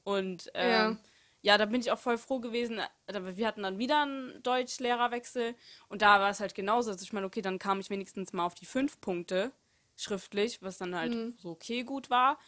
Und 0.04 0.50
ähm, 0.52 0.70
Ja. 0.70 0.96
ja. 1.40 1.56
da 1.58 1.64
bin 1.64 1.80
ich 1.80 1.90
auch 1.90 1.98
voll 1.98 2.18
froh 2.18 2.40
gewesen. 2.40 2.80
Aber 3.06 3.38
Wir 3.38 3.46
hatten 3.46 3.62
dann 3.62 3.78
wieder 3.78 4.02
einen 4.02 4.42
Deutschlehrerwechsel 4.42 5.54
und 5.88 6.02
da 6.02 6.20
war 6.20 6.28
es 6.28 6.40
halt 6.40 6.54
genauso. 6.54 6.90
Also 6.90 7.02
ich 7.02 7.14
meine, 7.14 7.26
okay, 7.26 7.40
dann 7.40 7.58
kam 7.58 7.80
ich 7.80 7.88
wenigstens 7.88 8.34
mal 8.34 8.44
auf 8.44 8.54
die 8.54 8.66
fünf 8.66 9.00
Punkte 9.00 9.52
schriftlich, 10.02 10.62
was 10.62 10.78
dann 10.78 10.94
halt 10.94 11.14
Mhm. 11.14 11.34
so 11.38 11.50
okay 11.50 11.82
gut 11.84 12.10
war. 12.10 12.38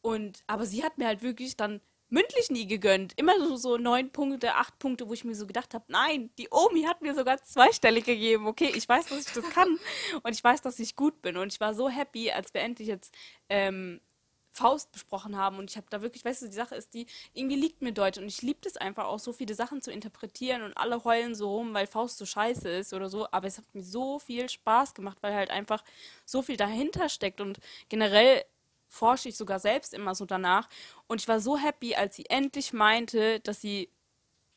Und 0.00 0.42
aber 0.46 0.66
sie 0.66 0.84
hat 0.84 0.98
mir 0.98 1.06
halt 1.06 1.22
wirklich 1.22 1.56
dann 1.56 1.80
mündlich 2.10 2.50
nie 2.50 2.66
gegönnt. 2.66 3.12
Immer 3.16 3.38
so, 3.38 3.56
so 3.56 3.76
neun 3.76 4.12
Punkte, 4.12 4.54
acht 4.54 4.78
Punkte, 4.78 5.08
wo 5.08 5.14
ich 5.14 5.24
mir 5.24 5.34
so 5.34 5.46
gedacht 5.46 5.74
habe, 5.74 5.84
nein, 5.88 6.30
die 6.38 6.48
Omi 6.50 6.82
hat 6.82 7.02
mir 7.02 7.14
sogar 7.14 7.42
zweistellig 7.42 8.04
gegeben. 8.04 8.46
Okay, 8.46 8.70
ich 8.74 8.88
weiß, 8.88 9.06
dass 9.06 9.26
ich 9.26 9.32
das 9.32 9.48
kann 9.50 9.78
und 10.22 10.32
ich 10.32 10.44
weiß, 10.44 10.62
dass 10.62 10.78
ich 10.78 10.94
gut 10.96 11.22
bin. 11.22 11.36
Und 11.36 11.52
ich 11.52 11.60
war 11.60 11.74
so 11.74 11.88
happy, 11.88 12.30
als 12.30 12.54
wir 12.54 12.60
endlich 12.60 12.88
jetzt 12.88 13.14
ähm, 13.48 14.00
Faust 14.54 14.92
besprochen 14.92 15.36
haben. 15.36 15.58
Und 15.58 15.70
ich 15.70 15.76
habe 15.76 15.88
da 15.90 16.00
wirklich, 16.00 16.24
weißt 16.24 16.42
du, 16.42 16.46
die 16.46 16.54
Sache 16.54 16.76
ist 16.76 16.94
die, 16.94 17.06
irgendwie 17.32 17.56
liegt 17.56 17.82
mir 17.82 17.92
Deutsch. 17.92 18.18
Und 18.18 18.26
ich 18.26 18.40
liebe 18.40 18.60
es 18.66 18.76
einfach 18.76 19.06
auch, 19.06 19.18
so 19.18 19.32
viele 19.32 19.54
Sachen 19.54 19.82
zu 19.82 19.90
interpretieren 19.90 20.62
und 20.62 20.76
alle 20.76 21.02
heulen 21.02 21.34
so 21.34 21.56
rum, 21.56 21.74
weil 21.74 21.88
Faust 21.88 22.18
so 22.18 22.24
scheiße 22.24 22.68
ist 22.68 22.94
oder 22.94 23.08
so, 23.08 23.26
aber 23.32 23.48
es 23.48 23.58
hat 23.58 23.74
mir 23.74 23.82
so 23.82 24.20
viel 24.20 24.48
Spaß 24.48 24.94
gemacht, 24.94 25.18
weil 25.22 25.34
halt 25.34 25.50
einfach 25.50 25.82
so 26.24 26.40
viel 26.40 26.56
dahinter 26.56 27.08
steckt. 27.08 27.40
Und 27.40 27.58
generell 27.88 28.44
forsche 28.86 29.28
ich 29.28 29.36
sogar 29.36 29.58
selbst 29.58 29.92
immer 29.92 30.14
so 30.14 30.24
danach. 30.24 30.68
Und 31.08 31.20
ich 31.20 31.26
war 31.26 31.40
so 31.40 31.58
happy, 31.58 31.96
als 31.96 32.14
sie 32.14 32.26
endlich 32.26 32.72
meinte, 32.72 33.40
dass 33.40 33.60
sie 33.60 33.90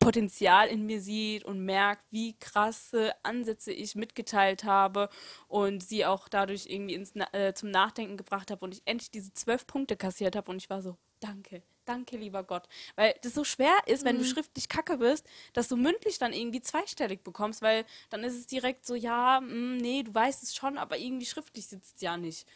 Potenzial 0.08 0.70
in 0.70 0.86
mir 0.86 1.02
sieht 1.02 1.44
und 1.44 1.66
merkt, 1.66 2.02
wie 2.12 2.40
krasse 2.40 3.14
Ansätze 3.24 3.74
ich 3.74 3.94
mitgeteilt 3.96 4.64
habe 4.64 5.10
und 5.50 5.84
sie 5.84 6.06
auch 6.06 6.30
dadurch 6.30 6.68
irgendwie 6.68 6.94
ins, 6.94 7.12
äh, 7.34 7.54
zum 7.54 7.72
Nachdenken 7.72 8.16
gebracht 8.16 8.50
habe 8.50 8.64
und 8.64 8.74
ich 8.74 8.82
endlich 8.86 9.12
diese 9.12 9.34
zwölf 9.34 9.68
Punkte 9.68 9.98
kassiert 9.98 10.38
habe 10.38 10.50
und 10.50 10.58
ich 10.64 10.70
war 10.70 10.82
so, 10.82 10.96
danke, 11.20 11.62
danke, 11.84 12.16
lieber 12.16 12.44
Gott. 12.46 12.70
Weil 12.96 13.16
das 13.22 13.34
so 13.34 13.44
schwer 13.44 13.76
ist, 13.86 14.06
wenn 14.06 14.18
du 14.18 14.24
schriftlich 14.24 14.70
kacke 14.70 14.98
bist, 14.98 15.28
dass 15.52 15.68
du 15.68 15.76
mündlich 15.76 16.18
dann 16.20 16.32
irgendwie 16.32 16.62
zweistellig 16.62 17.26
bekommst, 17.26 17.62
weil 17.62 17.84
dann 18.10 18.24
ist 18.24 18.36
es 18.38 18.48
direkt 18.48 18.86
so, 18.86 18.96
ja, 18.96 19.42
mm, 19.42 19.76
nee, 19.76 20.04
du 20.04 20.16
weißt 20.16 20.42
es 20.42 20.56
schon, 20.56 20.78
aber 20.78 20.98
irgendwie 20.98 21.26
schriftlich 21.26 21.68
sitzt 21.68 21.96
es 21.98 22.02
ja 22.02 22.16
nicht. 22.16 22.48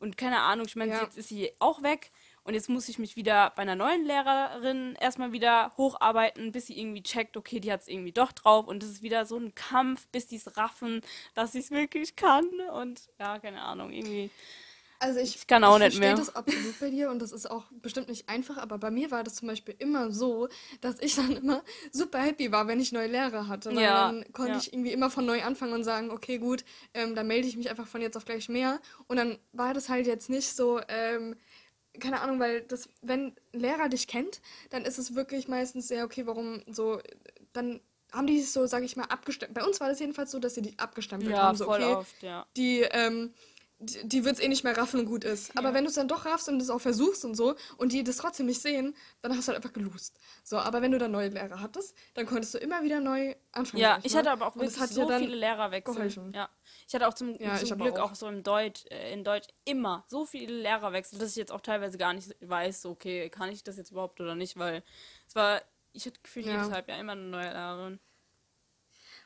Und 0.00 0.16
keine 0.16 0.40
Ahnung, 0.40 0.66
ich 0.66 0.74
meine, 0.74 0.90
Ja. 0.90 1.02
jetzt 1.04 1.16
ist 1.16 1.28
sie 1.28 1.52
auch 1.60 1.84
weg 1.84 2.10
und 2.44 2.54
jetzt 2.54 2.68
muss 2.68 2.88
ich 2.88 2.98
mich 2.98 3.16
wieder 3.16 3.52
bei 3.56 3.62
einer 3.62 3.76
neuen 3.76 4.04
Lehrerin 4.04 4.96
erstmal 5.00 5.32
wieder 5.32 5.72
hocharbeiten, 5.76 6.52
bis 6.52 6.66
sie 6.66 6.78
irgendwie 6.78 7.02
checkt, 7.02 7.36
okay, 7.36 7.60
die 7.60 7.72
hat 7.72 7.82
es 7.82 7.88
irgendwie 7.88 8.12
doch 8.12 8.32
drauf 8.32 8.66
und 8.66 8.82
es 8.82 8.90
ist 8.90 9.02
wieder 9.02 9.26
so 9.26 9.36
ein 9.36 9.54
Kampf, 9.54 10.06
bis 10.08 10.26
die 10.26 10.36
es 10.36 10.56
raffen, 10.56 11.02
dass 11.34 11.54
ich 11.54 11.64
es 11.66 11.70
wirklich 11.70 12.16
kann 12.16 12.48
und 12.74 13.10
ja, 13.18 13.38
keine 13.38 13.62
Ahnung, 13.62 13.92
irgendwie. 13.92 14.30
Also 15.02 15.18
ich, 15.20 15.34
Ich 15.36 15.46
kann 15.46 15.64
auch 15.64 15.78
ich 15.78 15.84
nicht 15.84 15.98
mehr. 15.98 16.14
verstehe 16.14 16.26
das 16.26 16.36
absolut 16.36 16.78
bei 16.78 16.90
dir 16.90 17.10
und 17.10 17.20
das 17.20 17.32
ist 17.32 17.50
auch 17.50 17.64
bestimmt 17.72 18.08
nicht 18.08 18.28
einfach, 18.28 18.58
aber 18.58 18.76
bei 18.76 18.90
mir 18.90 19.10
war 19.10 19.24
das 19.24 19.36
zum 19.36 19.48
Beispiel 19.48 19.74
immer 19.78 20.12
so, 20.12 20.48
dass 20.82 21.00
ich 21.00 21.14
dann 21.16 21.34
immer 21.36 21.62
super 21.90 22.18
happy 22.18 22.52
war, 22.52 22.68
wenn 22.68 22.80
ich 22.80 22.92
neue 22.92 23.06
Lehrer 23.08 23.48
hatte. 23.48 23.72
Ja, 23.72 24.12
dann 24.12 24.30
konnte 24.32 24.52
ja. 24.52 24.58
ich 24.58 24.74
irgendwie 24.74 24.92
immer 24.92 25.08
von 25.08 25.24
neu 25.24 25.42
anfangen 25.42 25.72
und 25.72 25.84
sagen, 25.84 26.10
okay, 26.10 26.36
gut, 26.36 26.66
ähm, 26.92 27.14
dann 27.14 27.26
melde 27.28 27.48
ich 27.48 27.56
mich 27.56 27.70
einfach 27.70 27.86
von 27.86 28.02
jetzt 28.02 28.16
auf 28.16 28.26
gleich 28.26 28.50
mehr. 28.50 28.78
Und 29.06 29.16
dann 29.16 29.38
war 29.52 29.72
das 29.72 29.88
halt 29.88 30.06
jetzt 30.06 30.28
nicht 30.28 30.54
so, 30.54 30.80
ähm, 30.88 31.34
keine 31.98 32.20
Ahnung, 32.20 32.38
weil 32.38 32.62
das, 32.62 32.88
wenn 33.02 33.28
ein 33.28 33.36
Lehrer 33.52 33.88
dich 33.88 34.06
kennt, 34.06 34.40
dann 34.70 34.84
ist 34.84 34.98
es 34.98 35.14
wirklich 35.14 35.48
meistens 35.48 35.88
sehr, 35.88 36.04
okay, 36.04 36.26
warum 36.26 36.62
so, 36.68 37.00
dann 37.52 37.80
haben 38.12 38.26
die 38.26 38.40
sich 38.40 38.52
so, 38.52 38.66
sag 38.66 38.82
ich 38.82 38.96
mal, 38.96 39.04
abgestimmt. 39.04 39.54
Bei 39.54 39.64
uns 39.64 39.80
war 39.80 39.88
das 39.88 40.00
jedenfalls 40.00 40.30
so, 40.30 40.38
dass 40.38 40.54
sie 40.54 40.62
die 40.62 40.78
abgestempelt 40.78 41.32
Ja, 41.32 41.42
haben. 41.42 41.56
So, 41.56 41.64
voll 41.64 41.82
okay, 41.82 41.94
oft, 41.94 42.22
ja. 42.22 42.46
die, 42.56 42.80
ähm, 42.80 43.32
die, 43.80 44.06
die 44.06 44.24
wird 44.24 44.36
es 44.36 44.40
eh 44.40 44.48
nicht 44.48 44.62
mehr 44.62 44.76
raffen 44.76 45.00
und 45.00 45.06
gut 45.06 45.24
ist. 45.24 45.56
Aber 45.56 45.72
wenn 45.74 45.84
du 45.84 45.88
es 45.88 45.96
dann 45.96 46.06
doch 46.06 46.26
raffst 46.26 46.48
und 46.48 46.60
es 46.60 46.68
auch 46.70 46.80
versuchst 46.80 47.24
und 47.24 47.34
so 47.34 47.54
und 47.78 47.92
die 47.92 48.04
das 48.04 48.18
trotzdem 48.18 48.46
nicht 48.46 48.60
sehen, 48.60 48.94
dann 49.22 49.36
hast 49.36 49.48
du 49.48 49.52
halt 49.52 49.56
einfach 49.56 49.72
gelust. 49.72 50.18
So, 50.44 50.58
aber 50.58 50.82
wenn 50.82 50.92
du 50.92 50.98
dann 50.98 51.10
neue 51.10 51.28
Lehrer 51.28 51.60
hattest, 51.60 51.96
dann 52.14 52.26
konntest 52.26 52.52
du 52.54 52.58
immer 52.58 52.82
wieder 52.82 53.00
neu 53.00 53.34
anfangen. 53.52 53.80
Ja, 53.82 53.98
ich 54.02 54.12
mal. 54.12 54.18
hatte 54.18 54.30
aber 54.32 54.46
auch 54.46 54.56
wirklich 54.56 54.74
so 54.76 55.08
viele 55.08 55.34
Lehrerwechsel. 55.34 55.94
geholfen. 55.94 56.32
Ja. 56.34 56.48
Ich 56.86 56.94
hatte 56.94 57.08
auch 57.08 57.14
zum, 57.14 57.34
Ja, 57.40 57.56
zum 57.56 57.78
Glück 57.78 57.98
auch. 57.98 58.10
auch. 58.12 58.14
so 58.14 58.28
im 58.28 58.42
Deutsch, 58.42 58.84
äh, 58.90 59.12
in 59.12 59.24
Deutsch 59.24 59.48
immer 59.64 60.04
so 60.08 60.26
viele 60.26 60.54
Lehrerwechsel, 60.60 61.18
dass 61.18 61.30
ich 61.30 61.36
jetzt 61.36 61.50
auch 61.52 61.62
teilweise 61.62 61.96
gar 61.96 62.12
nicht 62.12 62.36
weiß, 62.40 62.84
okay, 62.86 63.30
kann 63.30 63.50
ich 63.50 63.64
das 63.64 63.76
jetzt 63.78 63.90
überhaupt 63.92 64.20
oder 64.20 64.34
nicht, 64.34 64.58
weil 64.58 64.82
es 65.26 65.34
war, 65.34 65.62
ich 65.92 66.04
hatte 66.06 66.20
gefühlt 66.22 66.44
Ja. 66.46 66.52
jedes 66.56 66.70
Halbjahr 66.70 66.98
immer 67.00 67.12
eine 67.12 67.22
neue 67.22 67.48
Lehrerin. 67.50 68.00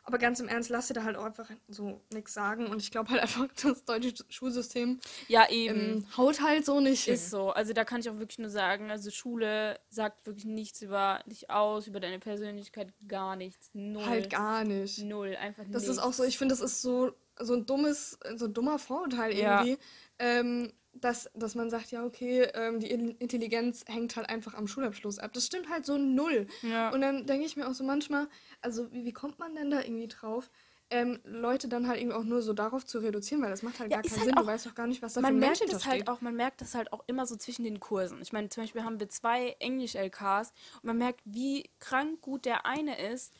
Aber 0.07 0.19
ganz 0.19 0.38
im 0.38 0.49
Ernst, 0.49 0.69
lass 0.69 0.88
dir 0.88 0.95
da 0.95 1.05
halt 1.05 1.17
auch 1.17 1.25
einfach 1.25 1.49
so 1.69 2.01
nichts 2.12 2.35
sagen. 2.35 2.67
Und 2.67 2.83
ich 2.83 2.90
glaube 2.90 3.09
halt 3.11 3.23
einfach, 3.23 3.47
das 3.62 3.85
deutsche 3.85 4.12
Schulsystem 4.29 5.01
Ja, 5.29 5.49
eben. 5.51 5.81
ähm, 5.81 6.07
haut 6.17 6.43
halt 6.43 6.67
so 6.67 6.79
nicht 6.81 7.05
hin. 7.05 7.14
Ist 7.14 7.31
so. 7.31 7.51
Also 7.51 7.73
da 7.73 7.85
kann 7.85 8.01
ich 8.01 8.11
auch 8.11 8.19
wirklich 8.19 8.38
nur 8.38 8.51
sagen, 8.51 8.90
also 8.90 9.11
Schule 9.11 9.81
sagt 9.88 10.27
wirklich 10.27 10.45
nichts 10.45 10.83
über 10.83 11.21
dich 11.27 11.49
aus, 11.51 11.87
über 11.87 12.01
deine 12.01 12.19
Persönlichkeit, 12.19 12.93
gar 13.09 13.35
nichts. 13.37 13.71
Null. 13.73 14.05
Halt 14.05 14.29
gar 14.31 14.64
nicht. 14.64 14.99
Null. 14.99 15.37
Einfach 15.37 15.64
Das 15.71 15.83
nichts. 15.85 15.88
ist 15.97 15.99
auch 16.03 16.12
so, 16.12 16.25
ich 16.25 16.37
finde, 16.37 16.53
das 16.55 16.61
ist 16.61 16.83
so, 16.83 17.12
so 17.40 17.55
ein 17.55 17.64
dummes, 17.64 18.19
so 18.37 18.45
ein 18.45 18.53
dummer 18.53 18.79
Vorurteil 18.79 19.35
Ja. 19.35 19.64
irgendwie, 19.64 19.79
ähm, 20.19 20.73
dass, 21.01 21.29
dass 21.35 21.55
man 21.55 21.71
sagt, 21.71 21.91
ja, 21.91 22.05
okay, 22.05 22.49
ähm, 22.55 22.81
die 22.81 22.91
In- 22.91 23.17
Intelligenz 23.19 23.85
hängt 23.87 24.17
halt 24.17 24.29
einfach 24.29 24.55
am 24.55 24.67
Schulabschluss 24.69 25.19
ab. 25.19 25.33
Das 25.33 25.47
stimmt 25.47 25.69
halt 25.69 25.85
so 25.85 25.99
null. 25.99 26.47
Ja. 26.63 26.91
Und 26.91 27.01
dann 27.01 27.27
denke 27.27 27.47
ich 27.47 27.57
mir 27.57 27.69
auch 27.69 27.75
so 27.75 27.85
manchmal, 27.85 28.29
also 28.63 28.93
wie, 28.93 29.05
wie 29.05 29.13
kommt 29.13 29.39
man 29.39 29.55
denn 29.55 29.71
da 29.71 29.81
irgendwie 29.81 30.09
drauf, 30.09 30.51
ähm, 30.91 31.19
Leute 31.25 31.67
dann 31.67 31.89
halt 31.89 31.99
irgendwie 31.99 32.17
auch 32.17 32.25
nur 32.25 32.43
so 32.43 32.53
darauf 32.53 32.85
zu 32.85 32.99
reduzieren, 32.99 33.43
weil 33.43 33.51
das 33.51 33.63
macht 33.63 33.81
halt 33.81 33.91
Ja, 33.91 33.97
gar 33.97 34.03
keinen 34.03 34.17
halt 34.19 34.25
Sinn. 34.27 34.35
du 34.37 34.47
weißt 34.47 34.67
doch 34.67 34.75
gar 34.75 34.87
nicht, 34.87 35.01
was 35.03 35.15
da 35.15 35.21
für 35.21 35.23
man 35.23 35.35
ein 35.37 35.39
Mensch 35.41 35.61
merkt 35.61 35.73
das 35.73 35.87
halt 35.87 36.09
auch, 36.09 36.21
man 36.21 36.37
merkt 36.37 36.61
das 36.61 36.75
halt 36.75 36.93
auch 36.93 37.03
immer 37.07 37.27
so 37.27 37.37
zwischen 37.37 37.65
den 37.65 37.81
Kursen. 37.81 38.21
Ich 38.21 38.33
meine, 38.33 38.51
zum 38.51 38.63
Beispiel 38.63 38.85
haben 38.85 39.01
wir 39.01 39.09
zwei 39.09 39.57
Englisch-LKs 39.61 40.53
und 40.77 40.85
man 40.85 40.99
merkt, 40.99 41.21
wie 41.25 41.71
krank 41.81 42.21
gut 42.21 42.45
der 42.45 42.67
eine 42.67 43.01
ist. 43.11 43.33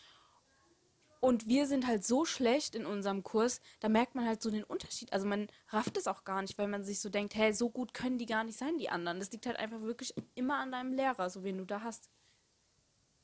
Und 1.25 1.49
wir 1.49 1.67
sind 1.67 1.87
halt 1.87 2.05
so 2.05 2.27
schlecht 2.27 2.75
in 2.75 2.85
unserem 2.85 3.23
Kurs, 3.23 3.63
da 3.81 3.89
merkt 3.89 4.15
man 4.15 4.27
halt 4.27 4.43
so 4.43 4.51
den 4.51 4.63
Unterschied. 4.63 5.11
Also 5.11 5.27
man 5.27 5.49
rafft 5.71 5.97
es 5.97 6.07
auch 6.07 6.25
gar 6.25 6.43
nicht, 6.43 6.59
weil 6.59 6.69
man 6.69 6.85
sich 6.85 7.01
so 7.01 7.09
denkt, 7.09 7.35
hey, 7.35 7.55
so 7.55 7.71
gut 7.71 7.95
können 7.95 8.19
die 8.19 8.27
gar 8.27 8.45
nicht 8.45 8.59
sein, 8.59 8.77
die 8.77 8.91
anderen. 8.91 9.21
Das 9.21 9.33
liegt 9.33 9.47
halt 9.47 9.57
einfach 9.57 9.81
wirklich 9.81 10.13
immer 10.35 10.59
an 10.59 10.71
deinem 10.71 10.93
Lehrer, 10.93 11.31
so 11.31 11.43
wen 11.43 11.57
du 11.57 11.65
da 11.65 11.81
hast. 11.81 12.11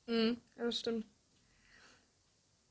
Mhm, 0.07 0.41
das 0.57 0.79
stimmt. 0.79 1.05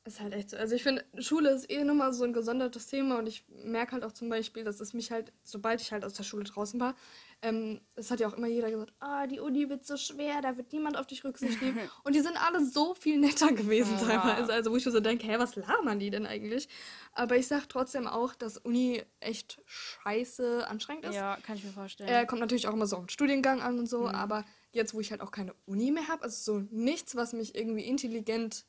Ist 0.10 0.20
halt 0.22 0.34
echt 0.34 0.50
so. 0.50 0.58
Also 0.58 0.74
ich 0.74 0.82
finde, 0.82 1.06
Schule 1.20 1.52
ist 1.52 1.70
eh 1.70 1.84
nochmal 1.84 2.12
so 2.14 2.24
ein 2.24 2.34
gesondertes 2.34 2.88
Thema 2.88 3.20
und 3.20 3.28
ich 3.28 3.46
merke 3.48 3.92
halt 3.92 4.04
auch 4.04 4.12
zum 4.12 4.28
Beispiel, 4.28 4.64
dass 4.64 4.80
es 4.80 4.94
mich 4.96 5.12
halt, 5.12 5.32
sobald 5.44 5.82
ich 5.82 5.92
halt 5.92 6.04
aus 6.04 6.14
der 6.14 6.24
Schule 6.24 6.46
draußen 6.46 6.80
war, 6.80 6.96
ähm, 7.44 7.80
es 7.94 8.10
hat 8.10 8.20
ja 8.20 8.28
auch 8.28 8.34
immer 8.34 8.48
jeder 8.48 8.72
gesagt, 8.72 8.92
ah, 9.00 9.28
die 9.28 9.40
Uni 9.40 9.70
wird 9.70 9.86
so 9.86 9.98
schwer, 9.98 10.42
da 10.42 10.58
wird 10.58 10.74
niemand 10.74 10.98
auf 10.98 11.06
dich 11.06 11.24
Rücksicht 11.24 11.62
nehmen. 11.62 11.88
Und 12.04 12.16
die 12.16 12.22
sind 12.22 12.36
alle 12.44 12.66
so 12.66 12.96
viel 12.96 13.20
netter 13.20 13.52
gewesen 13.52 14.00
Ja. 14.00 14.08
teilweise. 14.08 14.52
Also 14.52 14.72
wo 14.72 14.78
ich 14.78 14.86
mir 14.88 14.92
so 14.92 15.00
denke, 15.00 15.28
hä, 15.28 15.36
was 15.38 15.56
labern 15.56 16.00
die 16.00 16.10
denn 16.10 16.26
eigentlich? 16.26 16.68
Aber 17.14 17.36
ich 17.38 17.46
sag 17.46 17.70
trotzdem 17.70 18.08
auch, 18.08 18.34
dass 18.34 18.58
Uni 18.58 19.04
echt 19.20 19.62
scheiße 19.66 20.68
anstrengend 20.68 21.06
ist. 21.06 21.16
Ja, 21.16 21.38
kann 21.44 21.56
ich 21.56 21.64
mir 21.64 21.72
vorstellen. 21.72 22.10
Äh, 22.10 22.26
kommt 22.26 22.42
natürlich 22.42 22.68
auch 22.68 22.74
immer 22.74 22.88
so 22.88 22.96
auf 22.96 23.04
den 23.06 23.10
Studiengang 23.10 23.62
an 23.62 23.78
und 23.78 23.86
so, 23.88 24.08
Mhm. 24.08 24.16
aber 24.16 24.44
jetzt, 24.72 24.96
wo 24.96 25.00
ich 25.02 25.12
halt 25.12 25.22
auch 25.22 25.30
keine 25.32 25.54
Uni 25.68 25.92
mehr 25.92 26.08
habe, 26.08 26.24
also 26.24 26.60
so 26.62 26.68
nichts, 26.72 27.16
was 27.16 27.34
mich 27.34 27.54
irgendwie 27.56 27.84
intelligent, 27.86 28.66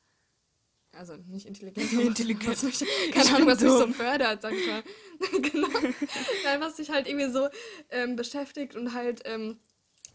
also 0.93 1.15
nicht 1.27 1.45
intelligent, 1.45 1.91
Intelligent. 1.93 2.47
was 2.47 2.63
mich, 2.63 2.81
Ich 2.81 3.11
keine 3.11 3.27
Ahnung, 3.29 3.39
bin 3.39 3.47
was 3.47 3.61
mich 3.61 3.71
so 3.71 3.87
fördert, 3.87 4.41
sag 4.41 4.53
ich 4.53 4.67
mal. 4.67 4.83
genau. 5.41 5.67
Nein, 6.43 6.61
was 6.61 6.77
sich 6.77 6.89
halt 6.91 7.07
irgendwie 7.07 7.29
so 7.31 7.47
ähm, 7.89 8.15
beschäftigt 8.15 8.75
und 8.75 8.93
halt, 8.93 9.21
ähm, 9.25 9.57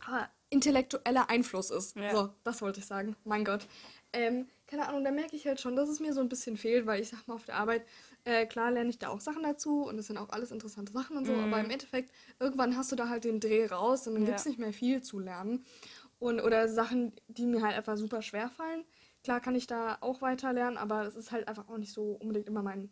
ah, 0.07 0.27
intellektueller 0.51 1.29
Einfluss 1.29 1.70
ist. 1.70 1.97
Ja. 1.97 2.14
So, 2.14 2.31
das 2.45 2.62
wollte 2.62 2.81
ich 2.81 2.87
sagen. 2.87 3.16
Mein 3.24 3.45
Gott. 3.45 3.66
Ähm, 4.12 4.47
keine 4.68 4.89
Ahnung, 4.89 5.05
da 5.05 5.11
merke 5.11 5.35
ich 5.37 5.47
halt 5.47 5.61
schon, 5.61 5.77
dass 5.77 5.89
es 5.89 6.01
mir 6.01 6.12
so 6.12 6.20
ein 6.20 6.29
bisschen 6.29 6.57
fehlt, 6.57 6.87
weil 6.87 7.01
ich 7.03 7.09
sag 7.09 7.27
mal 7.29 7.35
auf 7.35 7.45
der 7.45 7.57
Arbeit, 7.57 7.85
äh, 8.24 8.47
klar 8.47 8.70
lerne 8.70 8.91
ich 8.91 8.99
da 8.99 9.09
auch 9.09 9.20
Sachen 9.20 9.43
dazu 9.43 9.83
und 9.85 9.99
es 9.99 10.07
sind 10.07 10.16
auch 10.18 10.31
alles 10.31 10.51
interessante 10.51 10.93
Sachen 10.93 11.16
und 11.16 11.24
so, 11.27 11.33
aber 11.35 11.61
im 11.61 11.70
Endeffekt, 11.70 12.11
irgendwann 12.41 12.77
hast 12.77 12.91
du 12.93 12.97
da 12.97 13.09
halt 13.09 13.24
den 13.24 13.41
Dreh 13.41 13.66
raus 13.66 14.07
und 14.07 14.14
dann 14.14 14.22
Mhm. 14.22 14.29
Ja. 14.29 14.33
gibt 14.35 14.41
es 14.41 14.47
nicht 14.47 14.59
mehr 14.59 14.72
viel 14.72 15.03
zu 15.03 15.18
lernen. 15.18 15.64
Und, 16.18 16.41
oder 16.41 16.68
Sachen, 16.68 17.12
die 17.29 17.45
mir 17.47 17.62
halt 17.62 17.77
einfach 17.77 17.97
super 17.97 18.22
schwer 18.22 18.49
fallen. 18.49 18.85
Klar 19.27 19.41
kann 19.41 19.57
ich 19.57 19.66
da 19.66 19.99
auch 20.03 20.22
weiter 20.22 20.53
lernen, 20.53 20.77
aber 20.77 21.03
das 21.03 21.16
ist 21.16 21.33
halt 21.33 21.49
einfach 21.49 21.68
auch 21.68 21.79
nicht 21.79 21.93
so 21.93 22.12
unbedingt 22.12 22.47
immer 22.47 22.62
mein 22.62 22.91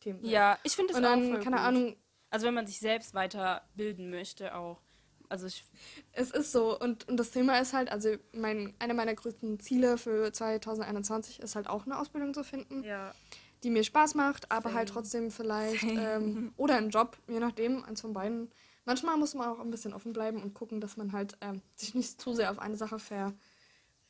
Thema. 0.00 0.18
Ja, 0.22 0.58
ich 0.64 0.74
finde 0.74 0.92
es 0.92 0.98
auch 0.98 1.02
dann, 1.02 1.28
voll 1.30 1.38
keine 1.38 1.58
gut. 1.58 1.64
Ahnung, 1.64 1.96
Also 2.28 2.48
wenn 2.48 2.54
man 2.54 2.66
sich 2.66 2.80
selbst 2.80 3.14
weiterbilden 3.14 4.10
möchte 4.10 4.56
auch. 4.56 4.80
Also 5.28 5.46
ich, 5.46 5.64
Es 6.10 6.32
ist 6.32 6.50
so. 6.50 6.76
Und, 6.76 7.06
und 7.08 7.16
das 7.18 7.30
Thema 7.30 7.60
ist 7.60 7.72
halt, 7.72 7.92
also 7.92 8.16
mein, 8.32 8.74
einer 8.80 8.94
meiner 8.94 9.14
größten 9.14 9.60
Ziele 9.60 9.96
für 9.96 10.32
2021 10.32 11.38
ist 11.38 11.54
halt 11.54 11.68
auch 11.68 11.86
eine 11.86 12.00
Ausbildung 12.00 12.34
zu 12.34 12.42
finden, 12.42 12.82
ja. 12.82 13.14
die 13.62 13.70
mir 13.70 13.84
Spaß 13.84 14.16
macht, 14.16 14.50
aber 14.50 14.74
halt 14.74 14.88
trotzdem 14.88 15.30
vielleicht, 15.30 15.84
ähm, 15.84 16.52
oder 16.56 16.78
einen 16.78 16.90
Job, 16.90 17.16
je 17.28 17.38
nachdem, 17.38 17.84
eins 17.84 18.00
von 18.00 18.12
beiden. 18.12 18.50
Manchmal 18.86 19.16
muss 19.18 19.34
man 19.34 19.48
auch 19.50 19.60
ein 19.60 19.70
bisschen 19.70 19.94
offen 19.94 20.12
bleiben 20.12 20.42
und 20.42 20.52
gucken, 20.52 20.80
dass 20.80 20.96
man 20.96 21.12
halt 21.12 21.38
ähm, 21.42 21.62
sich 21.76 21.94
nicht 21.94 22.20
zu 22.20 22.32
sehr 22.34 22.50
auf 22.50 22.58
eine 22.58 22.76
Sache 22.76 22.98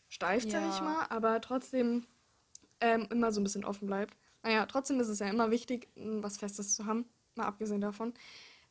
versteift, 0.06 0.50
sag 0.50 0.62
ich 0.68 0.78
Ja. 0.78 0.84
mal, 0.84 1.06
aber 1.10 1.40
trotzdem 1.40 2.06
ähm, 2.80 3.06
immer 3.10 3.32
so 3.32 3.40
ein 3.40 3.44
bisschen 3.44 3.64
offen 3.64 3.86
bleibt. 3.86 4.16
Naja, 4.42 4.66
trotzdem 4.66 5.00
ist 5.00 5.08
es 5.08 5.18
ja 5.18 5.28
immer 5.28 5.50
wichtig, 5.50 5.88
m, 5.96 6.22
was 6.22 6.38
Festes 6.38 6.74
zu 6.74 6.86
haben, 6.86 7.06
mal 7.34 7.46
abgesehen 7.46 7.80
davon. 7.80 8.14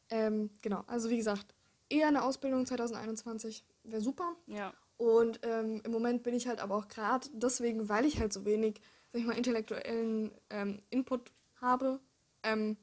Ähm, 0.09 0.49
genau, 0.61 0.83
also 0.88 1.09
wie 1.09 1.17
gesagt, 1.17 1.53
eher 1.89 2.07
eine 2.07 2.23
Ausbildung 2.23 2.65
2021 2.65 3.65
wäre 3.83 4.01
super. 4.01 4.36
Ja. 4.47 4.73
Und 4.97 5.39
ähm, 5.43 5.81
im 5.83 5.91
Moment 5.91 6.23
bin 6.23 6.33
ich 6.33 6.47
halt 6.47 6.59
aber 6.61 6.75
auch 6.75 6.88
gerade 6.88 7.27
deswegen, 7.33 7.89
weil 7.89 8.05
ich 8.05 8.19
halt 8.19 8.31
so 8.31 8.45
wenig, 8.45 8.79
sag 9.11 9.19
ich 9.21 9.27
mal, 9.27 9.38
intellektuellen 9.38 10.31
ähm, 10.49 10.81
Input 10.89 11.31
habe, 11.59 11.99
ähm, 12.43 12.77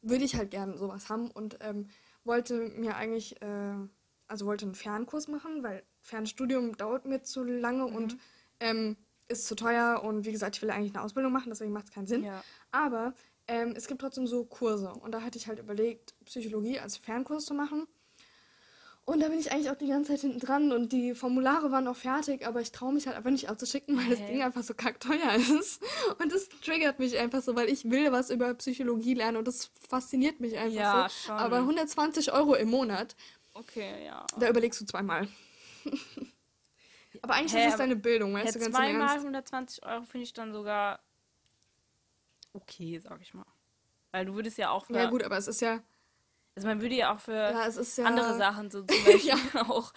würde 0.00 0.24
ich 0.24 0.36
halt 0.36 0.50
gerne 0.50 0.78
sowas 0.78 1.10
haben 1.10 1.30
und 1.30 1.58
ähm, 1.60 1.88
wollte 2.24 2.54
mir 2.54 2.96
eigentlich, 2.96 3.42
äh, 3.42 3.74
also 4.26 4.46
wollte 4.46 4.64
einen 4.64 4.74
Fernkurs 4.74 5.28
machen, 5.28 5.62
weil 5.62 5.82
Fernstudium 6.08 6.76
dauert 6.76 7.04
mir 7.04 7.22
zu 7.22 7.44
lange 7.44 7.84
und 7.86 8.16
ähm, 8.60 8.96
ist 9.28 9.46
zu 9.46 9.54
teuer 9.54 10.02
und 10.02 10.24
wie 10.24 10.32
gesagt, 10.32 10.56
ich 10.56 10.62
will 10.62 10.70
eigentlich 10.70 10.94
eine 10.94 11.04
Ausbildung 11.04 11.32
machen, 11.32 11.50
deswegen 11.50 11.72
macht 11.72 11.84
es 11.86 11.92
keinen 11.92 12.06
Sinn. 12.06 12.24
Ja. 12.24 12.42
Aber 12.70 13.14
ähm, 13.46 13.74
es 13.76 13.86
gibt 13.86 14.00
trotzdem 14.00 14.26
so 14.26 14.44
Kurse. 14.44 14.90
Und 14.90 15.12
da 15.12 15.20
hatte 15.22 15.38
ich 15.38 15.48
halt 15.48 15.58
überlegt, 15.58 16.14
Psychologie 16.24 16.78
als 16.80 16.96
Fernkurs 16.96 17.44
zu 17.44 17.54
machen. 17.54 17.86
Und 19.04 19.20
da 19.20 19.28
bin 19.28 19.38
ich 19.38 19.52
eigentlich 19.52 19.70
auch 19.70 19.76
die 19.76 19.86
ganze 19.88 20.12
Zeit 20.12 20.20
hinten 20.20 20.38
dran 20.38 20.70
und 20.70 20.92
die 20.92 21.14
Formulare 21.14 21.70
waren 21.70 21.88
auch 21.88 21.96
fertig, 21.96 22.46
aber 22.46 22.60
ich 22.60 22.72
traue 22.72 22.92
mich 22.92 23.06
halt 23.06 23.16
einfach 23.16 23.30
nicht 23.30 23.48
abzuschicken, 23.48 23.96
weil 23.96 24.06
das 24.10 24.18
Hä? 24.18 24.26
Ding 24.32 24.42
einfach 24.42 24.62
so 24.62 24.74
kackteuer 24.74 25.32
ist. 25.60 25.82
Und 26.22 26.30
das 26.32 26.48
triggert 26.62 26.98
mich 26.98 27.16
einfach 27.18 27.42
so, 27.42 27.56
weil 27.56 27.68
ich 27.70 27.90
will 27.90 28.12
was 28.12 28.28
über 28.28 28.52
Psychologie 28.54 29.14
lernen 29.14 29.38
und 29.38 29.48
das 29.48 29.70
fasziniert 29.88 30.40
mich 30.40 30.58
einfach 30.58 30.74
Ja, 30.78 31.08
so. 31.08 31.26
schon. 31.28 31.36
Aber 31.36 31.56
120 31.58 32.32
Euro 32.32 32.54
im 32.54 32.68
Monat, 32.68 33.16
Okay, 33.54 34.04
ja. 34.04 34.26
da 34.38 34.48
überlegst 34.50 34.78
du 34.80 34.84
zweimal. 34.84 35.26
aber 37.22 37.34
eigentlich 37.34 37.54
Hä, 37.54 37.66
ist 37.66 37.72
es 37.72 37.78
deine 37.78 37.96
Bildung, 37.96 38.34
weißt 38.34 38.54
du, 38.54 38.58
ganz 38.58 38.66
im 38.68 38.74
zweimal 38.74 39.08
Ernst. 39.08 39.16
120 39.24 39.86
Euro 39.86 40.04
finde 40.04 40.24
ich 40.24 40.32
dann 40.32 40.52
sogar 40.52 41.00
okay, 42.52 42.98
sag 42.98 43.20
ich 43.20 43.34
mal. 43.34 43.46
Weil 44.10 44.26
du 44.26 44.34
würdest 44.34 44.58
ja 44.58 44.70
auch 44.70 44.86
für, 44.86 44.94
Ja 44.94 45.10
gut, 45.10 45.22
aber 45.22 45.36
es 45.36 45.48
ist 45.48 45.60
ja, 45.60 45.82
also 46.56 46.66
man 46.66 46.80
würde 46.80 46.96
ja 46.96 47.14
auch 47.14 47.20
für 47.20 47.34
ja, 47.34 47.68
ja 47.68 48.04
andere 48.04 48.36
Sachen, 48.36 48.68
so 48.70 48.82
zum 48.86 49.04
Beispiel 49.04 49.30
Ja. 49.30 49.38
auch 49.68 49.92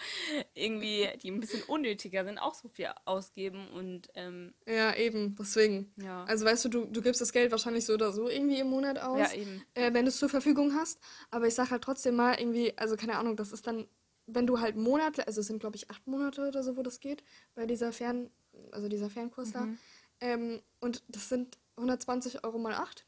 irgendwie, 0.54 1.10
die 1.22 1.32
ein 1.32 1.40
bisschen 1.40 1.64
unnötiger 1.64 2.24
sind, 2.24 2.38
auch 2.38 2.54
so 2.54 2.68
viel 2.70 2.88
ausgeben 3.06 3.68
und 3.70 4.10
ähm, 4.14 4.54
Ja, 4.68 4.96
eben, 4.96 5.36
deswegen. 5.40 5.92
ja. 5.98 6.24
Also 6.26 6.46
weißt 6.46 6.66
du, 6.66 6.70
du, 6.70 6.86
du 6.86 7.02
gibst 7.02 7.20
das 7.20 7.34
Geld 7.34 7.52
wahrscheinlich 7.52 7.86
so 7.86 7.94
oder 7.94 8.12
so 8.12 8.30
irgendwie 8.30 8.60
im 8.60 8.70
Monat 8.70 9.00
aus, 9.00 9.18
ja, 9.18 9.34
eben. 9.34 9.64
äh, 9.74 9.92
wenn 9.94 10.06
du 10.06 10.10
es 10.10 10.18
zur 10.18 10.30
Verfügung 10.30 10.76
hast. 10.76 11.00
Aber 11.32 11.48
ich 11.48 11.56
sag 11.56 11.72
halt 11.72 11.84
trotzdem 11.84 12.16
mal 12.16 12.40
irgendwie, 12.40 12.78
also 12.78 12.96
keine 12.96 13.18
Ahnung, 13.18 13.36
das 13.36 13.52
ist 13.52 13.66
dann, 13.66 13.88
wenn 14.34 14.48
du 14.48 14.60
halt 14.60 14.76
Monate, 14.76 15.28
also 15.28 15.42
es 15.42 15.48
sind 15.48 15.60
glaube 15.60 15.76
ich 15.76 15.90
acht 15.90 16.06
Monate 16.08 16.48
oder 16.48 16.64
so, 16.64 16.78
wo 16.78 16.84
das 16.84 17.00
geht, 17.00 17.24
bei 17.56 17.66
dieser 17.66 17.92
Fern, 17.92 18.30
also 18.72 18.88
dieser 18.90 19.10
Fernkurs 19.10 19.52
da. 19.52 19.66
Mhm. 19.66 19.78
Ähm, 20.20 20.62
und 20.80 21.04
das 21.08 21.30
sind 21.30 21.58
120 21.78 22.44
Euro 22.44 22.58
mal 22.60 22.74
acht. 22.74 23.06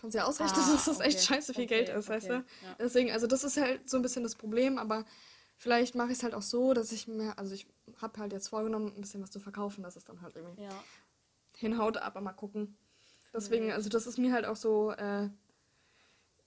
Kannst 0.00 0.14
ja 0.14 0.24
ausrechnen, 0.24 0.60
Ah, 0.64 0.72
dass 0.72 0.84
das 0.86 1.00
echt 1.00 1.18
okay. 1.18 1.26
scheiße 1.26 1.54
viel 1.54 1.64
Okay, 1.64 1.84
Geld 1.84 1.88
ist, 1.88 2.08
weißt 2.08 2.26
okay, 2.26 2.42
du? 2.60 2.66
ja. 2.66 2.74
Deswegen, 2.78 3.10
also 3.10 3.26
das 3.26 3.44
ist 3.44 3.56
halt 3.56 3.88
so 3.88 3.96
ein 3.96 4.02
bisschen 4.02 4.22
das 4.22 4.34
Problem, 4.34 4.76
aber 4.78 5.04
vielleicht 5.56 5.94
mache 5.94 6.08
ich 6.12 6.18
es 6.18 6.22
halt 6.22 6.34
auch 6.34 6.42
so, 6.42 6.74
dass 6.74 6.92
ich 6.92 7.08
mir, 7.08 7.38
also 7.38 7.54
ich 7.54 7.66
habe 8.02 8.20
halt 8.20 8.32
jetzt 8.32 8.48
vorgenommen, 8.48 8.92
ein 8.94 9.00
bisschen 9.00 9.22
was 9.22 9.30
zu 9.30 9.40
verkaufen, 9.40 9.82
dass 9.82 9.96
es 9.96 10.04
dann 10.04 10.20
halt 10.20 10.36
irgendwie 10.36 10.62
Ja. 10.62 10.82
hinhaut, 11.56 11.96
aber 11.96 12.20
mal 12.20 12.32
gucken. 12.32 12.76
Deswegen, 13.32 13.72
also 13.72 13.88
das 13.88 14.06
ist 14.06 14.18
mir 14.18 14.32
halt 14.32 14.44
auch 14.46 14.56
so 14.56 14.92
äh, 14.92 15.28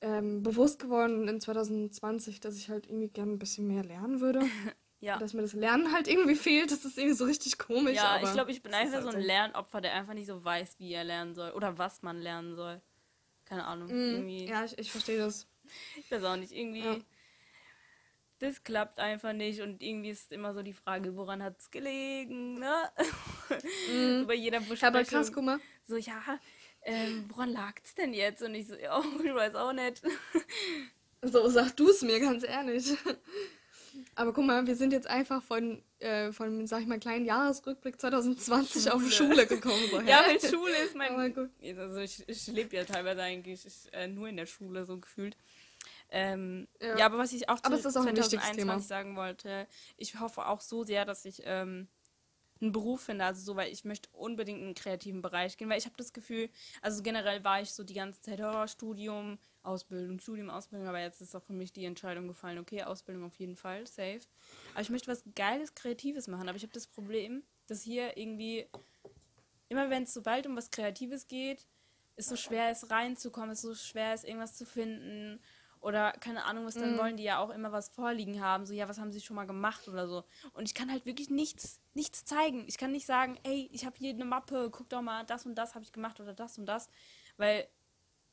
ähm, 0.02 0.44
bewusst 0.44 0.80
geworden 0.80 1.28
in 1.28 1.42
2020, 1.42 2.40
dass 2.40 2.56
ich 2.56 2.70
halt 2.70 2.88
irgendwie 2.88 3.10
gerne 3.10 3.34
ein 3.34 3.40
bisschen 3.40 3.68
mehr 3.68 3.84
lernen 3.84 4.22
würde. 4.22 4.42
Ja. 5.02 5.18
Dass 5.18 5.32
mir 5.32 5.44
das 5.44 5.54
Lernen 5.54 5.94
halt 5.94 6.10
irgendwie 6.10 6.36
fehlt, 6.36 6.72
das 6.72 6.84
ist 6.84 6.98
irgendwie 6.98 7.16
so 7.16 7.24
richtig 7.24 7.58
komisch. 7.58 7.96
Ja, 7.96 8.22
ich 8.22 8.34
glaube, 8.34 8.52
ich 8.52 8.62
bin 8.62 8.74
einfach 8.74 9.00
so 9.00 9.08
halt 9.08 9.16
ein 9.16 9.22
Lernopfer, 9.22 9.80
der 9.80 9.94
einfach 9.94 10.14
nicht 10.14 10.28
so 10.28 10.44
weiß, 10.44 10.78
wie 10.78 10.92
er 10.92 11.06
lernen 11.06 11.36
soll 11.36 11.52
oder 11.52 11.78
was 11.78 12.02
man 12.02 12.20
lernen 12.20 12.58
soll. 12.58 12.82
Keine 13.46 13.64
Ahnung. 13.64 13.88
Irgendwie. 13.90 14.46
Mm, 14.46 14.50
Ja, 14.50 14.66
ich, 14.66 14.78
ich 14.78 14.92
verstehe 14.92 15.18
das. 15.18 15.48
Ich 15.96 16.12
weiß 16.12 16.22
auch 16.26 16.36
nicht. 16.36 16.52
Irgendwie. 16.52 16.84
Ja. 16.84 16.98
Das 18.40 18.62
klappt 18.64 19.00
einfach 19.00 19.32
nicht 19.32 19.62
und 19.62 19.82
irgendwie 19.82 20.10
ist 20.10 20.34
immer 20.34 20.54
so 20.54 20.64
die 20.64 20.74
Frage, 20.74 21.16
woran 21.16 21.44
hat 21.44 21.60
es 21.60 21.72
gelegen, 21.72 22.56
ne? 22.60 22.74
Bei 24.28 24.34
jeder 24.34 24.60
Besprechung. 24.60 24.82
Ja, 24.82 24.88
aber 24.88 25.04
krass, 25.04 25.32
guck 25.32 25.46
mal. 25.46 25.60
So, 25.84 25.96
ja, 25.96 26.40
ähm, 26.84 27.26
woran 27.30 27.50
lag's 27.50 27.96
denn 27.96 28.14
jetzt? 28.14 28.42
Und 28.42 28.56
ich 28.56 28.68
so, 28.68 28.76
ja, 28.76 29.02
ich 29.24 29.34
weiß 29.34 29.56
auch 29.56 29.74
nicht. 29.74 30.02
So, 31.22 31.48
sag 31.50 31.76
du 31.76 31.90
es 31.90 32.02
mir, 32.02 32.20
ganz 32.20 32.44
ehrlich. 32.44 32.96
Aber 34.16 34.34
guck 34.34 34.46
mal, 34.46 34.66
wir 34.66 34.76
sind 34.76 34.94
jetzt 34.94 35.08
einfach 35.08 35.42
von, 35.44 35.84
äh, 36.00 36.32
von 36.32 36.66
sag 36.68 36.82
ich 36.82 36.88
mal, 36.88 37.00
kleinen 37.00 37.26
Jahresrückblick 37.26 38.00
2020 38.00 38.92
auf 38.92 39.02
Schule. 39.02 39.34
Schule 39.34 39.48
gekommen. 39.48 39.82
So, 39.92 40.00
Ja, 40.08 40.24
mit 40.32 40.42
Schule 40.42 40.78
ist 40.86 40.96
mein. 40.96 41.12
Aber 41.14 41.30
gut. 41.30 41.50
Also 41.78 41.98
ich, 42.00 42.28
ich 42.28 42.48
lebe 42.48 42.76
ja 42.76 42.86
teilweise 42.86 43.22
eigentlich 43.22 43.66
ich, 43.66 43.94
äh, 43.94 44.08
nur 44.08 44.28
in 44.30 44.38
der 44.38 44.46
Schule 44.46 44.86
so 44.86 44.98
gefühlt. 44.98 45.36
Ähm, 46.12 46.68
Ja. 46.82 46.98
ja. 46.98 47.06
aber 47.06 47.18
was 47.18 47.34
ich 47.34 47.50
auch 47.50 47.60
Aber 47.64 47.80
zu 47.80 47.88
es 47.90 47.98
auch 47.98 48.06
wichtiges 48.06 48.30
2021 48.30 48.58
Thema. 48.58 48.80
sagen 48.80 49.16
wollte, 49.16 49.68
ich 49.98 50.20
hoffe 50.20 50.48
auch 50.48 50.62
so 50.62 50.84
sehr, 50.84 51.06
dass 51.06 51.26
ich 51.26 51.42
ähm, 51.46 51.88
einen 52.62 52.72
Beruf 52.72 53.02
finde, 53.02 53.26
also 53.26 53.42
so, 53.42 53.56
weil 53.56 53.72
ich 53.72 53.86
möchte 53.86 54.10
unbedingt 54.12 54.60
in 54.60 54.66
einen 54.66 54.76
kreativen 54.76 55.22
Bereich 55.22 55.58
gehen, 55.58 55.70
weil 55.70 55.78
ich 55.78 55.86
habe 55.86 55.96
das 55.98 56.14
Gefühl, 56.14 56.50
also 56.82 57.02
generell 57.04 57.44
war 57.44 57.62
ich 57.62 57.72
so 57.72 57.84
die 57.84 57.94
ganze 57.94 58.22
Zeit, 58.22 58.40
oh, 58.42 58.68
Studium, 58.68 59.38
Ausbildung, 59.64 60.20
Studium, 60.20 60.50
Ausbildung, 60.50 60.88
aber 60.88 61.00
jetzt 61.00 61.22
ist 61.22 61.36
auch 61.36 61.44
für 61.44 61.54
mich 61.54 61.72
die 61.72 61.86
Entscheidung 61.86 62.28
gefallen, 62.28 62.60
okay, 62.60 62.84
Ausbildung 62.84 63.26
auf 63.26 63.40
jeden 63.40 63.56
Fall, 63.56 63.88
safe. 63.88 64.22
Aber 64.74 64.82
ich 64.82 64.90
möchte 64.90 65.12
was 65.12 65.24
Geiles, 65.36 65.76
Kreatives 65.76 66.28
machen, 66.28 66.50
aber 66.50 66.58
ich 66.58 66.64
habe 66.64 66.74
das 66.74 66.88
Problem, 66.88 67.44
dass 67.68 67.82
hier 67.82 68.18
irgendwie 68.18 68.68
immer 69.70 69.90
wenn 69.90 70.04
es 70.04 70.14
sobald 70.14 70.48
um 70.48 70.56
was 70.56 70.72
Kreatives 70.72 71.28
geht, 71.28 71.66
es 72.16 72.28
so 72.28 72.36
schwer 72.36 72.72
ist 72.72 72.92
reinzukommen, 72.92 73.52
es 73.52 73.62
so 73.62 73.74
schwer 73.76 74.14
ist 74.14 74.26
irgendwas 74.26 74.56
zu 74.56 74.66
finden 74.66 75.40
oder 75.82 76.12
keine 76.14 76.44
Ahnung 76.46 76.66
was, 76.66 76.76
dann 76.76 76.98
wollen 76.98 77.16
die 77.18 77.24
ja 77.24 77.40
auch 77.40 77.50
immer 77.52 77.72
was 77.72 77.90
vorliegen 77.90 78.42
haben, 78.42 78.66
so 78.66 78.74
ja, 78.74 78.90
was 78.90 79.00
haben 79.00 79.12
sie 79.14 79.22
schon 79.22 79.36
mal 79.36 79.46
gemacht 79.48 79.88
oder 79.88 80.08
so. 80.08 80.24
Und 80.54 80.66
ich 80.68 80.74
kann 80.76 80.92
halt 80.92 81.06
wirklich 81.06 81.30
nichts, 81.30 81.80
nichts 81.94 82.26
zeigen. 82.26 82.66
Ich 82.68 82.78
kann 82.78 82.92
nicht 82.92 83.06
sagen, 83.06 83.38
ey, 83.44 83.70
ich 83.72 83.86
habe 83.86 83.96
hier 83.98 84.14
eine 84.14 84.26
Mappe, 84.26 84.70
guck 84.72 84.90
doch 84.90 85.02
mal, 85.02 85.24
das 85.26 85.46
und 85.46 85.56
das 85.56 85.76
habe 85.76 85.84
ich 85.86 85.92
gemacht 85.92 86.20
oder 86.20 86.34
das 86.34 86.58
und 86.58 86.66
das, 86.66 86.90
weil 87.38 87.68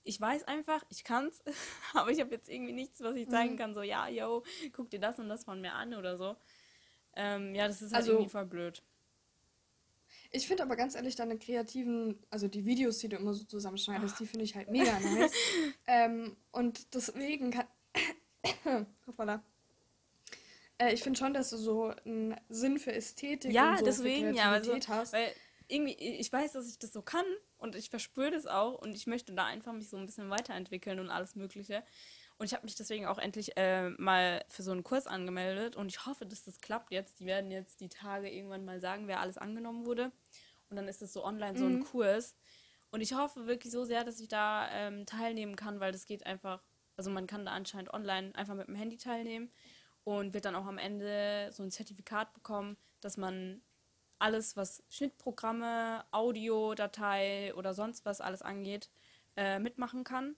ich 0.02 0.20
weiß 0.20 0.44
einfach, 0.44 0.82
ich 0.88 1.04
kann's, 1.04 1.42
aber 1.94 2.10
ich 2.10 2.20
habe 2.20 2.30
jetzt 2.30 2.48
irgendwie 2.48 2.72
nichts, 2.72 3.00
was 3.00 3.14
ich 3.16 3.28
zeigen 3.28 3.56
kann, 3.56 3.74
so 3.74 3.82
ja, 3.82 4.08
yo, 4.08 4.42
guck 4.72 4.90
dir 4.90 5.00
das 5.00 5.18
und 5.18 5.28
das 5.28 5.44
von 5.44 5.60
mir 5.60 5.72
an 5.74 5.94
oder 5.94 6.16
so. 6.16 6.36
Ähm, 7.14 7.54
ja, 7.54 7.66
das 7.66 7.80
ist 7.80 7.92
halt 7.92 8.02
Also- 8.02 8.12
irgendwie 8.12 8.30
voll 8.30 8.46
blöd. 8.46 8.82
Ich 10.30 10.46
finde 10.46 10.62
aber 10.62 10.76
ganz 10.76 10.94
ehrlich, 10.94 11.16
deine 11.16 11.38
kreativen, 11.38 12.18
also 12.30 12.48
die 12.48 12.64
Videos, 12.64 12.98
die 12.98 13.08
du 13.08 13.16
immer 13.16 13.34
so 13.34 13.44
zusammenschneidest, 13.44 14.18
die 14.20 14.26
finde 14.26 14.44
ich 14.44 14.54
halt 14.54 14.70
mega 14.70 14.98
nice. 15.00 15.32
ähm, 15.86 16.36
und 16.52 16.94
deswegen 16.94 17.50
kann. 17.50 17.66
Hoppala. 19.06 19.42
Äh, 20.78 20.92
ich 20.92 21.02
finde 21.02 21.18
schon, 21.18 21.34
dass 21.34 21.50
du 21.50 21.56
so 21.56 21.92
einen 22.04 22.36
Sinn 22.48 22.78
für 22.78 22.92
Ästhetik 22.92 23.52
Ja, 23.52 23.72
und 23.72 23.78
so 23.78 23.84
deswegen, 23.84 24.34
ja, 24.34 24.50
also, 24.52 24.74
hast. 24.88 25.12
weil 25.12 25.32
irgendwie, 25.68 25.94
ich 25.94 26.32
weiß, 26.32 26.52
dass 26.52 26.68
ich 26.68 26.78
das 26.78 26.92
so 26.92 27.02
kann 27.02 27.24
und 27.58 27.74
ich 27.74 27.90
verspüre 27.90 28.30
das 28.30 28.46
auch 28.46 28.80
und 28.80 28.94
ich 28.94 29.06
möchte 29.06 29.32
da 29.32 29.46
einfach 29.46 29.72
mich 29.72 29.88
so 29.88 29.96
ein 29.96 30.06
bisschen 30.06 30.30
weiterentwickeln 30.30 31.00
und 31.00 31.10
alles 31.10 31.34
Mögliche. 31.34 31.82
Und 32.38 32.46
ich 32.46 32.52
habe 32.52 32.64
mich 32.64 32.74
deswegen 32.74 33.06
auch 33.06 33.18
endlich 33.18 33.56
äh, 33.56 33.90
mal 33.90 34.44
für 34.48 34.62
so 34.62 34.70
einen 34.70 34.84
Kurs 34.84 35.06
angemeldet 35.06 35.74
und 35.74 35.88
ich 35.88 36.04
hoffe, 36.04 36.26
dass 36.26 36.44
das 36.44 36.60
klappt 36.60 36.92
jetzt. 36.92 37.18
Die 37.20 37.26
werden 37.26 37.50
jetzt 37.50 37.80
die 37.80 37.88
Tage 37.88 38.30
irgendwann 38.30 38.64
mal 38.64 38.78
sagen, 38.80 39.08
wer 39.08 39.20
alles 39.20 39.38
angenommen 39.38 39.86
wurde. 39.86 40.12
Und 40.68 40.76
dann 40.76 40.88
ist 40.88 41.00
das 41.00 41.12
so 41.12 41.24
online 41.24 41.58
so 41.58 41.64
ein 41.64 41.84
Kurs. 41.84 42.36
Und 42.90 43.00
ich 43.00 43.14
hoffe 43.14 43.46
wirklich 43.46 43.72
so 43.72 43.84
sehr, 43.84 44.04
dass 44.04 44.20
ich 44.20 44.28
da 44.28 44.68
ähm, 44.70 45.06
teilnehmen 45.06 45.56
kann, 45.56 45.80
weil 45.80 45.92
das 45.92 46.04
geht 46.04 46.26
einfach, 46.26 46.62
also 46.96 47.10
man 47.10 47.26
kann 47.26 47.46
da 47.46 47.52
anscheinend 47.52 47.92
online 47.94 48.34
einfach 48.34 48.54
mit 48.54 48.68
dem 48.68 48.74
Handy 48.74 48.96
teilnehmen. 48.96 49.50
und 50.04 50.34
wird 50.34 50.44
dann 50.44 50.54
auch 50.54 50.66
am 50.66 50.78
Ende 50.78 51.50
so 51.52 51.64
ein 51.64 51.72
Zertifikat 51.72 52.32
bekommen, 52.32 52.76
dass 53.00 53.16
man 53.16 53.60
alles, 54.20 54.56
was 54.56 54.84
Schnittprogramme, 54.88 56.04
Audiodatei 56.12 57.52
oder 57.56 57.74
sonst 57.74 58.04
was 58.04 58.20
alles 58.20 58.40
angeht, 58.40 58.88
äh, 59.36 59.58
mitmachen 59.58 60.04
kann. 60.04 60.36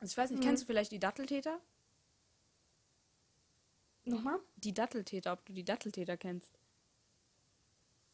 Also 0.00 0.12
ich 0.12 0.16
weiß 0.16 0.30
nicht, 0.30 0.40
mhm. 0.40 0.46
kennst 0.46 0.62
du 0.62 0.66
vielleicht 0.66 0.92
die 0.92 0.98
Datteltäter? 0.98 1.60
Nochmal? 4.04 4.38
Die 4.56 4.74
Datteltäter, 4.74 5.32
ob 5.32 5.44
du 5.44 5.52
die 5.52 5.64
Datteltäter 5.64 6.16
kennst. 6.16 6.58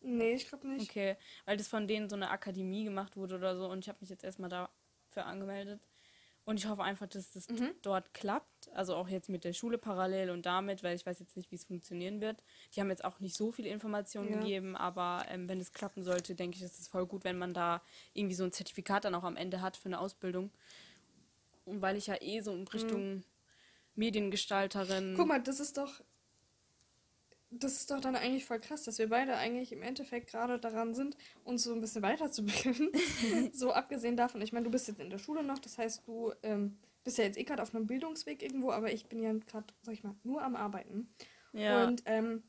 Nee, 0.01 0.34
ich 0.34 0.49
glaube 0.49 0.68
nicht. 0.68 0.91
Okay, 0.91 1.16
weil 1.45 1.57
das 1.57 1.68
von 1.68 1.89
denen 1.89 2.09
so 2.09 2.16
eine 2.16 2.30
Akademie 2.30 2.84
gemacht 2.84 3.16
wurde 3.16 3.37
oder 3.37 3.57
so 3.57 3.68
und 3.68 3.80
ich 3.80 3.89
habe 3.89 3.99
mich 4.01 4.11
jetzt 4.11 4.24
erstmal 4.24 4.51
dafür 4.51 5.26
angemeldet. 5.26 5.80
Und 6.45 6.61
ich 6.61 6.68
hoffe 6.68 6.84
einfach, 6.84 7.09
dass 7.09 7.32
das 7.32 7.49
mhm. 7.49 7.72
dort 7.82 8.14
klappt. 8.14 8.72
Also 8.72 8.95
auch 8.95 9.09
jetzt 9.09 9.28
mit 9.28 9.43
der 9.43 9.53
Schule 9.53 9.78
parallel 9.78 10.30
und 10.30 10.47
damit, 10.47 10.84
weil 10.84 10.95
ich 10.95 11.05
weiß 11.05 11.18
jetzt 11.18 11.37
nicht, 11.37 11.51
wie 11.51 11.57
es 11.57 11.64
funktionieren 11.64 12.20
wird. 12.20 12.41
Die 12.72 12.80
haben 12.80 12.89
jetzt 12.89 13.05
auch 13.05 13.18
nicht 13.18 13.37
so 13.37 13.51
viele 13.51 13.68
Informationen 13.68 14.30
ja. 14.30 14.39
gegeben, 14.39 14.76
aber 14.76 15.24
ähm, 15.28 15.49
wenn 15.49 15.59
es 15.59 15.72
klappen 15.72 16.05
sollte, 16.05 16.37
denke 16.37 16.57
ich, 16.57 16.62
ist 16.62 16.78
es 16.78 16.87
voll 16.87 17.05
gut, 17.05 17.24
wenn 17.24 17.37
man 17.37 17.53
da 17.53 17.82
irgendwie 18.12 18.37
so 18.37 18.45
ein 18.45 18.53
Zertifikat 18.53 19.05
dann 19.05 19.16
auch 19.16 19.24
am 19.24 19.34
Ende 19.34 19.61
hat 19.61 19.76
für 19.76 19.87
eine 19.87 19.99
Ausbildung. 19.99 20.53
Und 21.67 21.83
weil 21.83 21.97
ich 21.97 22.07
ja 22.07 22.17
eh 22.21 22.41
so 22.41 22.53
in 22.53 22.61
mhm. 22.61 22.69
Richtung 22.69 23.14
mhm. 23.17 23.25
Mediengestalterin. 23.95 25.14
Guck 25.17 25.29
mal, 25.29 25.43
das 25.43 25.61
ist 25.61 25.77
doch 25.77 26.03
das 27.51 27.77
ist 27.77 27.91
doch 27.91 28.01
dann 28.01 28.17
eigentlich 28.17 28.45
voll 28.45 28.59
krass, 28.59 28.85
dass 28.85 28.99
wir 28.99 29.09
beide 29.09 29.37
eigentlich 29.37 29.73
im 29.73 29.83
Endeffekt 29.83 30.31
gerade 30.31 30.59
daran 30.59 30.95
sind, 30.95 31.17
uns 31.45 31.62
so 31.62 31.73
ein 31.73 31.81
bisschen 31.81 32.03
weiterzubilden. 32.03 32.91
so 33.53 33.73
abgesehen 33.73 34.17
davon, 34.17 34.41
ich 34.43 34.53
meine, 34.53 34.64
du 34.64 34.71
bist 34.71 34.89
jetzt 34.89 35.01
in 35.01 35.11
der 35.11 35.19
Schule 35.19 35.43
noch, 35.43 35.59
das 35.59 35.79
heißt, 35.79 36.07
du 36.07 36.33
ähm, 36.43 36.77
bist 37.05 37.19
ja 37.19 37.25
jetzt 37.25 37.39
eh 37.39 37.45
gerade 37.45 37.62
auf 37.62 37.75
einem 37.75 37.87
Bildungsweg 37.87 38.43
irgendwo, 38.43 38.73
aber 38.73 38.93
ich 38.93 39.07
bin 39.07 39.23
ja 39.23 39.33
gerade, 39.33 39.67
sag 39.83 39.95
ich 39.95 40.03
mal, 40.03 40.17
nur 40.25 40.43
am 40.43 40.57
Arbeiten. 40.57 41.09
Ja. 41.53 41.87
Und 41.87 42.03
ähm, 42.07 42.43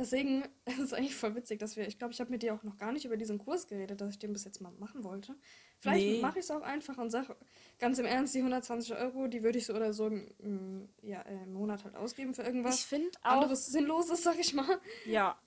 Deswegen 0.00 0.44
ist 0.64 0.78
es 0.78 0.92
eigentlich 0.94 1.14
voll 1.14 1.34
witzig, 1.34 1.58
dass 1.58 1.76
wir, 1.76 1.86
ich 1.86 1.98
glaube, 1.98 2.14
ich 2.14 2.20
habe 2.20 2.30
mit 2.30 2.42
dir 2.42 2.54
auch 2.54 2.62
noch 2.62 2.78
gar 2.78 2.90
nicht 2.90 3.04
über 3.04 3.18
diesen 3.18 3.38
Kurs 3.38 3.66
geredet, 3.68 4.00
dass 4.00 4.10
ich 4.10 4.18
den 4.18 4.32
bis 4.32 4.44
jetzt 4.44 4.60
mal 4.62 4.72
machen 4.78 5.04
wollte. 5.04 5.36
Vielleicht 5.78 6.06
nee. 6.06 6.20
mache 6.22 6.38
ich 6.38 6.46
es 6.46 6.50
auch 6.50 6.62
einfach 6.62 6.96
und 6.96 7.10
sage 7.10 7.36
ganz 7.78 7.98
im 7.98 8.06
Ernst, 8.06 8.34
die 8.34 8.38
120 8.38 8.94
Euro, 8.96 9.26
die 9.26 9.42
würde 9.42 9.58
ich 9.58 9.66
so 9.66 9.74
oder 9.74 9.92
so 9.92 10.06
im, 10.06 10.88
ja, 11.02 11.20
im 11.22 11.52
Monat 11.52 11.84
halt 11.84 11.96
ausgeben 11.96 12.34
für 12.34 12.42
irgendwas. 12.42 12.80
Ich 12.80 12.86
finde 12.86 13.10
auch. 13.22 13.42
Anderes 13.42 13.66
Sinnloses, 13.66 14.22
sag 14.22 14.38
ich 14.38 14.54
mal. 14.54 14.80
Ja. 15.04 15.38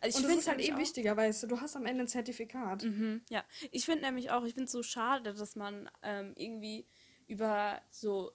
Also 0.00 0.18
ich 0.18 0.24
und 0.24 0.30
das 0.30 0.40
ist 0.40 0.48
halt 0.48 0.60
eh 0.60 0.76
wichtiger, 0.76 1.16
weißt 1.16 1.42
du, 1.42 1.46
du 1.46 1.60
hast 1.60 1.76
am 1.76 1.84
Ende 1.84 2.04
ein 2.04 2.08
Zertifikat. 2.08 2.84
Mhm, 2.84 3.22
ja, 3.28 3.44
ich 3.70 3.84
finde 3.84 4.04
nämlich 4.04 4.30
auch, 4.30 4.44
ich 4.44 4.54
finde 4.54 4.66
es 4.66 4.72
so 4.72 4.82
schade, 4.82 5.34
dass 5.34 5.56
man 5.56 5.90
ähm, 6.02 6.32
irgendwie 6.36 6.86
über 7.26 7.80
so 7.90 8.32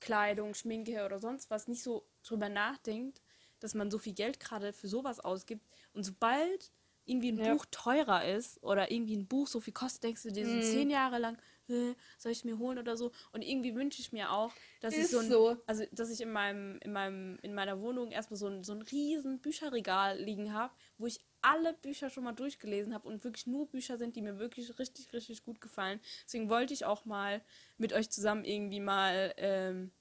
Kleidung, 0.00 0.54
Schminke 0.54 1.04
oder 1.04 1.18
sonst 1.18 1.50
was 1.50 1.68
nicht 1.68 1.82
so 1.82 2.06
drüber 2.22 2.48
nachdenkt, 2.48 3.22
dass 3.60 3.74
man 3.74 3.90
so 3.90 3.98
viel 3.98 4.14
Geld 4.14 4.40
gerade 4.40 4.72
für 4.72 4.88
sowas 4.88 5.20
ausgibt. 5.20 5.66
Und 5.92 6.04
sobald 6.04 6.72
irgendwie 7.08 7.32
ein 7.32 7.38
ja. 7.38 7.52
Buch 7.52 7.64
teurer 7.70 8.26
ist 8.26 8.62
oder 8.62 8.90
irgendwie 8.90 9.16
ein 9.16 9.26
Buch 9.26 9.46
so 9.46 9.60
viel 9.60 9.72
kostet, 9.72 10.04
denkst 10.04 10.22
du 10.22 10.30
dir 10.30 10.46
so 10.46 10.52
mm. 10.52 10.62
zehn 10.62 10.90
Jahre 10.90 11.18
lang, 11.18 11.38
soll 11.66 12.32
ich 12.32 12.38
es 12.38 12.44
mir 12.44 12.58
holen 12.58 12.78
oder 12.78 12.96
so? 12.96 13.12
Und 13.32 13.42
irgendwie 13.42 13.74
wünsche 13.74 14.00
ich 14.00 14.12
mir 14.12 14.32
auch, 14.32 14.52
dass 14.80 14.94
ist 14.94 15.06
ich 15.06 15.10
so, 15.10 15.18
ein, 15.18 15.28
so, 15.28 15.56
also 15.66 15.84
dass 15.92 16.10
ich 16.10 16.20
in 16.20 16.30
meinem, 16.30 16.78
in 16.82 16.92
meinem, 16.92 17.38
in 17.42 17.54
meiner 17.54 17.80
Wohnung 17.80 18.10
erstmal 18.10 18.38
so 18.38 18.46
ein, 18.46 18.64
so 18.64 18.72
ein 18.72 18.82
riesen 18.82 19.40
Bücherregal 19.40 20.18
liegen 20.18 20.52
habe, 20.52 20.72
wo 20.96 21.06
ich 21.06 21.20
alle 21.40 21.74
Bücher 21.74 22.10
schon 22.10 22.24
mal 22.24 22.32
durchgelesen 22.32 22.94
habe 22.94 23.08
und 23.08 23.22
wirklich 23.22 23.46
nur 23.46 23.68
Bücher 23.68 23.96
sind, 23.96 24.16
die 24.16 24.22
mir 24.22 24.38
wirklich 24.38 24.78
richtig, 24.78 25.12
richtig 25.12 25.44
gut 25.44 25.60
gefallen. 25.60 26.00
Deswegen 26.24 26.50
wollte 26.50 26.74
ich 26.74 26.84
auch 26.84 27.04
mal 27.04 27.42
mit 27.76 27.92
euch 27.92 28.10
zusammen 28.10 28.44
irgendwie 28.44 28.80
mal 28.80 29.34
ähm, 29.36 29.92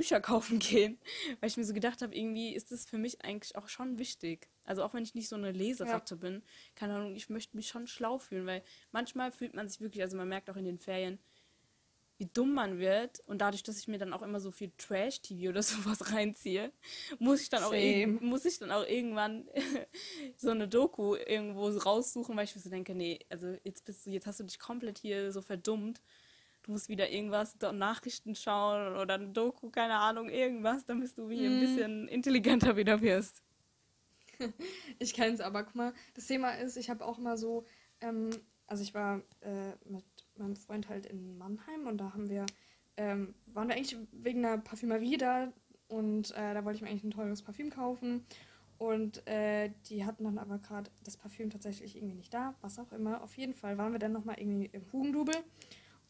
Bücher 0.00 0.20
kaufen 0.20 0.58
gehen, 0.58 0.98
weil 1.40 1.50
ich 1.50 1.58
mir 1.58 1.64
so 1.64 1.74
gedacht 1.74 2.00
habe, 2.00 2.16
irgendwie 2.16 2.54
ist 2.54 2.72
das 2.72 2.86
für 2.86 2.96
mich 2.96 3.22
eigentlich 3.22 3.56
auch 3.56 3.68
schon 3.68 3.98
wichtig. 3.98 4.48
Also 4.64 4.82
auch 4.82 4.94
wenn 4.94 5.02
ich 5.02 5.14
nicht 5.14 5.28
so 5.28 5.36
eine 5.36 5.52
Leseratte 5.52 6.14
ja. 6.14 6.20
bin, 6.20 6.42
keine 6.74 6.94
Ahnung, 6.94 7.14
ich 7.14 7.28
möchte 7.28 7.54
mich 7.54 7.68
schon 7.68 7.86
schlau 7.86 8.18
fühlen, 8.18 8.46
weil 8.46 8.62
manchmal 8.92 9.30
fühlt 9.30 9.54
man 9.54 9.68
sich 9.68 9.80
wirklich, 9.80 10.02
also 10.02 10.16
man 10.16 10.28
merkt 10.28 10.48
auch 10.48 10.56
in 10.56 10.64
den 10.64 10.78
Ferien, 10.78 11.18
wie 12.16 12.30
dumm 12.32 12.52
man 12.54 12.78
wird 12.78 13.20
und 13.26 13.40
dadurch, 13.40 13.62
dass 13.62 13.78
ich 13.78 13.88
mir 13.88 13.98
dann 13.98 14.12
auch 14.12 14.22
immer 14.22 14.40
so 14.40 14.50
viel 14.50 14.72
Trash-TV 14.78 15.50
oder 15.50 15.62
sowas 15.62 16.12
reinziehe, 16.12 16.72
muss 17.18 17.42
ich 17.42 17.50
dann 17.50 17.62
auch, 17.62 17.74
muss 18.22 18.44
ich 18.46 18.58
dann 18.58 18.70
auch 18.70 18.86
irgendwann 18.86 19.48
so 20.38 20.50
eine 20.50 20.66
Doku 20.66 21.14
irgendwo 21.14 21.68
raussuchen, 21.68 22.36
weil 22.36 22.44
ich 22.44 22.54
mir 22.54 22.62
so 22.62 22.70
denke, 22.70 22.94
nee, 22.94 23.18
also 23.28 23.54
jetzt 23.64 23.84
bist 23.84 24.06
du, 24.06 24.10
jetzt 24.10 24.26
hast 24.26 24.40
du 24.40 24.44
dich 24.44 24.58
komplett 24.58 24.98
hier 24.98 25.30
so 25.30 25.42
verdummt 25.42 26.00
du 26.70 26.74
musst 26.74 26.88
wieder 26.88 27.10
irgendwas, 27.10 27.56
Nachrichten 27.72 28.36
schauen 28.36 28.96
oder 28.96 29.14
eine 29.14 29.30
Doku, 29.30 29.70
keine 29.70 29.94
Ahnung, 29.94 30.28
irgendwas, 30.28 30.84
damit 30.84 31.18
du 31.18 31.28
wie 31.28 31.40
mm. 31.40 31.44
ein 31.44 31.56
mhm. 31.56 31.60
bisschen 31.60 32.08
intelligenter 32.08 32.76
wieder 32.76 33.00
wirst. 33.00 33.42
ich 35.00 35.12
kenne 35.12 35.34
es 35.34 35.40
aber, 35.40 35.64
guck 35.64 35.74
mal, 35.74 35.92
das 36.14 36.28
Thema 36.28 36.52
ist, 36.52 36.76
ich 36.76 36.88
habe 36.88 37.04
auch 37.04 37.18
immer 37.18 37.36
so, 37.36 37.64
ähm, 38.00 38.30
also 38.68 38.84
ich 38.84 38.94
war 38.94 39.20
äh, 39.40 39.72
mit 39.84 40.04
meinem 40.36 40.54
Freund 40.54 40.88
halt 40.88 41.06
in 41.06 41.36
Mannheim 41.38 41.88
und 41.88 41.98
da 41.98 42.12
haben 42.12 42.30
wir, 42.30 42.46
ähm, 42.96 43.34
waren 43.46 43.66
wir 43.66 43.74
eigentlich 43.74 43.96
wegen 44.12 44.44
einer 44.44 44.58
Parfümerie 44.58 45.16
da 45.16 45.52
und 45.88 46.30
äh, 46.36 46.54
da 46.54 46.64
wollte 46.64 46.76
ich 46.76 46.82
mir 46.82 46.88
eigentlich 46.88 47.04
ein 47.04 47.10
teures 47.10 47.42
Parfüm 47.42 47.70
kaufen 47.70 48.24
und 48.78 49.26
äh, 49.26 49.72
die 49.88 50.04
hatten 50.04 50.22
dann 50.22 50.38
aber 50.38 50.58
gerade 50.58 50.88
das 51.02 51.16
Parfüm 51.16 51.50
tatsächlich 51.50 51.96
irgendwie 51.96 52.14
nicht 52.14 52.32
da, 52.32 52.54
was 52.60 52.78
auch 52.78 52.92
immer. 52.92 53.22
Auf 53.22 53.36
jeden 53.36 53.54
Fall 53.54 53.76
waren 53.76 53.90
wir 53.90 53.98
dann 53.98 54.12
nochmal 54.12 54.38
irgendwie 54.38 54.70
im 54.72 54.84
Hugendubel 54.92 55.34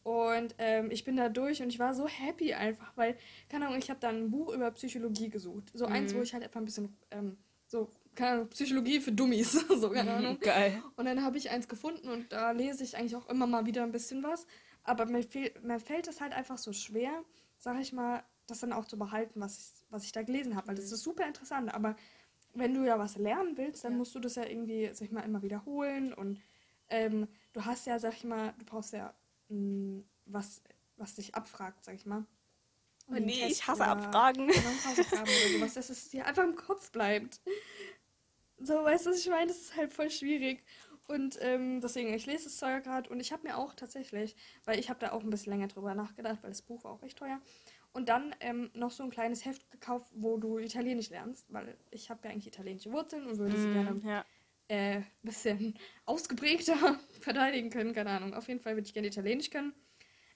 und 0.03 0.55
ähm, 0.57 0.89
ich 0.89 1.03
bin 1.03 1.15
da 1.15 1.29
durch 1.29 1.61
und 1.61 1.69
ich 1.69 1.77
war 1.77 1.93
so 1.93 2.07
happy 2.07 2.53
einfach, 2.53 2.91
weil, 2.95 3.15
keine 3.49 3.67
Ahnung, 3.67 3.77
ich 3.77 3.89
habe 3.89 3.99
dann 3.99 4.23
ein 4.23 4.31
Buch 4.31 4.53
über 4.53 4.71
Psychologie 4.71 5.29
gesucht. 5.29 5.71
So 5.73 5.87
mhm. 5.87 5.93
eins, 5.93 6.15
wo 6.15 6.21
ich 6.21 6.33
halt 6.33 6.43
einfach 6.43 6.59
ein 6.59 6.65
bisschen, 6.65 6.97
ähm, 7.11 7.37
so, 7.67 7.89
keine 8.15 8.31
Ahnung, 8.31 8.49
Psychologie 8.49 8.99
für 8.99 9.11
Dummies, 9.11 9.51
so, 9.69 9.89
keine 9.91 10.13
Ahnung. 10.13 10.39
Geil. 10.39 10.81
Und 10.95 11.05
dann 11.05 11.23
habe 11.23 11.37
ich 11.37 11.51
eins 11.51 11.67
gefunden 11.67 12.09
und 12.09 12.31
da 12.31 12.51
lese 12.51 12.83
ich 12.83 12.97
eigentlich 12.97 13.15
auch 13.15 13.29
immer 13.29 13.45
mal 13.45 13.65
wieder 13.65 13.83
ein 13.83 13.91
bisschen 13.91 14.23
was. 14.23 14.47
Aber 14.83 15.05
mir, 15.05 15.21
fehl, 15.21 15.51
mir 15.61 15.79
fällt 15.79 16.07
es 16.07 16.19
halt 16.19 16.33
einfach 16.33 16.57
so 16.57 16.73
schwer, 16.73 17.23
sag 17.59 17.79
ich 17.79 17.93
mal, 17.93 18.23
das 18.47 18.59
dann 18.59 18.73
auch 18.73 18.85
zu 18.85 18.97
behalten, 18.97 19.39
was 19.39 19.57
ich, 19.59 19.85
was 19.91 20.03
ich 20.03 20.11
da 20.11 20.23
gelesen 20.23 20.55
habe. 20.55 20.69
Weil 20.69 20.75
das 20.75 20.87
mhm. 20.87 20.95
ist 20.95 21.03
super 21.03 21.27
interessant. 21.27 21.73
Aber 21.73 21.95
wenn 22.55 22.73
du 22.73 22.83
ja 22.83 22.97
was 22.97 23.17
lernen 23.17 23.55
willst, 23.55 23.83
dann 23.83 23.93
ja. 23.93 23.97
musst 23.99 24.15
du 24.15 24.19
das 24.19 24.33
ja 24.33 24.45
irgendwie, 24.45 24.89
sag 24.93 25.05
ich 25.05 25.11
mal, 25.11 25.21
immer 25.21 25.43
wiederholen. 25.43 26.11
Und 26.11 26.41
ähm, 26.89 27.27
du 27.53 27.65
hast 27.65 27.85
ja, 27.85 27.99
sag 27.99 28.13
ich 28.13 28.23
mal, 28.23 28.53
du 28.57 28.65
brauchst 28.65 28.93
ja 28.93 29.13
was, 30.25 30.61
was 30.97 31.15
dich 31.15 31.35
abfragt, 31.35 31.83
sag 31.83 31.95
ich 31.95 32.05
mal. 32.05 32.25
Oh 33.09 33.13
nee, 33.13 33.45
ich 33.47 33.67
hasse 33.67 33.85
Abfragen. 33.85 34.49
Hausaufgaben 34.49 35.23
oder 35.23 35.53
sowas, 35.53 35.73
dass 35.73 35.89
es 35.89 36.09
dir 36.09 36.25
einfach 36.25 36.43
im 36.43 36.55
Kopf 36.55 36.91
bleibt. 36.91 37.41
So, 38.57 38.75
weißt 38.75 39.05
du, 39.05 39.09
was 39.09 39.19
ich 39.19 39.29
meine? 39.29 39.47
Das 39.47 39.57
ist 39.57 39.75
halt 39.75 39.91
voll 39.91 40.09
schwierig. 40.09 40.63
Und 41.07 41.37
ähm, 41.41 41.81
deswegen, 41.81 42.13
ich 42.13 42.25
lese 42.25 42.47
es 42.47 42.57
zwar 42.57 42.79
gerade 42.79 43.09
und 43.09 43.19
ich 43.19 43.33
habe 43.33 43.43
mir 43.43 43.57
auch 43.57 43.73
tatsächlich, 43.73 44.35
weil 44.63 44.79
ich 44.79 44.89
habe 44.89 44.99
da 44.99 45.11
auch 45.11 45.23
ein 45.23 45.29
bisschen 45.29 45.51
länger 45.51 45.67
drüber 45.67 45.93
nachgedacht, 45.93 46.41
weil 46.41 46.51
das 46.51 46.61
Buch 46.61 46.85
war 46.85 46.91
auch 46.91 47.03
echt 47.03 47.17
teuer. 47.17 47.41
Und 47.91 48.07
dann 48.07 48.33
ähm, 48.39 48.69
noch 48.73 48.91
so 48.91 49.03
ein 49.03 49.09
kleines 49.09 49.43
Heft 49.43 49.69
gekauft, 49.71 50.09
wo 50.13 50.37
du 50.37 50.57
Italienisch 50.57 51.09
lernst, 51.09 51.51
weil 51.51 51.75
ich 51.89 52.09
habe 52.09 52.21
ja 52.23 52.31
eigentlich 52.31 52.47
italienische 52.47 52.93
Wurzeln 52.93 53.27
und 53.27 53.37
würde 53.37 53.57
mm, 53.57 53.61
sie 53.61 53.73
gerne 53.73 53.99
ja 54.05 54.25
äh, 54.67 55.01
bisschen 55.23 55.77
ausgeprägter 56.05 56.99
verteidigen 57.19 57.69
können. 57.69 57.93
Keine 57.93 58.11
Ahnung. 58.11 58.33
Auf 58.33 58.47
jeden 58.47 58.59
Fall 58.59 58.75
würde 58.75 58.87
ich 58.87 58.93
gerne 58.93 59.07
Italienisch 59.07 59.49
können. 59.49 59.73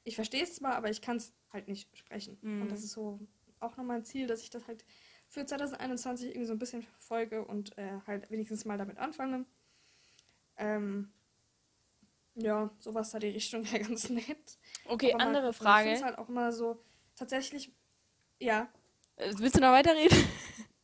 Ich 0.04 0.16
verstehe 0.16 0.44
es 0.44 0.56
zwar, 0.56 0.76
aber 0.76 0.90
ich 0.90 1.02
kann 1.02 1.18
es 1.18 1.34
halt 1.52 1.68
nicht 1.68 1.96
sprechen. 1.98 2.38
Mhm. 2.42 2.64
Und 2.64 2.72
das 2.72 2.84
ist 2.84 2.92
so 2.92 3.20
auch 3.60 3.78
nochmal 3.78 3.98
ein 3.98 4.06
Ziel, 4.06 4.28
dass 4.28 4.42
ich 4.42 4.50
das 4.50 4.68
halt 4.68 4.86
für 5.28 5.46
2021 5.46 6.30
irgendwie 6.30 6.46
so 6.46 6.54
ein 6.54 6.60
bisschen 6.60 6.84
verfolge 6.84 7.44
und 7.46 7.78
äh, 7.78 8.00
halt 8.06 8.30
wenigstens 8.30 8.66
mal 8.66 8.78
damit 8.78 8.98
anfange. 8.98 9.46
Ähm, 10.58 11.12
ja, 12.36 12.70
sowas 12.80 13.12
da 13.12 13.20
die 13.20 13.30
Richtung 13.30 13.64
wäre 13.72 13.84
ganz 13.84 14.10
nett. 14.10 14.58
Okay, 14.86 15.14
aber 15.14 15.24
andere 15.24 15.46
mal, 15.46 15.54
Frage. 15.54 15.90
Ich 15.90 15.94
finde 15.96 16.10
halt 16.10 16.20
auch 16.20 16.30
immer 16.30 16.52
so, 16.52 16.82
tatsächlich, 17.16 17.72
ja. 18.40 18.70
Äh, 19.16 19.34
willst 19.38 19.56
du 19.56 19.62
noch 19.62 19.72
weiterreden? 19.72 20.18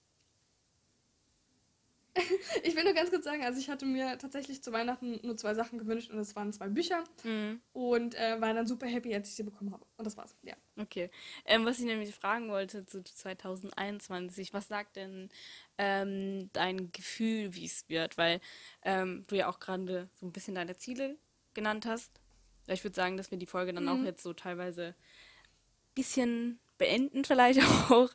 ich 2.64 2.76
will 2.76 2.84
nur 2.84 2.93
ganz 2.93 3.09
kurz 3.09 3.24
sagen, 3.24 3.43
also 3.43 3.59
ich 3.59 3.70
hatte 3.70 3.86
mir 3.86 4.18
tatsächlich 4.18 4.62
zu 4.62 4.74
Weihnachten 4.74 5.20
nur 5.24 5.38
zwei 5.38 5.53
Sachen 5.53 5.80
gewünscht 5.80 6.12
und 6.12 6.18
das 6.18 6.36
waren 6.36 6.51
zwei 6.51 6.68
Bücher 6.68 7.03
mhm. 7.24 7.62
und 7.72 8.16
äh, 8.16 8.39
war 8.41 8.53
dann 8.53 8.68
super 8.68 8.88
happy, 8.88 9.14
als 9.16 9.30
ich 9.30 9.36
sie 9.36 9.43
bekommen 9.43 9.72
habe. 9.72 9.86
Und 9.97 10.05
das 10.05 10.18
war's, 10.18 10.36
ja. 10.41 10.55
Okay. 10.78 11.09
Ähm, 11.45 11.66
was 11.66 11.80
ich 11.80 11.86
nämlich 11.86 12.14
fragen 12.14 12.49
wollte 12.49 12.86
zu 12.86 13.01
2021, 13.01 14.53
was 14.53 14.68
sagt 14.68 14.97
denn 14.97 15.30
ähm, 15.78 16.49
dein 16.51 16.91
Gefühl, 16.91 17.55
wie 17.55 17.66
es 17.66 17.88
wird? 17.88 18.18
Weil 18.18 18.41
ähm, 18.84 19.24
du 19.28 19.36
ja 19.36 19.47
auch 19.47 19.59
gerade 19.59 20.09
so 20.20 20.26
ein 20.26 20.34
bisschen 20.34 20.55
deine 20.55 20.76
Ziele 20.76 21.18
genannt 21.53 21.86
hast. 21.86 22.20
Ich 22.68 22.84
würde 22.84 22.95
sagen, 22.95 23.16
dass 23.16 23.32
wir 23.32 23.38
die 23.38 23.45
Folge 23.45 23.74
dann 23.74 23.86
mhm. 23.86 23.89
auch 23.89 24.03
jetzt 24.03 24.24
so 24.24 24.34
teilweise 24.34 24.88
ein 24.88 25.93
bisschen 25.95 26.59
beenden, 26.78 27.24
vielleicht 27.24 27.62
auch. 27.89 28.09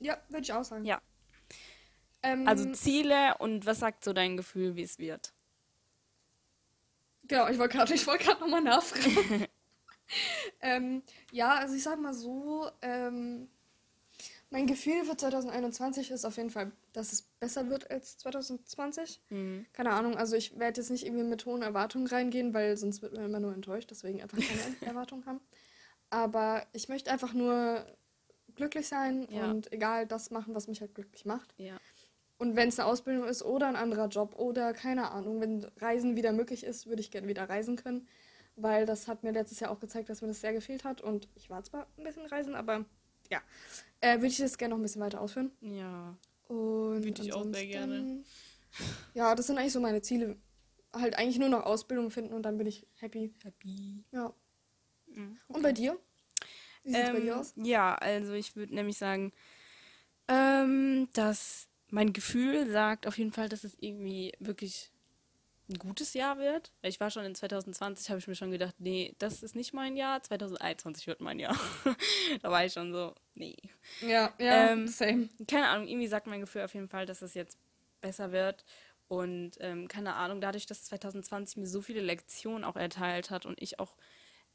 Ja, 0.00 0.20
würde 0.28 0.42
ich 0.42 0.52
auch 0.52 0.64
sagen. 0.64 0.84
Ja, 0.84 1.00
ähm, 2.24 2.48
also 2.48 2.70
Ziele 2.72 3.36
und 3.38 3.66
was 3.66 3.80
sagt 3.80 4.04
so 4.04 4.12
dein 4.12 4.36
Gefühl, 4.36 4.76
wie 4.76 4.82
es 4.82 4.98
wird? 4.98 5.32
Genau, 7.26 7.48
ich 7.48 7.58
wollte 7.58 7.78
gerade 7.78 8.06
wollt 8.06 8.40
nochmal 8.40 8.62
nachfragen. 8.62 9.46
Ähm, 10.60 11.02
ja, 11.32 11.54
also 11.54 11.74
ich 11.74 11.82
sag 11.82 11.98
mal 11.98 12.12
so, 12.12 12.70
ähm, 12.82 13.48
mein 14.50 14.66
Gefühl 14.66 15.02
für 15.04 15.16
2021 15.16 16.10
ist 16.10 16.24
auf 16.24 16.36
jeden 16.36 16.50
Fall, 16.50 16.72
dass 16.92 17.12
es 17.12 17.22
besser 17.22 17.68
wird 17.70 17.90
als 17.90 18.18
2020. 18.18 19.20
Mhm. 19.30 19.66
Keine 19.72 19.90
Ahnung, 19.92 20.16
also 20.16 20.36
ich 20.36 20.58
werde 20.58 20.80
jetzt 20.80 20.90
nicht 20.90 21.06
irgendwie 21.06 21.24
mit 21.24 21.46
hohen 21.46 21.62
Erwartungen 21.62 22.06
reingehen, 22.06 22.54
weil 22.54 22.76
sonst 22.76 23.02
wird 23.02 23.14
man 23.14 23.24
immer 23.24 23.40
nur 23.40 23.54
enttäuscht, 23.54 23.90
deswegen 23.90 24.22
einfach 24.22 24.38
keine 24.38 24.76
Erwartungen 24.82 25.24
haben. 25.26 25.40
Aber 26.10 26.64
ich 26.72 26.88
möchte 26.88 27.10
einfach 27.10 27.32
nur 27.32 27.84
glücklich 28.54 28.86
sein 28.86 29.26
Ja. 29.30 29.50
und 29.50 29.72
egal 29.72 30.06
das 30.06 30.30
machen, 30.30 30.54
was 30.54 30.68
mich 30.68 30.80
halt 30.80 30.94
glücklich 30.94 31.24
macht. 31.24 31.54
Ja. 31.56 31.78
Und 32.44 32.56
wenn 32.56 32.68
es 32.68 32.78
eine 32.78 32.90
Ausbildung 32.90 33.26
ist 33.26 33.42
oder 33.42 33.68
ein 33.68 33.74
anderer 33.74 34.08
Job 34.08 34.34
oder 34.38 34.74
keine 34.74 35.12
Ahnung, 35.12 35.40
wenn 35.40 35.64
Reisen 35.78 36.14
wieder 36.14 36.30
möglich 36.32 36.62
ist, 36.62 36.86
würde 36.86 37.00
ich 37.00 37.10
gerne 37.10 37.26
wieder 37.26 37.48
reisen 37.48 37.76
können. 37.76 38.06
Weil 38.54 38.84
das 38.84 39.08
hat 39.08 39.22
mir 39.22 39.32
letztes 39.32 39.60
Jahr 39.60 39.70
auch 39.70 39.80
gezeigt, 39.80 40.10
dass 40.10 40.20
mir 40.20 40.28
das 40.28 40.42
sehr 40.42 40.52
gefehlt 40.52 40.84
hat. 40.84 41.00
Und 41.00 41.26
ich 41.36 41.48
war 41.48 41.64
zwar 41.64 41.86
ein 41.96 42.04
bisschen 42.04 42.26
reisen, 42.26 42.54
aber 42.54 42.84
ja, 43.30 43.40
äh, 44.02 44.16
würde 44.16 44.26
ich 44.26 44.36
das 44.36 44.58
gerne 44.58 44.74
noch 44.74 44.78
ein 44.78 44.82
bisschen 44.82 45.00
weiter 45.00 45.22
ausführen. 45.22 45.52
Ja. 45.62 46.14
Und 46.48 47.02
Würde 47.02 47.22
ich 47.22 47.32
auch 47.32 47.46
sehr 47.50 47.66
gerne. 47.66 48.22
Ja, 49.14 49.34
das 49.34 49.46
sind 49.46 49.56
eigentlich 49.56 49.72
so 49.72 49.80
meine 49.80 50.02
Ziele. 50.02 50.36
Halt 50.92 51.16
eigentlich 51.16 51.38
nur 51.38 51.48
noch 51.48 51.64
Ausbildung 51.64 52.10
finden 52.10 52.34
und 52.34 52.42
dann 52.42 52.58
bin 52.58 52.66
ich 52.66 52.86
happy. 52.96 53.32
Happy. 53.42 54.04
Ja. 54.12 54.34
Mhm. 55.06 55.38
Und 55.48 55.62
bei 55.62 55.72
dir? 55.72 55.98
Wie 56.82 56.90
sieht 56.90 57.00
es 57.00 57.08
bei 57.10 57.16
Ähm, 57.16 57.22
dir 57.22 57.40
aus? 57.40 57.54
Ja, 57.56 57.94
also 57.94 58.34
ich 58.34 58.54
würde 58.54 58.74
nämlich 58.74 58.98
sagen, 58.98 59.32
ähm, 60.28 61.08
dass 61.14 61.68
mein 61.94 62.12
Gefühl 62.12 62.68
sagt 62.68 63.06
auf 63.06 63.18
jeden 63.18 63.30
Fall, 63.30 63.48
dass 63.48 63.62
es 63.62 63.76
irgendwie 63.78 64.32
wirklich 64.40 64.90
ein 65.68 65.78
gutes 65.78 66.12
Jahr 66.12 66.38
wird. 66.38 66.72
Weil 66.82 66.90
Ich 66.90 66.98
war 66.98 67.08
schon 67.08 67.24
in 67.24 67.36
2020, 67.36 68.10
habe 68.10 68.18
ich 68.18 68.26
mir 68.26 68.34
schon 68.34 68.50
gedacht, 68.50 68.74
nee, 68.80 69.14
das 69.20 69.44
ist 69.44 69.54
nicht 69.54 69.72
mein 69.72 69.96
Jahr. 69.96 70.20
2021 70.20 71.06
wird 71.06 71.20
mein 71.20 71.38
Jahr. 71.38 71.56
da 72.42 72.50
war 72.50 72.64
ich 72.64 72.72
schon 72.72 72.92
so, 72.92 73.14
nee. 73.34 73.56
Ja, 74.00 74.34
ja, 74.38 74.72
ähm, 74.72 74.88
same. 74.88 75.28
Keine 75.46 75.68
Ahnung, 75.68 75.86
irgendwie 75.86 76.08
sagt 76.08 76.26
mein 76.26 76.40
Gefühl 76.40 76.62
auf 76.62 76.74
jeden 76.74 76.88
Fall, 76.88 77.06
dass 77.06 77.22
es 77.22 77.34
jetzt 77.34 77.58
besser 78.00 78.32
wird. 78.32 78.64
Und 79.06 79.52
ähm, 79.60 79.86
keine 79.86 80.14
Ahnung, 80.14 80.40
dadurch, 80.40 80.66
dass 80.66 80.82
2020 80.86 81.58
mir 81.58 81.68
so 81.68 81.80
viele 81.80 82.00
Lektionen 82.00 82.64
auch 82.64 82.76
erteilt 82.76 83.30
hat 83.30 83.46
und 83.46 83.62
ich 83.62 83.78
auch 83.78 83.94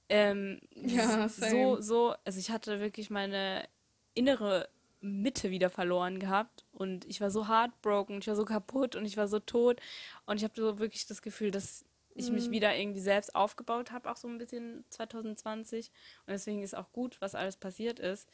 ähm, 0.10 0.60
Ja, 0.76 1.30
so, 1.30 1.80
so, 1.80 2.16
also 2.26 2.38
ich 2.38 2.52
hatte 2.52 2.82
wirklich 2.82 3.10
meine 3.10 3.66
innere 4.14 4.68
Mitte 5.02 5.50
wieder 5.52 5.70
verloren 5.70 6.20
gehabt 6.20 6.66
und 6.72 7.06
ich 7.06 7.22
war 7.22 7.32
so 7.32 7.48
heartbroken, 7.48 8.20
ich 8.20 8.28
war 8.28 8.36
so 8.36 8.46
kaputt 8.46 8.96
und 8.96 9.06
ich 9.06 9.18
war 9.18 9.28
so 9.28 9.40
tot 9.40 9.80
und 10.26 10.38
ich 10.38 10.44
habe 10.44 10.54
so 10.56 10.80
wirklich 10.80 11.06
das 11.08 11.22
Gefühl, 11.22 11.52
dass 11.52 11.86
ich 12.16 12.32
mich 12.32 12.50
Mhm. 12.50 12.52
wieder 12.52 12.76
irgendwie 12.76 13.00
selbst 13.00 13.34
aufgebaut 13.36 13.92
habe, 13.92 14.12
auch 14.12 14.18
so 14.18 14.28
ein 14.28 14.38
bisschen 14.38 14.84
2020 14.90 15.92
und 16.26 16.32
deswegen 16.32 16.64
ist 16.64 16.76
auch 16.76 16.92
gut, 16.92 17.22
was 17.22 17.36
alles 17.36 17.56
passiert 17.58 18.00
ist 18.00 18.30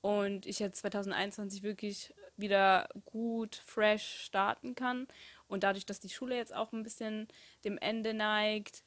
und 0.00 0.46
ich 0.46 0.58
jetzt 0.58 0.80
2021 0.80 1.62
wirklich 1.62 2.14
wieder 2.36 2.88
gut, 3.04 3.56
fresh 3.56 4.22
starten 4.24 4.74
kann. 4.74 5.06
Und 5.46 5.62
dadurch, 5.62 5.84
dass 5.86 6.00
die 6.00 6.08
Schule 6.08 6.36
jetzt 6.36 6.54
auch 6.54 6.72
ein 6.72 6.82
bisschen 6.82 7.28
dem 7.64 7.76
Ende 7.78 8.14
neigt, 8.14 8.82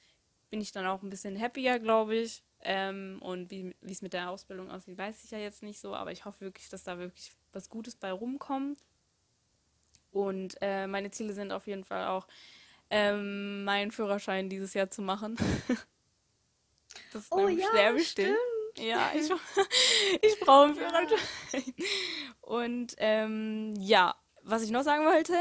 bin 0.49 0.61
ich 0.61 0.71
dann 0.71 0.87
auch 0.87 1.03
ein 1.03 1.09
bisschen 1.09 1.39
happier, 1.39 1.79
glaube 1.79 2.15
ich. 2.15 2.43
Ähm, 2.65 3.19
und 3.21 3.51
wie 3.51 3.75
es 3.81 4.01
mit 4.01 4.13
der 4.13 4.29
Ausbildung 4.29 4.71
aussieht, 4.71 4.97
weiß 4.97 5.23
ich 5.23 5.31
ja 5.31 5.37
jetzt 5.37 5.63
nicht 5.63 5.79
so, 5.79 5.95
aber 5.95 6.11
ich 6.11 6.25
hoffe 6.25 6.41
wirklich, 6.41 6.69
dass 6.69 6.83
da 6.83 6.97
wirklich 6.97 7.31
was 7.51 7.69
Gutes 7.69 7.95
bei 7.95 8.11
rumkommt. 8.11 8.79
Und 10.11 10.57
äh, 10.61 10.87
meine 10.87 11.11
Ziele 11.11 11.33
sind 11.33 11.51
auf 11.51 11.67
jeden 11.67 11.83
Fall 11.83 12.07
auch, 12.07 12.27
ähm, 12.89 13.63
meinen 13.63 13.91
Führerschein 13.91 14.49
dieses 14.49 14.73
Jahr 14.73 14.89
zu 14.89 15.01
machen. 15.01 15.35
das 17.11 17.23
ist 17.23 17.31
Oh 17.31 17.47
nämlich 17.47 17.65
ja, 17.65 17.71
sehr 17.71 17.93
bestimmt. 17.93 18.37
Ja, 18.77 19.11
ich, 19.15 19.29
ich 20.21 20.39
brauche 20.39 20.65
einen 20.65 20.75
Führerschein. 20.75 21.73
Und 22.41 22.95
ähm, 22.97 23.73
ja, 23.79 24.15
was 24.45 24.61
ich 24.61 24.71
noch 24.71 24.83
sagen 24.83 25.05
wollte, 25.05 25.33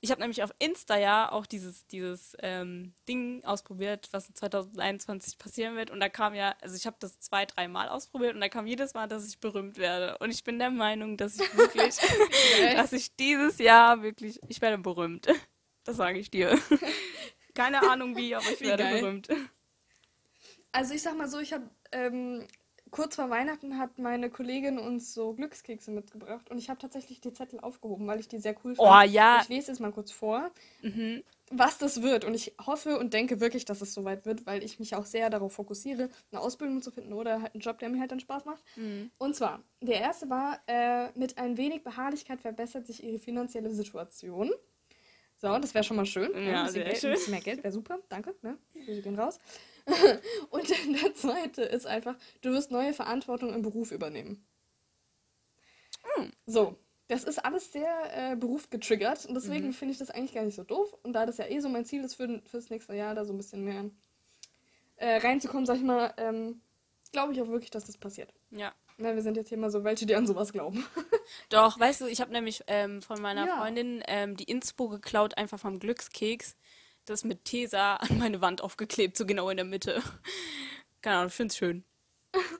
ich 0.00 0.10
habe 0.10 0.20
nämlich 0.20 0.42
auf 0.42 0.52
Insta 0.58 0.98
ja 0.98 1.30
auch 1.32 1.46
dieses, 1.46 1.86
dieses 1.86 2.36
ähm, 2.40 2.92
Ding 3.08 3.44
ausprobiert, 3.44 4.08
was 4.12 4.32
2021 4.32 5.38
passieren 5.38 5.76
wird. 5.76 5.90
Und 5.90 6.00
da 6.00 6.08
kam 6.08 6.34
ja, 6.34 6.54
also 6.60 6.76
ich 6.76 6.86
habe 6.86 6.96
das 7.00 7.18
zwei, 7.20 7.46
dreimal 7.46 7.88
ausprobiert 7.88 8.34
und 8.34 8.40
da 8.40 8.48
kam 8.48 8.66
jedes 8.66 8.94
Mal, 8.94 9.08
dass 9.08 9.26
ich 9.26 9.38
berühmt 9.38 9.78
werde. 9.78 10.18
Und 10.18 10.30
ich 10.30 10.44
bin 10.44 10.58
der 10.58 10.70
Meinung, 10.70 11.16
dass 11.16 11.36
ich 11.40 11.56
wirklich, 11.56 11.96
dass 12.76 12.92
ich 12.92 13.16
dieses 13.16 13.58
Jahr 13.58 14.02
wirklich, 14.02 14.40
ich 14.48 14.60
werde 14.60 14.78
berühmt. 14.78 15.26
Das 15.84 15.96
sage 15.96 16.20
ich 16.20 16.30
dir. 16.30 16.56
Keine 17.54 17.82
Ahnung 17.90 18.16
wie, 18.16 18.36
aber 18.36 18.48
ich 18.52 18.60
Wie 18.60 18.66
werde 18.66 18.84
geil. 18.84 19.00
berühmt. 19.00 19.28
Also 20.70 20.94
ich 20.94 21.02
sag 21.02 21.16
mal 21.16 21.26
so, 21.26 21.40
ich 21.40 21.52
habe 21.52 21.68
ähm, 21.90 22.46
kurz 22.92 23.16
vor 23.16 23.28
Weihnachten 23.30 23.78
hat 23.78 23.98
meine 23.98 24.30
Kollegin 24.30 24.78
uns 24.78 25.12
so 25.12 25.32
Glückskekse 25.32 25.90
mitgebracht 25.90 26.48
und 26.50 26.58
ich 26.58 26.70
habe 26.70 26.78
tatsächlich 26.78 27.20
die 27.20 27.32
Zettel 27.32 27.58
aufgehoben, 27.58 28.06
weil 28.06 28.20
ich 28.20 28.28
die 28.28 28.38
sehr 28.38 28.54
cool 28.64 28.76
fand. 28.76 28.88
Oh 28.88 29.10
ja. 29.12 29.40
Ich 29.42 29.48
lese 29.48 29.72
jetzt 29.72 29.80
mal 29.80 29.90
kurz 29.90 30.12
vor, 30.12 30.50
Mhm. 30.82 31.24
was 31.50 31.78
das 31.78 32.02
wird 32.02 32.24
und 32.24 32.34
ich 32.34 32.54
hoffe 32.64 32.98
und 32.98 33.12
denke 33.14 33.40
wirklich, 33.40 33.64
dass 33.64 33.80
es 33.80 33.92
soweit 33.92 34.24
wird, 34.26 34.46
weil 34.46 34.62
ich 34.62 34.78
mich 34.78 34.94
auch 34.94 35.04
sehr 35.06 35.28
darauf 35.30 35.52
fokussiere, 35.54 36.08
eine 36.30 36.40
Ausbildung 36.40 36.80
zu 36.82 36.90
finden 36.92 37.12
oder 37.12 37.42
halt 37.42 37.54
einen 37.54 37.60
Job, 37.62 37.78
der 37.80 37.88
mir 37.88 37.98
halt 37.98 38.12
dann 38.12 38.20
Spaß 38.20 38.44
macht. 38.44 38.62
Mhm. 38.76 39.10
Und 39.18 39.34
zwar, 39.34 39.62
der 39.80 40.00
erste 40.00 40.30
war, 40.30 40.60
äh, 40.68 41.08
mit 41.18 41.38
ein 41.38 41.56
wenig 41.56 41.82
Beharrlichkeit 41.82 42.40
verbessert 42.40 42.86
sich 42.86 43.02
ihre 43.02 43.18
finanzielle 43.18 43.70
Situation. 43.70 44.50
So, 45.38 45.58
das 45.58 45.74
wäre 45.74 45.82
schon 45.82 45.96
mal 45.96 46.06
schön. 46.06 46.30
ne? 46.32 46.52
Ja, 46.52 46.60
ein, 46.60 46.66
bisschen 46.66 46.72
sehr 46.72 46.84
Geld, 46.84 47.18
schön. 47.20 47.30
mehr 47.32 47.40
Geld 47.40 47.64
wäre 47.64 47.72
super. 47.72 47.98
Danke. 48.08 48.32
Ne? 48.42 48.56
Wir 48.74 49.02
gehen 49.02 49.18
raus. 49.18 49.40
Und 50.50 50.70
dann 50.70 50.92
der 51.02 51.14
zweite 51.14 51.62
ist 51.62 51.86
einfach, 51.86 52.16
du 52.40 52.50
wirst 52.50 52.70
neue 52.70 52.92
Verantwortung 52.94 53.52
im 53.54 53.62
Beruf 53.62 53.90
übernehmen. 53.92 54.44
Hm. 56.16 56.32
So, 56.46 56.76
das 57.08 57.24
ist 57.24 57.44
alles 57.44 57.72
sehr 57.72 58.32
äh, 58.32 58.36
Beruf 58.36 58.70
getriggert 58.70 59.26
und 59.26 59.34
deswegen 59.34 59.68
Mhm. 59.68 59.72
finde 59.72 59.92
ich 59.92 59.98
das 59.98 60.10
eigentlich 60.10 60.34
gar 60.34 60.44
nicht 60.44 60.54
so 60.56 60.64
doof. 60.64 60.94
Und 61.02 61.12
da 61.12 61.26
das 61.26 61.36
ja 61.38 61.46
eh 61.46 61.60
so 61.60 61.68
mein 61.68 61.84
Ziel 61.84 62.02
ist 62.04 62.14
für, 62.14 62.40
fürs 62.46 62.70
nächste 62.70 62.94
Jahr, 62.94 63.14
da 63.14 63.24
so 63.24 63.32
ein 63.32 63.36
bisschen 63.36 63.64
mehr 63.64 63.90
äh, 64.96 65.16
reinzukommen, 65.18 65.66
sag 65.66 65.76
ich 65.76 65.82
mal, 65.82 66.14
ähm, 66.16 66.60
glaube 67.12 67.32
ich 67.32 67.42
auch 67.42 67.48
wirklich, 67.48 67.70
dass 67.70 67.84
das 67.84 67.98
passiert. 67.98 68.32
Ja. 68.50 68.72
Na, 68.98 69.14
wir 69.14 69.22
sind 69.22 69.36
jetzt 69.36 69.48
hier 69.48 69.58
mal 69.58 69.70
so 69.70 69.84
welche, 69.84 70.06
die 70.06 70.14
an 70.14 70.26
sowas 70.26 70.52
glauben. 70.52 70.84
Doch, 71.48 71.78
weißt 71.78 72.02
du, 72.02 72.06
ich 72.06 72.20
habe 72.20 72.30
nämlich 72.32 72.62
ähm, 72.66 73.02
von 73.02 73.20
meiner 73.20 73.46
Ja. 73.46 73.56
Freundin 73.58 74.02
ähm, 74.06 74.36
die 74.36 74.44
Inspo 74.44 74.88
geklaut, 74.88 75.36
einfach 75.36 75.58
vom 75.58 75.78
Glückskeks. 75.78 76.56
Das 77.06 77.24
mit 77.24 77.44
Tesa 77.44 77.96
an 77.96 78.18
meine 78.18 78.40
Wand 78.40 78.60
aufgeklebt, 78.60 79.16
so 79.16 79.26
genau 79.26 79.50
in 79.50 79.56
der 79.56 79.66
Mitte. 79.66 80.02
Keine 81.00 81.16
Ahnung, 81.16 81.28
ich 81.28 81.34
finde 81.34 81.52
es 81.52 81.56
schön. 81.56 81.84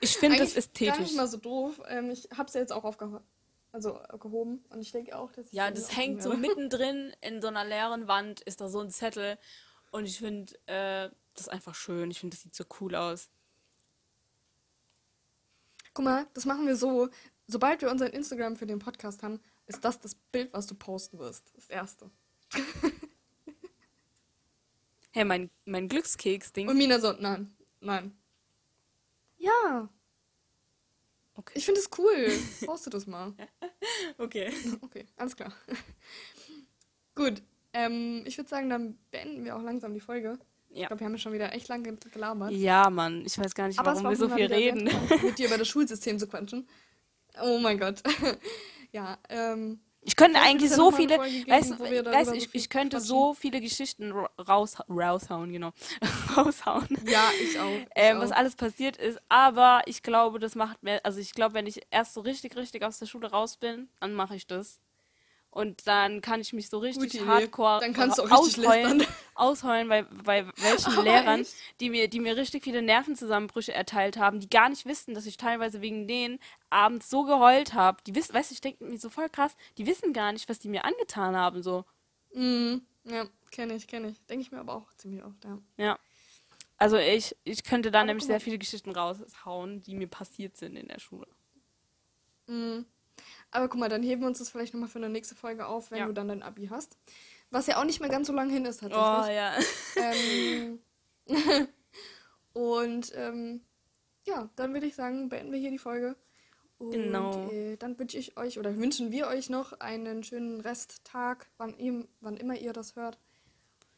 Ich 0.00 0.16
finde 0.16 0.38
das 0.38 0.54
Eigentlich 0.54 0.54
Gar 0.54 0.58
ästhetisch. 0.58 0.98
nicht 0.98 1.16
mal 1.16 1.28
so 1.28 1.36
doof. 1.38 1.80
Ähm, 1.88 2.10
ich 2.10 2.28
habe 2.36 2.48
es 2.48 2.54
ja 2.54 2.60
jetzt 2.60 2.72
auch 2.72 2.84
aufgehoben. 2.84 3.24
Also 3.70 3.98
gehoben. 4.20 4.64
Und 4.68 4.80
ich 4.80 4.92
denke 4.92 5.16
auch, 5.16 5.32
dass 5.32 5.46
ich 5.46 5.52
Ja, 5.52 5.70
das 5.70 5.96
hängt 5.96 6.22
so 6.22 6.34
mittendrin 6.36 7.14
in 7.22 7.40
so 7.40 7.48
einer 7.48 7.64
leeren 7.64 8.06
Wand, 8.06 8.40
ist 8.42 8.60
da 8.60 8.68
so 8.68 8.80
ein 8.80 8.90
Zettel. 8.90 9.38
Und 9.92 10.04
ich 10.04 10.18
finde 10.18 10.54
äh, 10.66 11.08
das 11.34 11.48
einfach 11.48 11.74
schön. 11.74 12.10
Ich 12.10 12.20
finde, 12.20 12.36
das 12.36 12.42
sieht 12.42 12.54
so 12.54 12.64
cool 12.80 12.94
aus. 12.94 13.30
Guck 15.94 16.04
mal, 16.04 16.26
das 16.34 16.44
machen 16.44 16.66
wir 16.66 16.76
so. 16.76 17.08
Sobald 17.46 17.80
wir 17.82 17.90
unseren 17.90 18.12
Instagram 18.12 18.56
für 18.56 18.66
den 18.66 18.78
Podcast 18.78 19.22
haben, 19.22 19.40
ist 19.66 19.84
das 19.84 20.00
das 20.00 20.14
Bild, 20.14 20.52
was 20.52 20.66
du 20.66 20.74
posten 20.74 21.18
wirst. 21.18 21.52
Das 21.54 21.70
erste. 21.70 22.10
Hey, 25.12 25.24
mein, 25.24 25.50
mein 25.66 25.88
Glückskeks-Ding. 25.88 26.68
Und 26.68 26.76
Mina 26.78 26.98
so, 26.98 27.12
nein, 27.12 27.54
nein. 27.80 28.16
Ja, 29.38 29.88
Okay. 31.34 31.54
ich 31.56 31.64
finde 31.64 31.80
es 31.80 31.88
cool. 31.98 32.30
Poste 32.66 32.90
das 32.90 33.06
mal. 33.06 33.32
Okay. 34.18 34.52
Okay, 34.80 35.06
alles 35.16 35.34
klar. 35.36 35.52
Gut, 37.14 37.42
ähm, 37.72 38.22
ich 38.26 38.36
würde 38.38 38.48
sagen, 38.48 38.68
dann 38.70 38.98
beenden 39.10 39.44
wir 39.44 39.56
auch 39.56 39.62
langsam 39.62 39.92
die 39.94 40.00
Folge. 40.00 40.38
Ich 40.70 40.78
Ja. 40.80 40.86
glaube, 40.86 41.00
wir 41.00 41.06
haben 41.06 41.12
ja 41.14 41.18
schon 41.18 41.32
wieder 41.32 41.52
echt 41.52 41.68
lange 41.68 41.94
gelabert. 42.12 42.52
Ja, 42.52 42.88
Mann. 42.90 43.24
Ich 43.26 43.38
weiß 43.38 43.54
gar 43.54 43.68
nicht, 43.68 43.78
Aber 43.78 43.90
warum 43.90 44.04
war 44.04 44.10
wir 44.12 44.16
so 44.16 44.28
viel 44.28 44.46
reden. 44.46 44.84
mit 45.22 45.38
dir 45.38 45.46
über 45.48 45.58
das 45.58 45.68
Schulsystem 45.68 46.18
zu 46.18 46.26
quatschen. 46.28 46.68
Oh 47.42 47.58
mein 47.58 47.78
Gott. 47.78 48.02
ja, 48.92 49.18
ähm, 49.28 49.80
Ich 50.04 50.16
könnte 50.16 50.38
Vielleicht 50.38 50.50
eigentlich 50.50 50.72
so 50.72 50.90
viele, 50.90 51.18
geben, 51.18 51.48
weißt, 51.48 51.80
weißt, 51.80 52.34
ich, 52.34 52.48
ich 52.54 52.68
könnte 52.68 52.96
quatschen. 52.96 53.06
so 53.08 53.34
viele 53.34 53.60
Geschichten 53.60 54.10
ra- 54.10 54.30
raus, 54.48 54.76
raushauen, 54.88 55.52
genau, 55.52 55.70
raushauen, 56.36 56.88
ja, 57.06 57.30
ich 57.38 57.58
auch. 57.58 57.78
Ich 57.78 57.86
ähm, 57.94 58.16
auch. 58.16 58.22
was 58.22 58.32
alles 58.32 58.56
passiert 58.56 58.96
ist, 58.96 59.20
aber 59.28 59.82
ich 59.86 60.02
glaube, 60.02 60.40
das 60.40 60.56
macht 60.56 60.82
mir, 60.82 61.04
also 61.04 61.20
ich 61.20 61.32
glaube, 61.34 61.54
wenn 61.54 61.66
ich 61.68 61.82
erst 61.90 62.14
so 62.14 62.20
richtig, 62.20 62.56
richtig 62.56 62.82
aus 62.84 62.98
der 62.98 63.06
Schule 63.06 63.30
raus 63.30 63.56
bin, 63.58 63.88
dann 64.00 64.12
mache 64.14 64.34
ich 64.34 64.46
das. 64.46 64.80
Und 65.52 65.86
dann 65.86 66.22
kann 66.22 66.40
ich 66.40 66.54
mich 66.54 66.70
so 66.70 66.78
richtig 66.78 67.12
Gute 67.12 67.26
hardcore 67.26 67.80
Dann 67.80 67.92
kannst 67.92 68.16
du 68.16 68.22
auch 68.22 68.30
richtig 68.30 68.64
ausheulen, 68.66 69.06
ausheulen 69.34 69.86
bei, 69.86 70.02
bei 70.02 70.46
welchen 70.56 70.94
Aber 70.94 71.02
Lehrern, 71.04 71.40
echt? 71.42 71.54
die 71.78 71.90
mir, 71.90 72.08
die 72.08 72.20
mir 72.20 72.38
richtig 72.38 72.64
viele 72.64 72.80
Nervenzusammenbrüche 72.80 73.74
erteilt 73.74 74.16
haben, 74.16 74.40
die 74.40 74.48
gar 74.48 74.70
nicht 74.70 74.86
wissen, 74.86 75.12
dass 75.12 75.26
ich 75.26 75.36
teilweise 75.36 75.82
wegen 75.82 76.08
denen 76.08 76.38
abends 76.70 77.10
so 77.10 77.24
geheult 77.24 77.74
habe. 77.74 77.98
Die 78.06 78.14
wissen, 78.14 78.32
weißt 78.32 78.50
du, 78.50 78.54
ich 78.54 78.62
denke 78.62 78.82
mir 78.82 78.96
so 78.98 79.10
voll 79.10 79.28
krass, 79.28 79.54
die 79.76 79.86
wissen 79.86 80.14
gar 80.14 80.32
nicht, 80.32 80.48
was 80.48 80.58
die 80.58 80.70
mir 80.70 80.86
angetan 80.86 81.36
haben, 81.36 81.62
so. 81.62 81.84
Mhm. 82.32 82.80
Ja, 83.04 83.26
kenne 83.50 83.74
ich, 83.74 83.86
kenne 83.86 84.08
ich. 84.08 84.24
Denke 84.24 84.42
ich 84.42 84.52
mir 84.52 84.60
aber 84.60 84.74
auch 84.74 84.90
ziemlich 84.94 85.22
oft, 85.22 85.44
ja. 85.44 85.58
Ja. 85.76 85.98
Also 86.78 86.96
ich, 86.96 87.36
ich 87.44 87.62
könnte 87.62 87.90
da 87.90 88.00
Aber 88.00 88.06
nämlich 88.06 88.24
sehr 88.24 88.40
viele 88.40 88.56
Geschichten 88.56 88.90
raushauen, 88.90 89.82
die 89.82 89.94
mir 89.94 90.08
passiert 90.08 90.56
sind 90.56 90.76
in 90.76 90.88
der 90.88 90.98
Schule. 90.98 91.28
Mhm. 92.46 92.86
Aber 93.52 93.68
guck 93.68 93.78
mal, 93.78 93.88
dann 93.88 94.02
heben 94.02 94.22
wir 94.22 94.28
uns 94.28 94.38
das 94.38 94.48
vielleicht 94.50 94.74
nochmal 94.74 94.88
für 94.88 94.98
eine 94.98 95.08
nächste 95.08 95.34
Folge 95.34 95.66
auf, 95.66 95.90
wenn 95.90 95.98
Ja. 95.98 96.06
du 96.06 96.12
dann 96.12 96.28
dein 96.28 96.42
Abi 96.42 96.66
hast. 96.66 96.96
Was 97.50 97.66
ja 97.66 97.78
auch 97.78 97.84
nicht 97.84 98.00
mehr 98.00 98.08
ganz 98.08 98.26
so 98.26 98.32
lange 98.32 98.52
hin 98.52 98.64
ist 98.64 98.82
Oh 98.82 98.88
tatsächlich. 98.88 99.36
ja. 99.36 99.54
ähm, 99.96 100.80
und 102.54 103.12
ähm, 103.14 103.60
ja, 104.26 104.48
dann 104.56 104.72
würde 104.72 104.86
ich 104.86 104.94
sagen, 104.94 105.28
beenden 105.28 105.52
wir 105.52 105.58
hier 105.58 105.70
die 105.70 105.78
Folge. 105.78 106.16
Und 106.78 106.90
Genau. 106.92 107.50
äh, 107.50 107.76
dann 107.76 107.98
wünsche 107.98 108.18
ich 108.18 108.36
euch 108.36 108.58
oder 108.58 108.76
wünschen 108.76 109.12
wir 109.12 109.28
euch 109.28 109.50
noch 109.50 109.72
einen 109.80 110.24
schönen 110.24 110.60
Resttag, 110.60 111.48
wann, 111.58 111.78
ihr, 111.78 112.06
wann 112.20 112.36
immer 112.36 112.56
ihr 112.56 112.72
das 112.72 112.96
hört. 112.96 113.18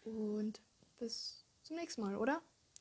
Und 0.05 0.61
bis 0.99 1.45
zum 1.63 1.77
nächsten 1.77 2.03
Mal, 2.03 2.17
oder? 2.17 2.43